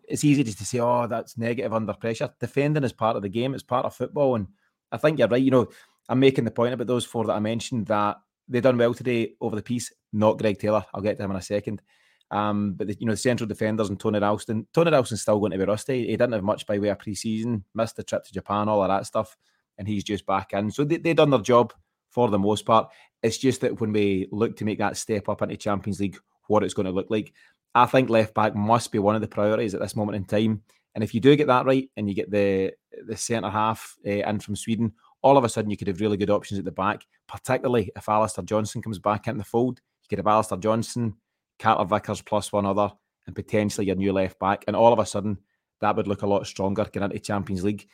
it's 0.09 0.25
easy 0.25 0.45
just 0.45 0.59
to 0.59 0.65
say, 0.65 0.81
"Oh, 0.81 1.07
that's 1.07 1.39
negative 1.39 1.73
under 1.73 1.93
pressure." 1.95 2.31
Defending 2.41 2.85
is 2.85 2.93
part 2.93 3.17
of 3.17 3.23
the 3.23 3.29
game. 3.29 3.55
It's 3.55 3.63
part 3.63 3.85
of 3.85 3.95
football, 3.95 4.35
and 4.35 4.49
I 4.93 4.97
think 4.97 5.19
you're 5.19 5.29
right. 5.29 5.43
You 5.43 5.51
know, 5.51 5.69
I'm 6.09 6.21
making 6.21 6.45
the 6.45 6.51
point 6.51 6.75
about 6.75 6.87
those 6.87 7.05
four 7.05 7.25
that 7.27 7.35
I 7.35 7.41
mentioned 7.41 7.87
that 7.87 8.17
they 8.49 8.61
done 8.61 8.79
well 8.79 8.95
today 8.95 9.35
over 9.41 9.57
the 9.57 9.63
piece. 9.63 9.93
Not 10.13 10.39
Greg 10.39 10.59
Taylor. 10.59 10.85
I'll 10.95 11.03
get 11.03 11.19
to 11.19 11.25
him 11.25 11.31
in 11.31 11.37
a 11.37 11.43
second. 11.43 11.83
Um, 12.31 12.75
but 12.75 12.89
the, 12.89 12.97
you 12.99 13.07
know, 13.07 13.13
the 13.13 13.19
central 13.19 13.49
defenders 13.49 13.89
and 13.89 13.99
Tony 13.99 14.19
Ralston. 14.19 14.67
Tony 14.73 14.91
Ralston's 14.91 15.23
still 15.23 15.39
going 15.39 15.53
to 15.53 15.59
be 15.59 15.65
rusty. 15.65 16.07
He 16.07 16.17
didn't 16.17 16.33
have 16.33 16.43
much 16.43 16.67
by 16.67 16.79
way 16.79 16.89
of 16.89 16.99
pre-season, 16.99 17.65
missed 17.75 17.97
the 17.97 18.03
trip 18.03 18.25
to 18.25 18.33
Japan, 18.33 18.69
all 18.69 18.83
of 18.83 18.89
that 18.89 19.07
stuff, 19.07 19.37
and 19.79 19.89
he's 19.89 20.05
just 20.05 20.27
back 20.27 20.53
in. 20.53 20.71
So 20.71 20.85
they 20.85 20.99
they 20.99 21.15
done 21.15 21.31
their 21.31 21.41
job 21.41 21.73
for 22.11 22.29
the 22.29 22.39
most 22.39 22.67
part. 22.67 22.89
It's 23.23 23.39
just 23.39 23.61
that 23.63 23.81
when 23.81 23.93
we 23.93 24.29
look 24.31 24.57
to 24.57 24.65
make 24.65 24.79
that 24.79 24.97
step 24.97 25.29
up 25.29 25.43
into 25.43 25.57
Champions 25.57 26.01
League, 26.01 26.19
what 26.49 26.63
it's 26.63 26.75
going 26.75 26.87
to 26.87 26.93
look 26.93 27.09
like, 27.11 27.33
I 27.83 27.87
think 27.87 28.11
left 28.11 28.35
back 28.35 28.57
must 28.57 28.91
be 28.91 28.99
one 28.99 29.15
of 29.15 29.21
the 29.21 29.29
priorities 29.29 29.73
at 29.73 29.81
this 29.81 29.95
moment 29.95 30.17
in 30.17 30.25
time. 30.25 30.63
And 30.95 31.05
if 31.05 31.15
you 31.15 31.21
do 31.21 31.37
get 31.37 31.47
that 31.47 31.65
right, 31.65 31.89
and 31.97 32.09
you 32.09 32.15
get 32.15 32.31
the 32.31 32.73
the 33.07 33.17
centre 33.17 33.51
half 33.51 33.97
uh, 34.05 34.11
in 34.11 34.41
from 34.41 34.57
Sweden, 34.57 34.93
all 35.23 35.37
of 35.37 35.45
a 35.45 35.49
sudden 35.49 35.71
you 35.71 35.77
could 35.77 35.87
have 35.87 36.01
really 36.01 36.17
good 36.17 36.31
options 36.31 36.59
at 36.59 36.65
the 36.65 36.73
back. 36.73 37.07
Particularly 37.29 37.93
if 37.95 38.09
Alistair 38.09 38.45
Johnston 38.45 38.83
comes 38.83 38.99
back 38.99 39.29
in 39.29 39.39
the 39.39 39.45
fold, 39.45 39.81
you 40.03 40.09
could 40.09 40.19
have 40.19 40.27
Alistair 40.27 40.59
Johnston, 40.59 41.15
Carter 41.61 41.85
Vickers 41.85 42.21
plus 42.21 42.53
one 42.53 42.67
other, 42.67 42.91
and 43.27 43.37
potentially 43.37 43.87
your 43.87 43.97
new 43.97 44.13
left 44.13 44.41
back. 44.41 44.65
And 44.67 44.75
all 44.75 44.93
of 44.93 44.99
a 44.99 45.07
sudden, 45.07 45.39
that 45.81 45.95
would 45.95 46.09
look 46.09 46.23
a 46.23 46.27
lot 46.27 46.47
stronger 46.47 46.85
getting 46.85 47.03
into 47.03 47.19
Champions 47.21 47.63
League. 47.63 47.87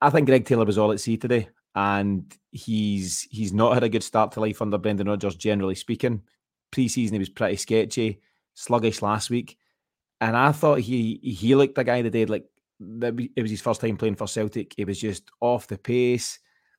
I 0.00 0.10
think 0.10 0.26
Greg 0.26 0.46
Taylor 0.46 0.64
was 0.64 0.78
all 0.78 0.90
at 0.90 0.98
sea 0.98 1.16
today, 1.16 1.48
and 1.76 2.24
he's 2.50 3.28
he's 3.30 3.52
not 3.52 3.74
had 3.74 3.84
a 3.84 3.88
good 3.88 4.02
start 4.02 4.32
to 4.32 4.40
life 4.40 4.60
under 4.60 4.78
Brendan 4.78 5.08
Rodgers, 5.08 5.36
generally 5.36 5.76
speaking. 5.76 6.22
Pre-season 6.72 7.14
he 7.14 7.18
was 7.18 7.28
pretty 7.28 7.56
sketchy, 7.56 8.20
sluggish 8.60 9.02
last 9.02 9.30
week, 9.30 9.58
and 10.20 10.36
I 10.36 10.52
thought 10.52 10.80
he 10.80 11.20
he 11.22 11.54
looked 11.54 11.78
a 11.78 11.84
guy 11.84 12.02
that 12.02 12.10
did 12.10 12.30
like 12.30 12.44
it 12.80 13.42
was 13.42 13.50
his 13.50 13.60
first 13.60 13.80
time 13.80 13.96
playing 13.96 14.16
for 14.16 14.26
Celtic. 14.26 14.74
He 14.76 14.84
was 14.84 15.00
just 15.00 15.30
off 15.40 15.66
the 15.66 15.78
pace, 15.78 16.38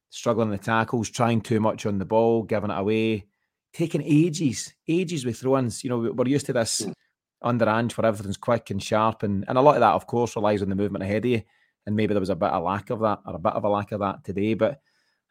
struggling 0.10 0.50
the 0.50 0.58
tackles, 0.58 1.10
trying 1.10 1.42
too 1.42 1.60
much 1.60 1.86
on 1.86 2.00
the 2.00 2.06
ball, 2.06 2.44
giving 2.44 2.72
it 2.72 2.78
away 2.78 3.26
taking 3.74 4.02
ages, 4.04 4.74
ages 4.88 5.26
with 5.26 5.40
throw-ins. 5.40 5.84
You 5.84 5.90
know, 5.90 6.12
we're 6.14 6.28
used 6.28 6.46
to 6.48 6.54
this 6.54 6.82
mm. 6.82 6.94
under 7.42 7.70
Ange 7.70 7.98
where 7.98 8.06
everything's 8.06 8.38
quick 8.38 8.70
and 8.70 8.82
sharp, 8.82 9.24
and, 9.24 9.46
and 9.48 9.58
a 9.58 9.62
lot 9.62 9.76
of 9.76 9.82
that, 9.82 9.94
of 9.94 10.08
course, 10.08 10.36
relies 10.36 10.62
on 10.62 10.70
the 10.70 10.76
movement 10.76 11.04
ahead 11.04 11.26
of 11.26 11.32
you. 11.32 11.42
And 11.86 11.96
maybe 11.96 12.14
there 12.14 12.20
was 12.20 12.30
a 12.30 12.36
bit 12.36 12.50
of 12.50 12.64
lack 12.64 12.90
of 12.90 13.00
that, 13.00 13.20
or 13.26 13.36
a 13.36 13.40
bit 13.40 13.54
of 13.54 13.64
a 13.64 13.70
lack 13.70 13.92
of 13.92 14.02
that 14.02 14.24
today. 14.24 14.54
But 14.54 14.82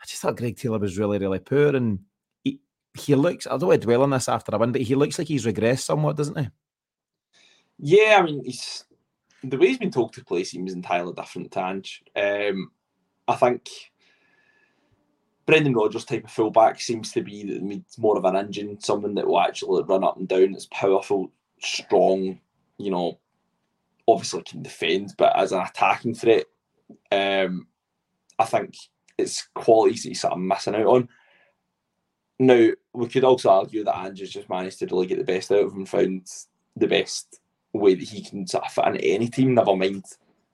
I 0.02 0.06
just 0.06 0.22
thought 0.22 0.36
Greg 0.36 0.56
Taylor 0.56 0.78
was 0.78 0.98
really, 0.98 1.18
really 1.18 1.38
poor, 1.38 1.76
and 1.76 2.00
he, 2.94 3.14
looks. 3.14 3.46
I 3.46 3.50
don't 3.50 3.68
want 3.68 3.80
to 3.80 3.86
dwell 3.86 4.02
on 4.02 4.10
this 4.10 4.28
after 4.28 4.54
a 4.54 4.58
win, 4.58 4.72
but 4.72 4.82
he 4.82 4.94
looks 4.94 5.18
like 5.18 5.28
he's 5.28 5.46
regressed 5.46 5.80
somewhat, 5.80 6.16
doesn't 6.16 6.38
he? 6.38 6.48
Yeah, 7.78 8.18
I 8.18 8.22
mean, 8.22 8.44
he's 8.44 8.84
the 9.42 9.56
way 9.56 9.68
he's 9.68 9.78
been 9.78 9.90
told 9.90 10.12
to 10.12 10.24
play 10.24 10.44
seems 10.44 10.72
entirely 10.72 11.12
different 11.14 11.50
to 11.52 11.60
Ange. 11.60 12.02
Um, 12.14 12.70
I 13.26 13.36
think 13.36 13.68
Brendan 15.46 15.74
Rodgers 15.74 16.04
type 16.04 16.24
of 16.24 16.30
fullback 16.30 16.80
seems 16.80 17.12
to 17.12 17.22
be 17.22 17.82
more 17.98 18.18
of 18.18 18.24
an 18.24 18.36
engine, 18.36 18.80
someone 18.80 19.14
that 19.14 19.26
will 19.26 19.40
actually 19.40 19.82
run 19.84 20.04
up 20.04 20.18
and 20.18 20.28
down. 20.28 20.54
It's 20.54 20.68
powerful, 20.70 21.32
strong. 21.60 22.40
You 22.76 22.90
know, 22.90 23.18
obviously 24.06 24.42
can 24.42 24.62
defend, 24.62 25.14
but 25.16 25.36
as 25.36 25.52
an 25.52 25.60
attacking 25.60 26.14
threat, 26.14 26.46
um, 27.12 27.66
I 28.38 28.44
think 28.44 28.74
it's 29.18 29.48
qualities 29.54 30.02
that 30.02 30.10
he's 30.10 30.20
sort 30.20 30.32
of 30.34 30.38
missing 30.38 30.74
out 30.74 30.86
on. 30.86 31.08
Now, 32.38 32.70
we 32.92 33.08
could 33.08 33.24
also 33.24 33.50
argue 33.50 33.84
that 33.84 33.96
Andrew's 33.96 34.30
just 34.30 34.48
managed 34.48 34.78
to 34.80 34.86
really 34.86 35.06
get 35.06 35.18
the 35.18 35.24
best 35.24 35.52
out 35.52 35.64
of 35.64 35.72
him, 35.72 35.86
found 35.86 36.26
the 36.76 36.88
best 36.88 37.40
way 37.72 37.94
that 37.94 38.08
he 38.08 38.22
can 38.22 38.46
sort 38.46 38.64
of 38.64 38.72
fit 38.72 38.86
into 38.86 39.04
any 39.04 39.28
team, 39.28 39.54
never 39.54 39.76
mind, 39.76 40.04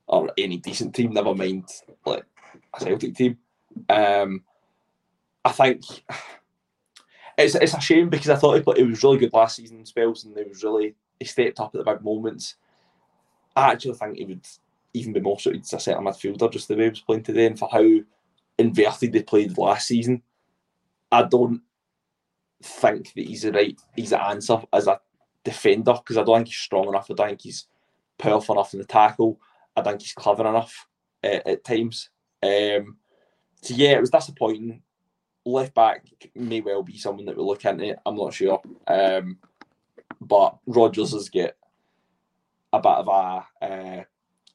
or 0.06 0.30
any 0.36 0.58
decent 0.58 0.94
team, 0.94 1.12
never 1.12 1.34
mind 1.34 1.64
like 2.04 2.24
a 2.74 2.84
Celtic 2.84 3.14
team. 3.14 3.38
Um, 3.88 4.42
I 5.44 5.52
think 5.52 5.82
it's 7.38 7.54
it's 7.54 7.74
a 7.74 7.80
shame 7.80 8.08
because 8.08 8.30
I 8.30 8.36
thought 8.36 8.76
he, 8.76 8.82
was 8.82 9.02
really 9.02 9.18
good 9.18 9.32
last 9.32 9.56
season 9.56 9.78
in 9.78 9.86
spells 9.86 10.24
and 10.24 10.36
he 10.36 10.44
was 10.44 10.62
really 10.62 10.94
he 11.18 11.24
stepped 11.24 11.60
up 11.60 11.74
at 11.74 11.84
the 11.84 11.90
big 11.90 12.02
moments. 12.02 12.56
I 13.54 13.72
actually 13.72 13.94
think 13.94 14.18
he 14.18 14.24
would 14.24 14.46
even 14.92 15.12
be 15.12 15.20
more 15.20 15.38
suited 15.38 15.62
as 15.62 15.72
a 15.72 15.80
centre 15.80 16.00
midfielder 16.00 16.52
just 16.52 16.68
the 16.68 16.76
way 16.76 16.84
he 16.84 16.90
was 16.90 17.00
playing 17.00 17.22
today 17.22 17.46
and 17.46 17.58
for 17.58 17.68
how 17.70 17.86
inverted 18.58 19.12
they 19.12 19.22
played 19.22 19.56
last 19.56 19.88
season. 19.88 20.22
I 21.10 21.22
don't 21.22 21.62
think 22.62 23.12
that 23.14 23.26
he's 23.26 23.42
the 23.42 23.52
right 23.52 23.78
he's 23.94 24.10
the 24.10 24.22
answer 24.22 24.58
as 24.72 24.86
a 24.86 24.98
defender 25.44 25.94
because 25.94 26.16
I 26.16 26.24
don't 26.24 26.38
think 26.38 26.48
he's 26.48 26.56
strong 26.56 26.88
enough. 26.88 27.10
I 27.10 27.14
don't 27.14 27.28
think 27.28 27.42
he's 27.42 27.66
powerful 28.18 28.54
enough 28.54 28.72
in 28.72 28.80
the 28.80 28.86
tackle. 28.86 29.40
I 29.76 29.82
think 29.82 30.00
he's 30.00 30.12
clever 30.12 30.46
enough 30.46 30.86
uh, 31.22 31.40
at 31.46 31.64
times. 31.64 32.10
Um, 32.42 32.96
so 33.62 33.74
yeah, 33.74 33.92
it 33.92 34.00
was 34.00 34.10
disappointing 34.10 34.82
left 35.46 35.74
back 35.74 36.04
may 36.34 36.60
well 36.60 36.82
be 36.82 36.98
someone 36.98 37.24
that 37.24 37.36
we 37.36 37.42
look 37.42 37.64
into. 37.64 37.96
I'm 38.04 38.16
not 38.16 38.34
sure. 38.34 38.60
Um, 38.86 39.38
but 40.20 40.58
Rodgers 40.66 41.12
has 41.12 41.28
got 41.28 41.52
a 42.72 42.80
bit 42.80 42.92
of 42.92 43.08
a 43.08 43.64
uh, 43.64 44.04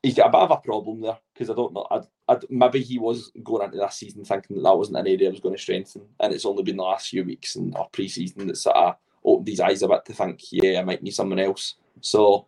he's 0.04 0.16
got 0.16 0.28
a 0.28 0.32
bit 0.32 0.42
of 0.42 0.52
a 0.52 0.58
problem 0.58 1.02
there 1.02 1.18
because 1.34 1.50
I 1.50 1.54
don't 1.54 1.74
know. 1.74 1.88
I'd, 1.90 2.06
I'd, 2.32 2.46
maybe 2.50 2.82
he 2.82 3.00
was 3.00 3.32
going 3.44 3.66
into 3.66 3.78
this 3.78 3.96
season 3.96 4.24
thinking 4.24 4.56
that 4.56 4.64
that 4.64 4.78
wasn't 4.78 4.98
an 4.98 5.08
area 5.08 5.28
I 5.28 5.32
was 5.32 5.40
going 5.40 5.56
to 5.56 5.62
strengthen, 5.62 6.04
and 6.20 6.34
it's 6.34 6.46
only 6.46 6.64
been 6.64 6.78
the 6.78 6.84
last 6.84 7.10
few 7.10 7.24
weeks 7.24 7.56
and 7.56 7.76
our 7.76 7.88
pre-season 7.92 8.48
that 8.48 8.58
sort 8.58 8.76
of 8.76 8.96
opened 9.24 9.48
his 9.48 9.60
eyes 9.60 9.82
a 9.82 9.88
bit 9.88 10.06
to 10.06 10.14
think, 10.14 10.42
yeah, 10.52 10.80
I 10.80 10.84
might 10.84 11.04
need 11.04 11.12
someone 11.14 11.40
else. 11.40 11.76
So, 12.02 12.48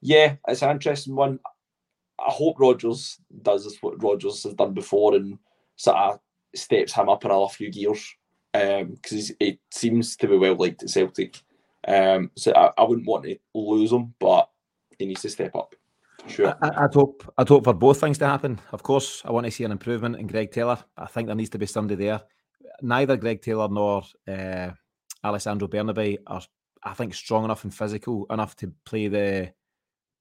yeah, 0.00 0.36
it's 0.46 0.62
an 0.62 0.70
interesting 0.70 1.14
one. 1.14 1.40
I 2.18 2.30
hope 2.30 2.60
Rodgers 2.60 3.18
does 3.42 3.76
what 3.80 4.02
Rodgers 4.02 4.42
has 4.44 4.54
done 4.54 4.74
before 4.74 5.14
and 5.14 5.38
sort 5.76 5.96
of 5.96 6.20
steps 6.54 6.92
him 6.92 7.08
up 7.08 7.24
another 7.24 7.48
few 7.48 7.70
gears 7.70 8.14
because 8.52 9.30
um, 9.30 9.36
it 9.40 9.58
seems 9.70 10.16
to 10.16 10.28
be 10.28 10.36
well 10.36 10.54
liked 10.54 10.82
at 10.82 10.90
Celtic. 10.90 11.40
Um, 11.88 12.30
so 12.36 12.52
I, 12.54 12.70
I, 12.78 12.84
wouldn't 12.84 13.08
want 13.08 13.24
to 13.24 13.36
lose 13.54 13.90
him, 13.90 14.14
but 14.20 14.48
he 14.98 15.06
needs 15.06 15.22
to 15.22 15.30
step 15.30 15.56
up. 15.56 15.74
Sure. 16.28 16.54
I, 16.62 16.82
would 16.82 16.94
hope 16.94 17.32
I'd 17.36 17.48
hope 17.48 17.64
for 17.64 17.74
both 17.74 18.00
things 18.00 18.18
to 18.18 18.26
happen. 18.26 18.60
Of 18.72 18.82
course, 18.82 19.22
I 19.24 19.32
want 19.32 19.46
to 19.46 19.50
see 19.50 19.64
an 19.64 19.72
improvement 19.72 20.16
in 20.16 20.26
Greg 20.26 20.50
Taylor. 20.50 20.78
I 20.96 21.06
think 21.06 21.26
there 21.26 21.36
needs 21.36 21.50
to 21.50 21.58
be 21.58 21.66
somebody 21.66 22.04
there. 22.06 22.22
Neither 22.80 23.16
Greg 23.16 23.42
Taylor 23.42 23.68
nor 23.68 24.02
uh, 24.28 24.70
Alessandro 25.24 25.68
Bernabei 25.68 26.18
are, 26.26 26.42
I 26.82 26.94
think, 26.94 27.14
strong 27.14 27.44
enough 27.44 27.64
and 27.64 27.74
physical 27.74 28.26
enough 28.30 28.56
to 28.56 28.72
play 28.84 29.08
the 29.08 29.52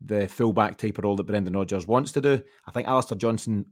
the 0.03 0.27
fullback 0.27 0.77
type 0.77 0.97
of 0.97 1.03
role 1.03 1.15
that 1.15 1.25
Brendan 1.25 1.53
Rodgers 1.53 1.87
wants 1.87 2.11
to 2.13 2.21
do. 2.21 2.41
I 2.67 2.71
think 2.71 2.87
Alistair 2.87 3.17
Johnston 3.17 3.65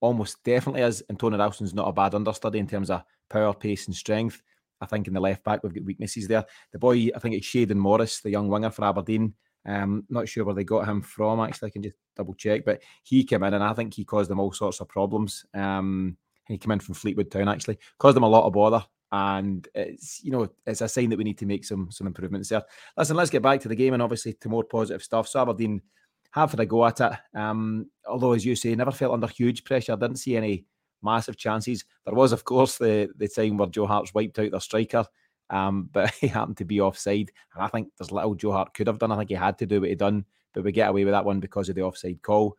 almost 0.00 0.42
definitely 0.44 0.82
is. 0.82 1.02
And 1.08 1.18
Tony 1.18 1.38
Ralston's 1.38 1.74
not 1.74 1.88
a 1.88 1.92
bad 1.92 2.14
understudy 2.14 2.58
in 2.58 2.66
terms 2.66 2.90
of 2.90 3.02
power, 3.28 3.54
pace, 3.54 3.86
and 3.86 3.94
strength. 3.94 4.42
I 4.80 4.86
think 4.86 5.06
in 5.06 5.14
the 5.14 5.20
left 5.20 5.44
back 5.44 5.62
we've 5.62 5.74
got 5.74 5.84
weaknesses 5.84 6.26
there. 6.26 6.44
The 6.72 6.78
boy, 6.78 7.10
I 7.14 7.18
think 7.18 7.34
it's 7.34 7.46
Shayden 7.46 7.76
Morris, 7.76 8.20
the 8.20 8.30
young 8.30 8.48
winger 8.48 8.70
for 8.70 8.84
Aberdeen. 8.84 9.34
Um, 9.66 10.04
not 10.08 10.28
sure 10.28 10.44
where 10.44 10.54
they 10.54 10.64
got 10.64 10.88
him 10.88 11.02
from. 11.02 11.40
Actually, 11.40 11.68
I 11.68 11.70
can 11.70 11.82
just 11.82 11.96
double 12.16 12.34
check. 12.34 12.64
But 12.64 12.82
he 13.02 13.24
came 13.24 13.42
in, 13.42 13.54
and 13.54 13.64
I 13.64 13.72
think 13.74 13.94
he 13.94 14.04
caused 14.04 14.30
them 14.30 14.40
all 14.40 14.52
sorts 14.52 14.80
of 14.80 14.88
problems. 14.88 15.44
Um, 15.54 16.16
he 16.46 16.58
came 16.58 16.72
in 16.72 16.80
from 16.80 16.94
Fleetwood 16.94 17.30
Town, 17.30 17.48
actually, 17.48 17.78
caused 17.98 18.16
them 18.16 18.24
a 18.24 18.28
lot 18.28 18.46
of 18.46 18.52
bother. 18.52 18.84
And 19.12 19.66
it's 19.74 20.22
you 20.22 20.30
know 20.30 20.48
it's 20.66 20.82
a 20.82 20.88
sign 20.88 21.10
that 21.10 21.18
we 21.18 21.24
need 21.24 21.38
to 21.38 21.46
make 21.46 21.64
some 21.64 21.90
some 21.90 22.06
improvements 22.06 22.48
there. 22.48 22.62
Listen, 22.96 23.16
let's 23.16 23.30
get 23.30 23.42
back 23.42 23.60
to 23.60 23.68
the 23.68 23.74
game 23.74 23.92
and 23.92 24.02
obviously 24.02 24.34
to 24.34 24.48
more 24.48 24.62
positive 24.64 25.02
stuff. 25.02 25.26
So 25.26 25.42
Aberdeen 25.42 25.82
have 26.30 26.52
had 26.52 26.60
a 26.60 26.66
go 26.66 26.86
at 26.86 27.00
it. 27.00 27.12
Um, 27.34 27.90
although, 28.08 28.32
as 28.32 28.44
you 28.46 28.54
say, 28.54 28.74
never 28.74 28.92
felt 28.92 29.12
under 29.12 29.26
huge 29.26 29.64
pressure. 29.64 29.96
Didn't 29.96 30.18
see 30.18 30.36
any 30.36 30.64
massive 31.02 31.36
chances. 31.36 31.84
There 32.04 32.14
was, 32.14 32.32
of 32.32 32.44
course, 32.44 32.78
the 32.78 33.10
the 33.16 33.28
time 33.28 33.56
where 33.56 33.68
Joe 33.68 33.86
Hart's 33.86 34.14
wiped 34.14 34.38
out 34.38 34.50
their 34.52 34.60
striker, 34.60 35.04
um, 35.50 35.88
but 35.92 36.10
he 36.14 36.28
happened 36.28 36.56
to 36.58 36.64
be 36.64 36.80
offside. 36.80 37.30
And 37.54 37.62
I 37.62 37.68
think 37.68 37.88
there's 37.98 38.12
little 38.12 38.34
Joe 38.34 38.52
Hart 38.52 38.74
could 38.74 38.86
have 38.86 38.98
done. 38.98 39.12
I 39.12 39.16
think 39.16 39.30
he 39.30 39.36
had 39.36 39.58
to 39.58 39.66
do 39.66 39.80
what 39.80 39.90
he 39.90 39.94
done, 39.94 40.24
but 40.54 40.64
we 40.64 40.72
get 40.72 40.88
away 40.88 41.04
with 41.04 41.12
that 41.12 41.24
one 41.24 41.40
because 41.40 41.68
of 41.68 41.74
the 41.74 41.82
offside 41.82 42.22
call. 42.22 42.56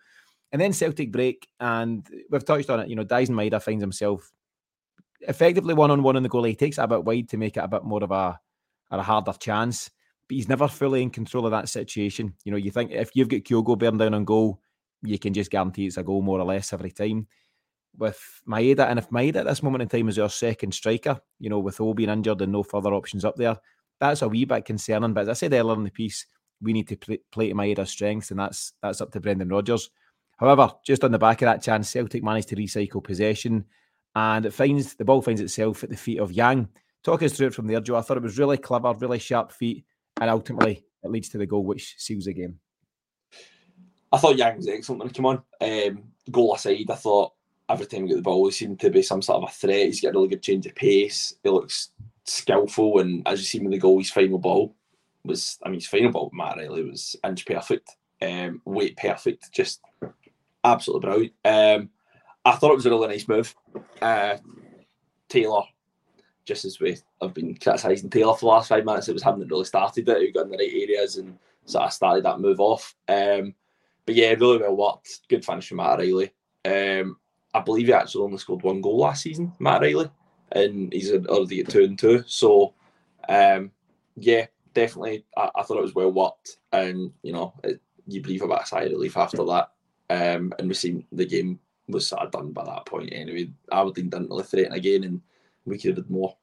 And 0.51 0.61
then 0.61 0.73
Celtic 0.73 1.11
break, 1.11 1.47
and 1.59 2.05
we've 2.29 2.45
touched 2.45 2.69
on 2.69 2.81
it. 2.81 2.89
You 2.89 2.95
know, 2.97 3.05
Daizen 3.05 3.29
Maeda 3.29 3.61
finds 3.61 3.81
himself 3.81 4.31
effectively 5.21 5.73
one 5.73 5.91
on 5.91 6.03
one 6.03 6.17
in 6.17 6.23
the 6.23 6.29
goal. 6.29 6.43
He 6.43 6.55
takes 6.55 6.77
it 6.77 6.83
a 6.83 6.87
bit 6.87 7.05
wide 7.05 7.29
to 7.29 7.37
make 7.37 7.55
it 7.55 7.63
a 7.63 7.67
bit 7.67 7.83
more 7.83 8.03
of 8.03 8.11
a, 8.11 8.39
a 8.91 9.01
harder 9.01 9.33
chance, 9.33 9.89
but 10.27 10.35
he's 10.35 10.49
never 10.49 10.67
fully 10.67 11.03
in 11.03 11.09
control 11.09 11.45
of 11.45 11.51
that 11.51 11.69
situation. 11.69 12.33
You 12.43 12.51
know, 12.51 12.57
you 12.57 12.71
think 12.71 12.91
if 12.91 13.11
you've 13.15 13.29
got 13.29 13.43
Kyogo 13.43 13.77
bearing 13.77 13.97
down 13.97 14.13
on 14.13 14.25
goal, 14.25 14.59
you 15.03 15.17
can 15.17 15.33
just 15.33 15.51
guarantee 15.51 15.87
it's 15.87 15.97
a 15.97 16.03
goal 16.03 16.21
more 16.21 16.39
or 16.39 16.45
less 16.45 16.73
every 16.73 16.91
time. 16.91 17.27
With 17.97 18.41
Maeda, 18.47 18.89
and 18.89 18.97
if 18.97 19.09
Maeda 19.09 19.37
at 19.37 19.45
this 19.45 19.61
moment 19.61 19.81
in 19.81 19.89
time 19.89 20.09
is 20.09 20.17
your 20.17 20.29
second 20.29 20.73
striker, 20.73 21.19
you 21.39 21.49
know, 21.49 21.59
with 21.59 21.81
all 21.81 21.93
being 21.93 22.09
injured 22.09 22.41
and 22.41 22.51
no 22.51 22.63
further 22.63 22.93
options 22.93 23.25
up 23.25 23.35
there, 23.35 23.57
that's 23.99 24.21
a 24.21 24.29
wee 24.29 24.45
bit 24.45 24.65
concerning. 24.65 25.13
But 25.13 25.21
as 25.21 25.29
I 25.29 25.33
said 25.33 25.53
earlier 25.53 25.75
in 25.75 25.83
the 25.83 25.91
piece, 25.91 26.25
we 26.61 26.73
need 26.73 26.87
to 26.87 26.95
play, 26.95 27.19
play 27.31 27.49
to 27.49 27.55
Maeda's 27.55 27.89
strengths, 27.89 28.31
and 28.31 28.39
that's 28.39 28.73
that's 28.81 29.01
up 29.01 29.11
to 29.11 29.19
Brendan 29.19 29.49
Rodgers. 29.49 29.89
However, 30.37 30.71
just 30.85 31.03
on 31.03 31.11
the 31.11 31.19
back 31.19 31.41
of 31.41 31.47
that 31.47 31.61
chance, 31.61 31.89
Celtic 31.89 32.23
managed 32.23 32.49
to 32.49 32.55
recycle 32.55 33.03
possession 33.03 33.65
and 34.15 34.45
it 34.45 34.53
finds 34.53 34.95
the 34.95 35.05
ball 35.05 35.21
finds 35.21 35.41
itself 35.41 35.83
at 35.83 35.89
the 35.89 35.97
feet 35.97 36.19
of 36.19 36.31
Yang. 36.31 36.67
Talk 37.03 37.23
us 37.23 37.33
through 37.33 37.47
it 37.47 37.53
from 37.53 37.67
there, 37.67 37.79
Joe. 37.79 37.95
I 37.95 38.01
thought 38.01 38.17
it 38.17 38.23
was 38.23 38.37
really 38.37 38.57
clever, 38.57 38.93
really 38.93 39.19
sharp 39.19 39.51
feet, 39.51 39.85
and 40.19 40.29
ultimately 40.29 40.83
it 41.03 41.11
leads 41.11 41.29
to 41.29 41.37
the 41.37 41.45
goal 41.45 41.65
which 41.65 41.95
seals 41.97 42.25
the 42.25 42.33
game. 42.33 42.59
I 44.11 44.17
thought 44.17 44.37
Yang 44.37 44.57
was 44.57 44.67
excellent 44.67 44.99
when 44.99 45.07
he 45.07 45.13
came 45.13 45.25
on. 45.25 45.41
Um, 45.61 46.03
goal 46.29 46.53
aside, 46.53 46.89
I 46.89 46.95
thought 46.95 47.33
every 47.71 47.85
time 47.85 48.03
he 48.03 48.09
got 48.09 48.17
the 48.17 48.21
ball, 48.21 48.45
he 48.45 48.51
seemed 48.51 48.79
to 48.79 48.89
be 48.89 49.01
some 49.01 49.21
sort 49.21 49.43
of 49.43 49.49
a 49.49 49.53
threat. 49.53 49.85
He's 49.85 50.01
got 50.01 50.09
a 50.09 50.11
really 50.11 50.29
good 50.29 50.43
change 50.43 50.65
of 50.65 50.75
pace. 50.75 51.35
He 51.43 51.49
looks 51.49 51.91
skillful, 52.25 52.99
and 52.99 53.27
as 53.27 53.39
you 53.39 53.45
see 53.45 53.59
with 53.59 53.71
the 53.71 53.77
goal, 53.77 53.99
his 53.99 54.11
final 54.11 54.37
ball 54.37 54.75
was, 55.23 55.57
I 55.63 55.69
mean, 55.69 55.79
his 55.79 55.87
final 55.87 56.11
ball, 56.11 56.31
Matt 56.33 56.57
Riley, 56.57 56.83
was 56.83 57.15
inch 57.23 57.45
perfect, 57.45 57.89
um, 58.21 58.61
weight 58.65 58.97
perfect, 58.97 59.51
just 59.51 59.81
absolutely 60.63 61.07
brilliant. 61.07 61.33
Um, 61.45 61.89
I 62.43 62.53
thought 62.53 62.71
it 62.71 62.75
was 62.75 62.85
a 62.85 62.89
really 62.89 63.07
nice 63.07 63.27
move. 63.27 63.55
Uh, 64.01 64.37
Taylor, 65.29 65.63
just 66.45 66.65
as 66.65 66.79
we 66.79 66.97
have 67.21 67.33
been 67.33 67.55
criticising 67.55 68.09
Taylor 68.09 68.33
for 68.33 68.39
the 68.41 68.45
last 68.47 68.69
five 68.69 68.83
minutes, 68.83 69.07
it 69.07 69.13
was 69.13 69.23
him 69.23 69.39
that 69.39 69.49
really 69.49 69.65
started 69.65 70.09
it. 70.09 70.21
He 70.21 70.31
got 70.31 70.45
in 70.45 70.51
the 70.51 70.57
right 70.57 70.73
areas 70.73 71.17
and 71.17 71.37
sort 71.65 71.85
of 71.85 71.93
started 71.93 72.25
that 72.25 72.39
move 72.39 72.59
off. 72.59 72.95
Um, 73.07 73.53
but 74.05 74.15
yeah, 74.15 74.31
really 74.31 74.57
well 74.57 74.75
worked. 74.75 75.21
Good 75.29 75.45
finish 75.45 75.67
from 75.67 75.77
Matt 75.77 75.99
Riley. 75.99 76.33
Um, 76.65 77.17
I 77.53 77.59
believe 77.61 77.87
he 77.87 77.93
actually 77.93 78.23
only 78.23 78.37
scored 78.37 78.63
one 78.63 78.81
goal 78.81 78.97
last 78.97 79.23
season, 79.23 79.53
Matt 79.59 79.81
Riley, 79.81 80.09
and 80.51 80.91
he's 80.93 81.11
already 81.11 81.61
at 81.61 81.69
two 81.69 81.83
and 81.83 81.99
two. 81.99 82.23
So, 82.27 82.73
um, 83.27 83.71
yeah, 84.15 84.47
definitely, 84.73 85.25
I, 85.35 85.49
I, 85.55 85.63
thought 85.63 85.77
it 85.77 85.83
was 85.83 85.95
well 85.95 86.11
worked, 86.11 86.57
and 86.71 87.11
you 87.23 87.33
know, 87.33 87.53
it, 87.63 87.81
you 88.07 88.21
breathe 88.21 88.41
a 88.41 88.47
bit 88.47 88.59
of 88.59 88.67
sigh 88.67 88.83
of 88.83 88.91
relief 88.91 89.17
after 89.17 89.43
that. 89.45 89.71
Um, 90.09 90.53
and 90.59 90.67
we 90.67 90.73
seen 90.73 91.05
the 91.11 91.25
game 91.25 91.59
was 91.87 92.07
sort 92.07 92.23
of 92.23 92.31
done 92.31 92.51
by 92.51 92.65
that 92.65 92.85
point 92.85 93.09
anyway. 93.11 93.51
Aberdeen 93.71 94.09
didn't 94.09 94.29
really 94.29 94.43
threaten 94.43 94.73
again, 94.73 95.03
and 95.03 95.21
we 95.65 95.77
could 95.77 95.97
have 95.97 96.09
more. 96.09 96.35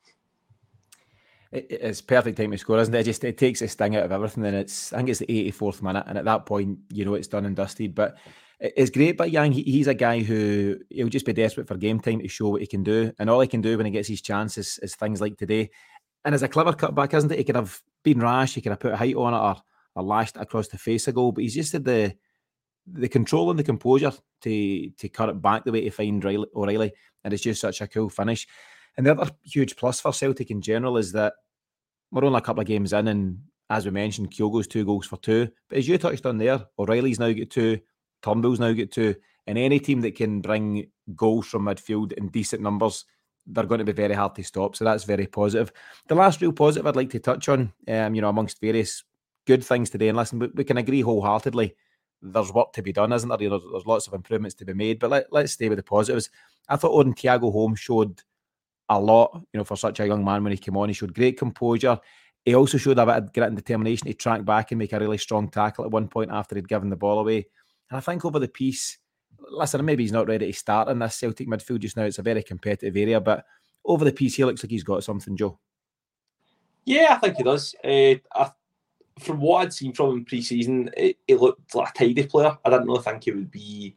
It's 1.50 2.02
perfect 2.02 2.36
time 2.36 2.50
to 2.50 2.58
score, 2.58 2.78
isn't 2.78 2.94
it? 2.94 3.00
it? 3.00 3.04
Just 3.04 3.24
it 3.24 3.38
takes 3.38 3.62
a 3.62 3.68
sting 3.68 3.96
out 3.96 4.04
of 4.04 4.12
everything, 4.12 4.44
and 4.44 4.56
it's 4.56 4.92
I 4.92 4.98
think 4.98 5.08
it's 5.08 5.20
the 5.20 5.26
84th 5.26 5.82
minute, 5.82 6.04
and 6.06 6.18
at 6.18 6.26
that 6.26 6.46
point, 6.46 6.78
you 6.92 7.04
know 7.04 7.14
it's 7.14 7.28
done 7.28 7.46
and 7.46 7.56
dusted. 7.56 7.94
But 7.94 8.16
it's 8.60 8.90
great. 8.90 9.16
But 9.16 9.30
Yang, 9.30 9.52
he's 9.52 9.86
a 9.86 9.94
guy 9.94 10.20
who 10.20 10.76
he'll 10.90 11.08
just 11.08 11.26
be 11.26 11.32
desperate 11.32 11.68
for 11.68 11.76
game 11.76 12.00
time 12.00 12.20
to 12.20 12.28
show 12.28 12.48
what 12.48 12.60
he 12.60 12.66
can 12.66 12.82
do, 12.82 13.12
and 13.18 13.30
all 13.30 13.40
he 13.40 13.48
can 13.48 13.60
do 13.60 13.76
when 13.76 13.86
he 13.86 13.92
gets 13.92 14.08
his 14.08 14.22
chances 14.22 14.66
is, 14.68 14.78
is 14.78 14.94
things 14.96 15.20
like 15.20 15.36
today. 15.36 15.70
And 16.24 16.34
as 16.34 16.42
a 16.42 16.48
clever 16.48 16.72
cutback, 16.72 17.14
isn't 17.14 17.32
it? 17.32 17.38
He 17.38 17.44
could 17.44 17.56
have 17.56 17.80
been 18.02 18.20
rash, 18.20 18.54
he 18.54 18.60
could 18.60 18.72
have 18.72 18.80
put 18.80 18.92
a 18.92 18.96
height 18.96 19.14
on 19.14 19.34
it, 19.34 19.38
or, 19.38 19.62
or 19.94 20.02
lashed 20.02 20.36
across 20.36 20.68
the 20.68 20.78
face 20.78 21.08
a 21.08 21.12
goal, 21.12 21.32
but 21.32 21.44
he's 21.44 21.54
just 21.54 21.72
had 21.72 21.84
the 21.84 22.14
the 22.90 23.08
control 23.08 23.50
and 23.50 23.58
the 23.58 23.64
composure 23.64 24.12
to 24.42 24.90
to 24.90 25.08
cut 25.08 25.28
it 25.28 25.42
back 25.42 25.64
the 25.64 25.72
way 25.72 25.82
to 25.82 25.90
find 25.90 26.24
Riley, 26.24 26.46
O'Riley, 26.54 26.92
and 27.24 27.34
it's 27.34 27.42
just 27.42 27.60
such 27.60 27.80
a 27.80 27.86
cool 27.86 28.08
finish. 28.08 28.46
And 28.96 29.06
the 29.06 29.12
other 29.12 29.30
huge 29.44 29.76
plus 29.76 30.00
for 30.00 30.12
Celtic 30.12 30.50
in 30.50 30.60
general 30.60 30.96
is 30.96 31.12
that 31.12 31.34
we're 32.10 32.24
only 32.24 32.38
a 32.38 32.42
couple 32.42 32.62
of 32.62 32.66
games 32.66 32.92
in, 32.92 33.08
and 33.08 33.38
as 33.70 33.84
we 33.84 33.90
mentioned, 33.90 34.30
Kyogo's 34.30 34.66
two 34.66 34.84
goals 34.84 35.06
for 35.06 35.18
two. 35.18 35.48
But 35.68 35.78
as 35.78 35.86
you 35.86 35.98
touched 35.98 36.26
on 36.26 36.38
there, 36.38 36.66
O'Riley's 36.78 37.20
now 37.20 37.30
got 37.32 37.50
two, 37.50 37.78
Turnbull's 38.22 38.60
now 38.60 38.72
get 38.72 38.92
two, 38.92 39.14
and 39.46 39.58
any 39.58 39.80
team 39.80 40.00
that 40.02 40.16
can 40.16 40.40
bring 40.40 40.90
goals 41.14 41.46
from 41.46 41.64
midfield 41.64 42.12
in 42.12 42.28
decent 42.28 42.62
numbers, 42.62 43.04
they're 43.46 43.64
going 43.64 43.78
to 43.78 43.84
be 43.84 43.92
very 43.92 44.14
hard 44.14 44.34
to 44.34 44.44
stop. 44.44 44.76
So 44.76 44.84
that's 44.84 45.04
very 45.04 45.26
positive. 45.26 45.72
The 46.06 46.14
last 46.14 46.40
real 46.40 46.52
positive 46.52 46.86
I'd 46.86 46.96
like 46.96 47.10
to 47.10 47.18
touch 47.18 47.48
on, 47.48 47.72
um, 47.88 48.14
you 48.14 48.20
know, 48.20 48.28
amongst 48.28 48.60
various 48.60 49.04
good 49.46 49.64
things 49.64 49.90
today, 49.90 50.08
and 50.08 50.18
listen, 50.18 50.38
we, 50.38 50.48
we 50.54 50.64
can 50.64 50.76
agree 50.76 51.00
wholeheartedly 51.00 51.74
there's 52.20 52.52
work 52.52 52.72
to 52.72 52.82
be 52.82 52.92
done, 52.92 53.12
isn't 53.12 53.28
there? 53.28 53.40
You 53.40 53.50
know, 53.50 53.60
there's 53.70 53.86
lots 53.86 54.06
of 54.06 54.14
improvements 54.14 54.54
to 54.56 54.64
be 54.64 54.74
made, 54.74 54.98
but 54.98 55.10
let, 55.10 55.32
let's 55.32 55.52
stay 55.52 55.68
with 55.68 55.78
the 55.78 55.82
positives. 55.82 56.30
I 56.68 56.76
thought 56.76 56.92
Odin 56.92 57.14
Thiago 57.14 57.52
Holmes 57.52 57.80
showed 57.80 58.22
a 58.88 58.98
lot, 58.98 59.30
you 59.52 59.58
know, 59.58 59.64
for 59.64 59.76
such 59.76 60.00
a 60.00 60.06
young 60.06 60.24
man 60.24 60.42
when 60.42 60.52
he 60.52 60.58
came 60.58 60.76
on. 60.76 60.88
He 60.88 60.94
showed 60.94 61.14
great 61.14 61.38
composure. 61.38 61.98
He 62.44 62.54
also 62.54 62.78
showed 62.78 62.98
a 62.98 63.06
bit 63.06 63.16
of 63.16 63.32
grit 63.32 63.48
and 63.48 63.56
determination 63.56 64.06
to 64.06 64.14
track 64.14 64.44
back 64.44 64.70
and 64.70 64.78
make 64.78 64.92
a 64.92 64.98
really 64.98 65.18
strong 65.18 65.48
tackle 65.48 65.84
at 65.84 65.90
one 65.90 66.08
point 66.08 66.30
after 66.32 66.56
he'd 66.56 66.68
given 66.68 66.88
the 66.88 66.96
ball 66.96 67.18
away. 67.18 67.46
And 67.90 67.98
I 67.98 68.00
think 68.00 68.24
over 68.24 68.38
the 68.38 68.48
piece, 68.48 68.98
listen, 69.38 69.84
maybe 69.84 70.04
he's 70.04 70.12
not 70.12 70.28
ready 70.28 70.46
to 70.46 70.58
start 70.58 70.88
in 70.88 70.98
this 70.98 71.16
Celtic 71.16 71.48
midfield 71.48 71.80
just 71.80 71.96
now. 71.96 72.04
It's 72.04 72.18
a 72.18 72.22
very 72.22 72.42
competitive 72.42 72.96
area, 72.96 73.20
but 73.20 73.44
over 73.84 74.04
the 74.04 74.12
piece, 74.12 74.36
he 74.36 74.44
looks 74.44 74.62
like 74.62 74.70
he's 74.70 74.84
got 74.84 75.04
something, 75.04 75.36
Joe. 75.36 75.58
Yeah, 76.84 77.14
I 77.14 77.16
think 77.16 77.36
he 77.36 77.42
does. 77.42 77.74
Uh, 77.84 78.14
I 78.34 78.50
from 79.18 79.40
what 79.40 79.62
I'd 79.62 79.72
seen 79.72 79.92
from 79.92 80.18
him 80.18 80.24
pre-season, 80.24 80.90
it, 80.96 81.18
looked 81.28 81.74
like 81.74 81.90
a 81.90 81.98
tidy 81.98 82.24
player. 82.24 82.56
I 82.64 82.70
didn't 82.70 82.86
really 82.86 83.02
think 83.02 83.24
he 83.24 83.32
would 83.32 83.50
be, 83.50 83.96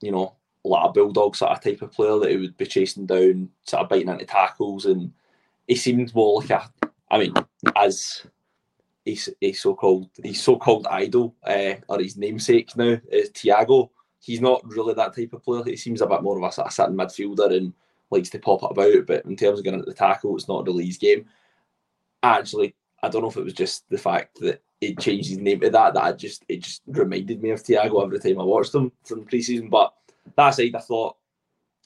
you 0.00 0.12
know, 0.12 0.36
like 0.64 0.84
a 0.84 0.92
bulldog 0.92 1.36
sort 1.36 1.52
of 1.52 1.60
type 1.60 1.82
of 1.82 1.92
player 1.92 2.18
that 2.18 2.30
he 2.30 2.36
would 2.36 2.56
be 2.56 2.66
chasing 2.66 3.06
down, 3.06 3.50
sort 3.64 3.82
of 3.82 3.88
biting 3.88 4.08
into 4.08 4.24
tackles, 4.24 4.86
and 4.86 5.12
he 5.66 5.74
seemed 5.74 6.14
more 6.14 6.40
like 6.40 6.50
a. 6.50 6.70
I 7.10 7.18
mean, 7.18 7.34
as 7.76 8.26
he's 9.04 9.28
a 9.42 9.52
so-called 9.52 10.08
he's 10.22 10.42
so-called 10.42 10.86
idol 10.88 11.34
uh, 11.44 11.74
or 11.88 12.00
his 12.00 12.16
namesake 12.16 12.76
now 12.76 12.98
is 13.10 13.30
Thiago. 13.30 13.90
He's 14.20 14.40
not 14.40 14.66
really 14.66 14.94
that 14.94 15.14
type 15.14 15.32
of 15.34 15.42
player. 15.42 15.62
He 15.64 15.76
seems 15.76 16.00
a 16.00 16.06
bit 16.06 16.22
more 16.22 16.36
of 16.36 16.42
a 16.42 16.62
of 16.62 16.72
sitting 16.72 16.94
midfielder 16.94 17.56
and 17.56 17.74
likes 18.10 18.30
to 18.30 18.38
pop 18.38 18.62
it 18.62 18.70
about. 18.70 19.06
But 19.06 19.26
in 19.26 19.36
terms 19.36 19.58
of 19.58 19.64
getting 19.64 19.80
at 19.80 19.86
the 19.86 19.92
tackle, 19.92 20.34
it's 20.34 20.48
not 20.48 20.66
really 20.66 20.86
his 20.86 20.96
game. 20.96 21.26
Actually, 22.22 22.74
I 23.02 23.10
don't 23.10 23.20
know 23.20 23.28
if 23.28 23.36
it 23.36 23.44
was 23.44 23.52
just 23.52 23.88
the 23.90 23.98
fact 23.98 24.40
that 24.40 24.62
it 24.80 24.98
changed 24.98 25.28
his 25.28 25.38
name 25.38 25.60
to 25.60 25.70
that 25.70 25.94
that 25.94 26.02
I 26.02 26.12
just 26.12 26.44
it 26.48 26.62
just 26.62 26.82
reminded 26.86 27.42
me 27.42 27.50
of 27.50 27.62
Thiago 27.62 28.02
every 28.02 28.18
time 28.18 28.40
I 28.40 28.44
watched 28.44 28.74
him 28.74 28.92
from 29.04 29.26
preseason. 29.26 29.68
But 29.68 29.92
that 30.36 30.48
aside, 30.48 30.74
I 30.74 30.80
thought 30.80 31.16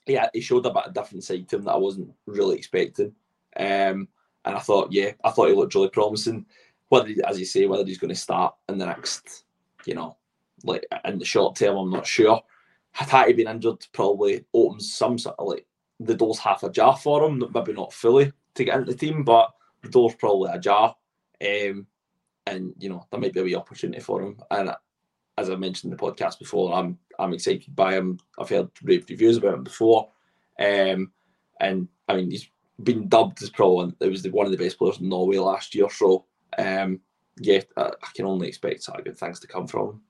yeah, 0.08 0.28
he 0.32 0.40
showed 0.40 0.66
a 0.66 0.70
bit 0.70 0.86
of 0.86 0.94
different 0.94 1.24
side 1.24 1.48
to 1.48 1.56
him 1.56 1.64
that 1.64 1.72
I 1.72 1.76
wasn't 1.76 2.12
really 2.26 2.56
expecting. 2.56 3.12
Um, 3.56 4.08
and 4.44 4.56
I 4.56 4.58
thought, 4.58 4.92
yeah, 4.92 5.12
I 5.22 5.30
thought 5.30 5.48
he 5.48 5.54
looked 5.54 5.74
really 5.74 5.90
promising. 5.90 6.46
Whether, 6.88 7.14
as 7.26 7.38
you 7.38 7.44
say, 7.44 7.66
whether 7.66 7.84
he's 7.84 7.98
going 7.98 8.08
to 8.08 8.14
start 8.14 8.54
in 8.68 8.78
the 8.78 8.86
next, 8.86 9.44
you 9.84 9.94
know, 9.94 10.16
like 10.64 10.86
in 11.04 11.18
the 11.18 11.24
short 11.24 11.56
term, 11.56 11.76
I'm 11.76 11.90
not 11.90 12.06
sure. 12.06 12.40
Had 12.92 13.26
he 13.26 13.32
been 13.34 13.48
injured, 13.48 13.86
probably 13.92 14.44
opens 14.54 14.92
some 14.92 15.18
sort 15.18 15.36
of 15.38 15.48
like 15.48 15.66
the 16.00 16.14
door's 16.14 16.38
half 16.38 16.62
ajar 16.62 16.96
for 16.96 17.24
him, 17.24 17.44
maybe 17.52 17.72
not 17.72 17.92
fully 17.92 18.32
to 18.54 18.64
get 18.64 18.78
into 18.78 18.92
the 18.92 18.98
team, 18.98 19.24
but 19.24 19.50
the 19.82 19.88
door's 19.88 20.14
probably 20.14 20.50
ajar. 20.52 20.94
Um, 21.40 21.86
and 22.46 22.72
you 22.78 22.88
know 22.88 23.06
there 23.10 23.20
might 23.20 23.32
be 23.32 23.40
a 23.40 23.44
wee 23.44 23.54
opportunity 23.54 24.00
for 24.00 24.22
him. 24.22 24.38
And 24.50 24.70
as 25.36 25.50
I 25.50 25.56
mentioned 25.56 25.92
in 25.92 25.96
the 25.96 26.02
podcast 26.02 26.38
before, 26.38 26.74
I'm 26.74 26.98
I'm 27.18 27.32
excited 27.32 27.74
by 27.74 27.94
him. 27.94 28.18
I've 28.38 28.48
heard 28.48 28.70
great 28.84 29.08
reviews 29.08 29.36
about 29.36 29.54
him 29.54 29.64
before, 29.64 30.10
um, 30.58 31.12
and 31.60 31.88
I 32.08 32.16
mean 32.16 32.30
he's 32.30 32.48
been 32.82 33.08
dubbed 33.08 33.42
as 33.42 33.50
probably 33.50 33.94
it 34.00 34.08
was 34.08 34.22
the, 34.22 34.30
one 34.30 34.46
of 34.46 34.52
the 34.52 34.58
best 34.58 34.78
players 34.78 35.00
in 35.00 35.08
Norway 35.08 35.38
last 35.38 35.74
year. 35.74 35.88
So 35.90 36.24
um, 36.56 37.00
yeah, 37.40 37.60
I, 37.76 37.82
I 37.82 38.08
can 38.14 38.26
only 38.26 38.48
expect 38.48 38.82
sort 38.82 38.98
of 38.98 39.04
good 39.04 39.18
things 39.18 39.40
to 39.40 39.46
come 39.46 39.66
from. 39.66 40.02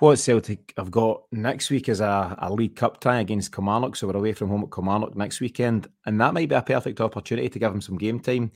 What 0.00 0.16
Celtic 0.16 0.74
have 0.76 0.92
got 0.92 1.22
next 1.32 1.70
week 1.70 1.88
is 1.88 2.00
a, 2.00 2.36
a 2.38 2.52
League 2.52 2.76
Cup 2.76 3.00
tie 3.00 3.20
against 3.20 3.52
Kilmarnock, 3.52 3.96
so 3.96 4.06
we're 4.06 4.16
away 4.16 4.32
from 4.32 4.48
home 4.48 4.62
at 4.62 4.70
Kilmarnock 4.70 5.16
next 5.16 5.40
weekend, 5.40 5.88
and 6.06 6.20
that 6.20 6.34
might 6.34 6.48
be 6.48 6.54
a 6.54 6.62
perfect 6.62 7.00
opportunity 7.00 7.48
to 7.48 7.58
give 7.58 7.72
him 7.72 7.80
some 7.80 7.98
game 7.98 8.20
time 8.20 8.52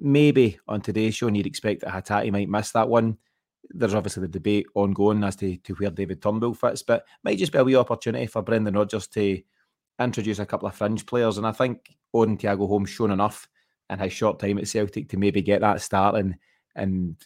maybe 0.00 0.58
on 0.68 0.80
today's 0.80 1.14
show, 1.14 1.26
and 1.26 1.36
you'd 1.36 1.46
expect 1.46 1.82
that 1.82 1.92
Hatate 1.92 2.32
might 2.32 2.48
miss 2.48 2.72
that 2.72 2.88
one. 2.88 3.18
There's 3.70 3.94
obviously 3.94 4.22
the 4.22 4.28
debate 4.28 4.66
ongoing 4.74 5.24
as 5.24 5.36
to, 5.36 5.56
to 5.56 5.74
where 5.74 5.90
David 5.90 6.22
Turnbull 6.22 6.54
fits, 6.54 6.82
but 6.82 7.04
might 7.22 7.38
just 7.38 7.52
be 7.52 7.58
a 7.58 7.64
wee 7.64 7.76
opportunity 7.76 8.26
for 8.26 8.42
Brendan 8.42 8.74
Rodgers 8.74 9.06
to 9.08 9.40
introduce 9.98 10.38
a 10.38 10.46
couple 10.46 10.68
of 10.68 10.74
fringe 10.74 11.06
players. 11.06 11.38
And 11.38 11.46
I 11.46 11.52
think 11.52 11.96
Odin 12.12 12.36
Thiago 12.36 12.68
Holmes 12.68 12.90
shown 12.90 13.10
enough 13.10 13.48
in 13.94 13.98
his 14.00 14.12
short 14.12 14.38
time 14.38 14.58
at 14.58 14.68
Celtic 14.68 15.08
to 15.08 15.16
maybe 15.16 15.42
get 15.42 15.60
that 15.62 15.80
start 15.80 16.16
and 16.16 16.36
and 16.76 17.16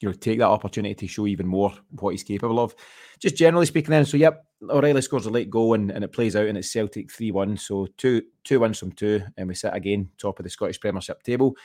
you 0.00 0.08
know, 0.08 0.12
take 0.12 0.38
that 0.38 0.48
opportunity 0.48 0.94
to 0.94 1.06
show 1.06 1.26
even 1.26 1.46
more 1.46 1.72
what 1.98 2.10
he's 2.10 2.22
capable 2.22 2.60
of. 2.60 2.74
Just 3.18 3.36
generally 3.36 3.66
speaking, 3.66 3.90
then, 3.90 4.04
so 4.04 4.16
yep, 4.16 4.44
O'Riley 4.68 5.02
scores 5.02 5.26
a 5.26 5.30
late 5.30 5.50
goal 5.50 5.74
and, 5.74 5.90
and 5.90 6.04
it 6.04 6.12
plays 6.12 6.36
out 6.36 6.46
and 6.46 6.56
it's 6.56 6.70
Celtic 6.70 7.10
3 7.10 7.32
1. 7.32 7.56
So 7.56 7.88
two 7.96 8.22
two 8.44 8.60
wins 8.60 8.78
from 8.78 8.92
two, 8.92 9.22
and 9.36 9.48
we 9.48 9.54
sit 9.54 9.74
again 9.74 10.10
top 10.18 10.38
of 10.38 10.44
the 10.44 10.50
Scottish 10.50 10.80
Premiership 10.80 11.22
table. 11.22 11.56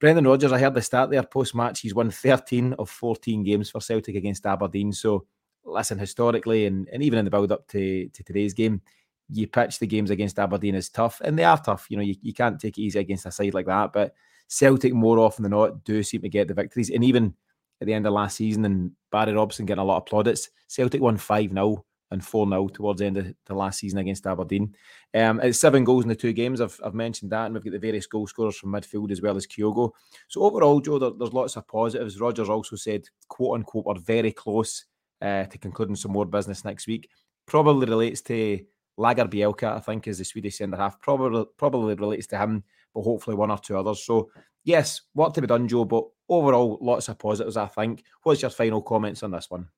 Brendan 0.00 0.26
Rodgers, 0.26 0.52
I 0.52 0.58
heard 0.58 0.74
the 0.74 0.82
start 0.82 1.10
there 1.10 1.22
post 1.22 1.54
match. 1.54 1.80
He's 1.80 1.94
won 1.94 2.10
13 2.10 2.74
of 2.74 2.90
14 2.90 3.44
games 3.44 3.70
for 3.70 3.80
Celtic 3.80 4.16
against 4.16 4.44
Aberdeen. 4.44 4.92
So, 4.92 5.26
listen, 5.64 5.98
historically, 5.98 6.66
and, 6.66 6.88
and 6.92 7.02
even 7.02 7.18
in 7.18 7.24
the 7.24 7.30
build 7.30 7.52
up 7.52 7.66
to, 7.68 8.08
to 8.08 8.24
today's 8.24 8.54
game, 8.54 8.82
you 9.30 9.46
pitch 9.46 9.78
the 9.78 9.86
games 9.86 10.10
against 10.10 10.38
Aberdeen 10.38 10.74
as 10.74 10.88
tough, 10.88 11.20
and 11.24 11.38
they 11.38 11.44
are 11.44 11.58
tough. 11.58 11.86
You 11.88 11.96
know, 11.96 12.02
you, 12.02 12.14
you 12.22 12.32
can't 12.32 12.60
take 12.60 12.78
it 12.78 12.82
easy 12.82 12.98
against 12.98 13.26
a 13.26 13.30
side 13.30 13.54
like 13.54 13.66
that. 13.66 13.92
But 13.92 14.14
Celtic, 14.48 14.92
more 14.92 15.18
often 15.18 15.42
than 15.42 15.52
not, 15.52 15.84
do 15.84 16.02
seem 16.02 16.22
to 16.22 16.28
get 16.28 16.48
the 16.48 16.54
victories. 16.54 16.90
And 16.90 17.04
even 17.04 17.34
at 17.80 17.86
the 17.86 17.94
end 17.94 18.06
of 18.06 18.12
last 18.12 18.36
season, 18.36 18.64
and 18.64 18.92
Barry 19.10 19.32
Robson 19.32 19.66
getting 19.66 19.82
a 19.82 19.84
lot 19.84 19.98
of 19.98 20.06
plaudits, 20.06 20.50
Celtic 20.68 21.00
won 21.00 21.16
5 21.16 21.50
0 21.50 21.84
and 22.10 22.24
4 22.24 22.48
0 22.48 22.68
towards 22.68 23.00
the 23.00 23.06
end 23.06 23.16
of 23.16 23.34
the 23.46 23.54
last 23.54 23.80
season 23.80 23.98
against 23.98 24.26
Aberdeen. 24.26 24.74
Um, 25.14 25.40
it's 25.40 25.58
seven 25.58 25.84
goals 25.84 26.04
in 26.04 26.08
the 26.08 26.14
two 26.14 26.32
games. 26.32 26.60
I've, 26.60 26.78
I've 26.84 26.94
mentioned 26.94 27.32
that. 27.32 27.46
And 27.46 27.54
we've 27.54 27.64
got 27.64 27.72
the 27.72 27.78
various 27.78 28.06
goal 28.06 28.26
scorers 28.26 28.56
from 28.56 28.72
midfield 28.72 29.10
as 29.10 29.22
well 29.22 29.36
as 29.36 29.46
Kyogo. 29.46 29.90
So, 30.28 30.42
overall, 30.42 30.80
Joe, 30.80 30.98
there, 30.98 31.10
there's 31.18 31.32
lots 31.32 31.56
of 31.56 31.66
positives. 31.66 32.20
Rodgers 32.20 32.48
also 32.48 32.76
said, 32.76 33.04
quote 33.28 33.56
unquote, 33.56 33.86
we're 33.86 33.98
very 33.98 34.32
close 34.32 34.84
uh, 35.20 35.44
to 35.44 35.58
concluding 35.58 35.96
some 35.96 36.12
more 36.12 36.26
business 36.26 36.64
next 36.64 36.86
week. 36.86 37.08
Probably 37.46 37.86
relates 37.86 38.20
to 38.22 38.60
Lagerbielke, 38.98 39.64
I 39.64 39.80
think, 39.80 40.06
is 40.06 40.18
the 40.18 40.24
Swedish 40.24 40.58
centre 40.58 40.76
half. 40.76 41.00
Probably, 41.00 41.44
probably 41.56 41.94
relates 41.94 42.26
to 42.28 42.38
him, 42.38 42.64
but 42.94 43.02
hopefully 43.02 43.36
one 43.36 43.50
or 43.50 43.58
two 43.58 43.76
others. 43.76 44.04
So, 44.04 44.30
yes, 44.64 45.02
work 45.14 45.34
to 45.34 45.40
be 45.40 45.46
done, 45.46 45.68
Joe, 45.68 45.84
but 45.84 46.04
overall, 46.28 46.78
lots 46.80 47.08
of 47.08 47.18
positives, 47.18 47.56
I 47.56 47.66
think. 47.66 48.04
What's 48.22 48.42
your 48.42 48.50
final 48.50 48.82
comments 48.82 49.22
on 49.22 49.32
this 49.32 49.50
one? 49.50 49.68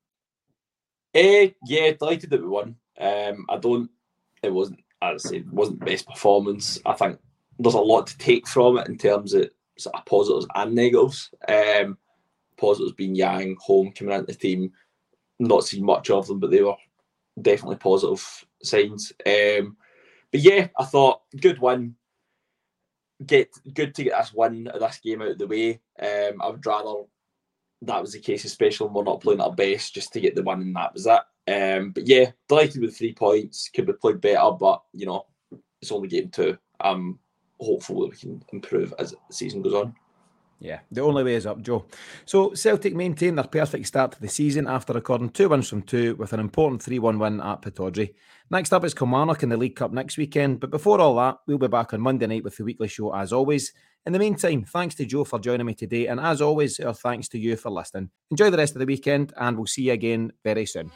Uh, 1.15 1.49
yeah, 1.67 1.93
delighted 1.99 2.31
that 2.31 2.43
we 2.43 2.49
won. 2.49 2.77
Um, 2.99 3.47
I 3.49 3.57
don't. 3.57 3.91
It 4.43 4.53
wasn't, 4.53 4.81
as 5.01 5.25
I 5.25 5.29
said, 5.29 5.41
it 5.41 5.53
wasn't 5.53 5.81
the 5.81 5.87
best 5.87 6.07
performance. 6.07 6.79
I 6.85 6.93
think 6.93 7.19
there's 7.59 7.75
a 7.75 7.81
lot 7.81 8.07
to 8.09 8.19
take 8.19 8.47
from 8.47 8.79
it 8.79 8.89
in 8.89 8.99
terms 8.99 9.33
of 9.33 9.51
sort 9.79 9.97
of 9.97 10.05
positives 10.05 10.47
and 10.55 10.75
negatives. 10.75 11.31
Um, 11.49 11.97
positives 12.59 12.93
being 12.93 13.15
Yang, 13.15 13.57
Holm 13.61 13.93
coming 13.93 14.15
into 14.15 14.27
the 14.27 14.35
team. 14.35 14.73
Not 15.39 15.65
seen 15.65 15.85
much 15.85 16.11
of 16.11 16.27
them, 16.27 16.39
but 16.39 16.51
they 16.51 16.63
were 16.63 16.77
definitely 17.41 17.77
positive 17.77 18.46
signs. 18.63 19.13
Um, 19.27 19.77
but 20.33 20.41
yeah, 20.41 20.69
I 20.79 20.85
thought 20.85 21.23
good 21.41 21.59
win. 21.59 21.97
Get 23.25 23.49
good 23.73 23.95
to 23.95 24.05
get 24.05 24.19
this 24.19 24.33
win 24.35 24.69
of 24.69 24.81
this 24.81 24.99
game 25.03 25.23
out 25.23 25.29
of 25.29 25.39
the 25.39 25.47
way. 25.47 25.81
Um, 26.01 26.43
I 26.43 26.49
would 26.49 26.67
rather 26.67 27.05
that 27.83 28.01
was 28.01 28.13
the 28.13 28.21
case, 28.21 28.45
especially 28.45 28.87
when 28.87 28.95
we're 28.95 29.05
not 29.05 29.21
playing 29.21 29.41
our 29.41 29.53
best, 29.53 29.95
just 29.95 30.13
to 30.13 30.21
get 30.21 30.35
the 30.35 30.43
win, 30.43 30.61
and 30.61 30.77
that 30.77 30.95
was 30.95 31.07
it. 31.07 31.21
Um, 31.49 31.91
but 31.91 32.07
yeah, 32.07 32.33
delighted 32.49 32.83
with 32.83 32.97
three 32.97 33.13
points. 33.13 33.71
Could 33.75 33.87
be 33.87 33.93
played 33.93 34.21
better, 34.21 34.51
but 34.59 34.83
you 34.93 35.07
know, 35.07 35.27
it's 35.81 35.93
only 35.93 36.09
game 36.09 36.31
two. 36.31 36.57
I'm 36.81 37.19
hopeful 37.61 38.01
that 38.01 38.11
we 38.11 38.17
can 38.17 38.43
improve 38.53 38.93
as 38.99 39.13
the 39.13 39.19
season 39.31 39.63
goes 39.63 39.75
on. 39.75 39.95
Yeah, 40.59 40.81
the 40.91 41.03
only 41.03 41.23
way 41.23 41.35
is 41.35 41.47
up, 41.47 41.61
Joe. 41.61 41.85
So 42.25 42.55
Celtic 42.55 42.95
maintain 42.95 43.35
their 43.35 43.45
perfect 43.45 43.87
start 43.87 44.13
to 44.13 44.21
the 44.21 44.29
season 44.29 44.67
after 44.67 44.95
recording 44.95 45.29
two 45.29 45.51
wins 45.51 45.69
from 45.69 45.83
two 45.83 46.17
with 46.17 46.33
an 46.33 46.41
important 46.41 46.83
3 46.83 46.99
1 46.99 47.19
win 47.19 47.41
at 47.41 47.61
Pittodrie. 47.61 48.15
Next 48.51 48.73
up 48.73 48.85
is 48.85 48.95
Kilmarnock 48.95 49.43
in 49.43 49.51
the 49.51 49.57
League 49.57 49.77
Cup 49.77 49.93
next 49.93 50.17
weekend, 50.17 50.61
but 50.61 50.71
before 50.71 51.01
all 51.01 51.17
that, 51.17 51.39
we'll 51.47 51.59
be 51.59 51.69
back 51.69 51.93
on 51.93 52.01
Monday 52.01 52.27
night 52.27 52.45
with 52.45 52.57
the 52.57 52.65
weekly 52.65 52.89
show 52.89 53.15
as 53.15 53.33
always. 53.33 53.73
In 54.07 54.13
the 54.13 54.19
meantime, 54.19 54.65
thanks 54.65 54.95
to 54.95 55.05
Joe 55.05 55.25
for 55.25 55.41
joining 55.41 55.67
me 55.67 55.75
today, 55.75 56.07
and 56.07 56.21
as 56.21 56.41
always, 56.41 56.79
our 56.81 56.95
thanks 56.95 57.29
to 57.31 57.39
you 57.39 57.57
for 57.57 57.71
listening. 57.71 58.11
Enjoy 58.31 58.51
the 58.51 58.57
rest 58.57 58.77
of 58.77 58.79
the 58.79 58.87
weekend, 58.87 59.33
and 59.37 59.57
we'll 59.57 59.67
see 59.67 59.83
you 59.83 59.93
again 59.93 60.33
very 60.45 60.65
soon. 60.65 60.93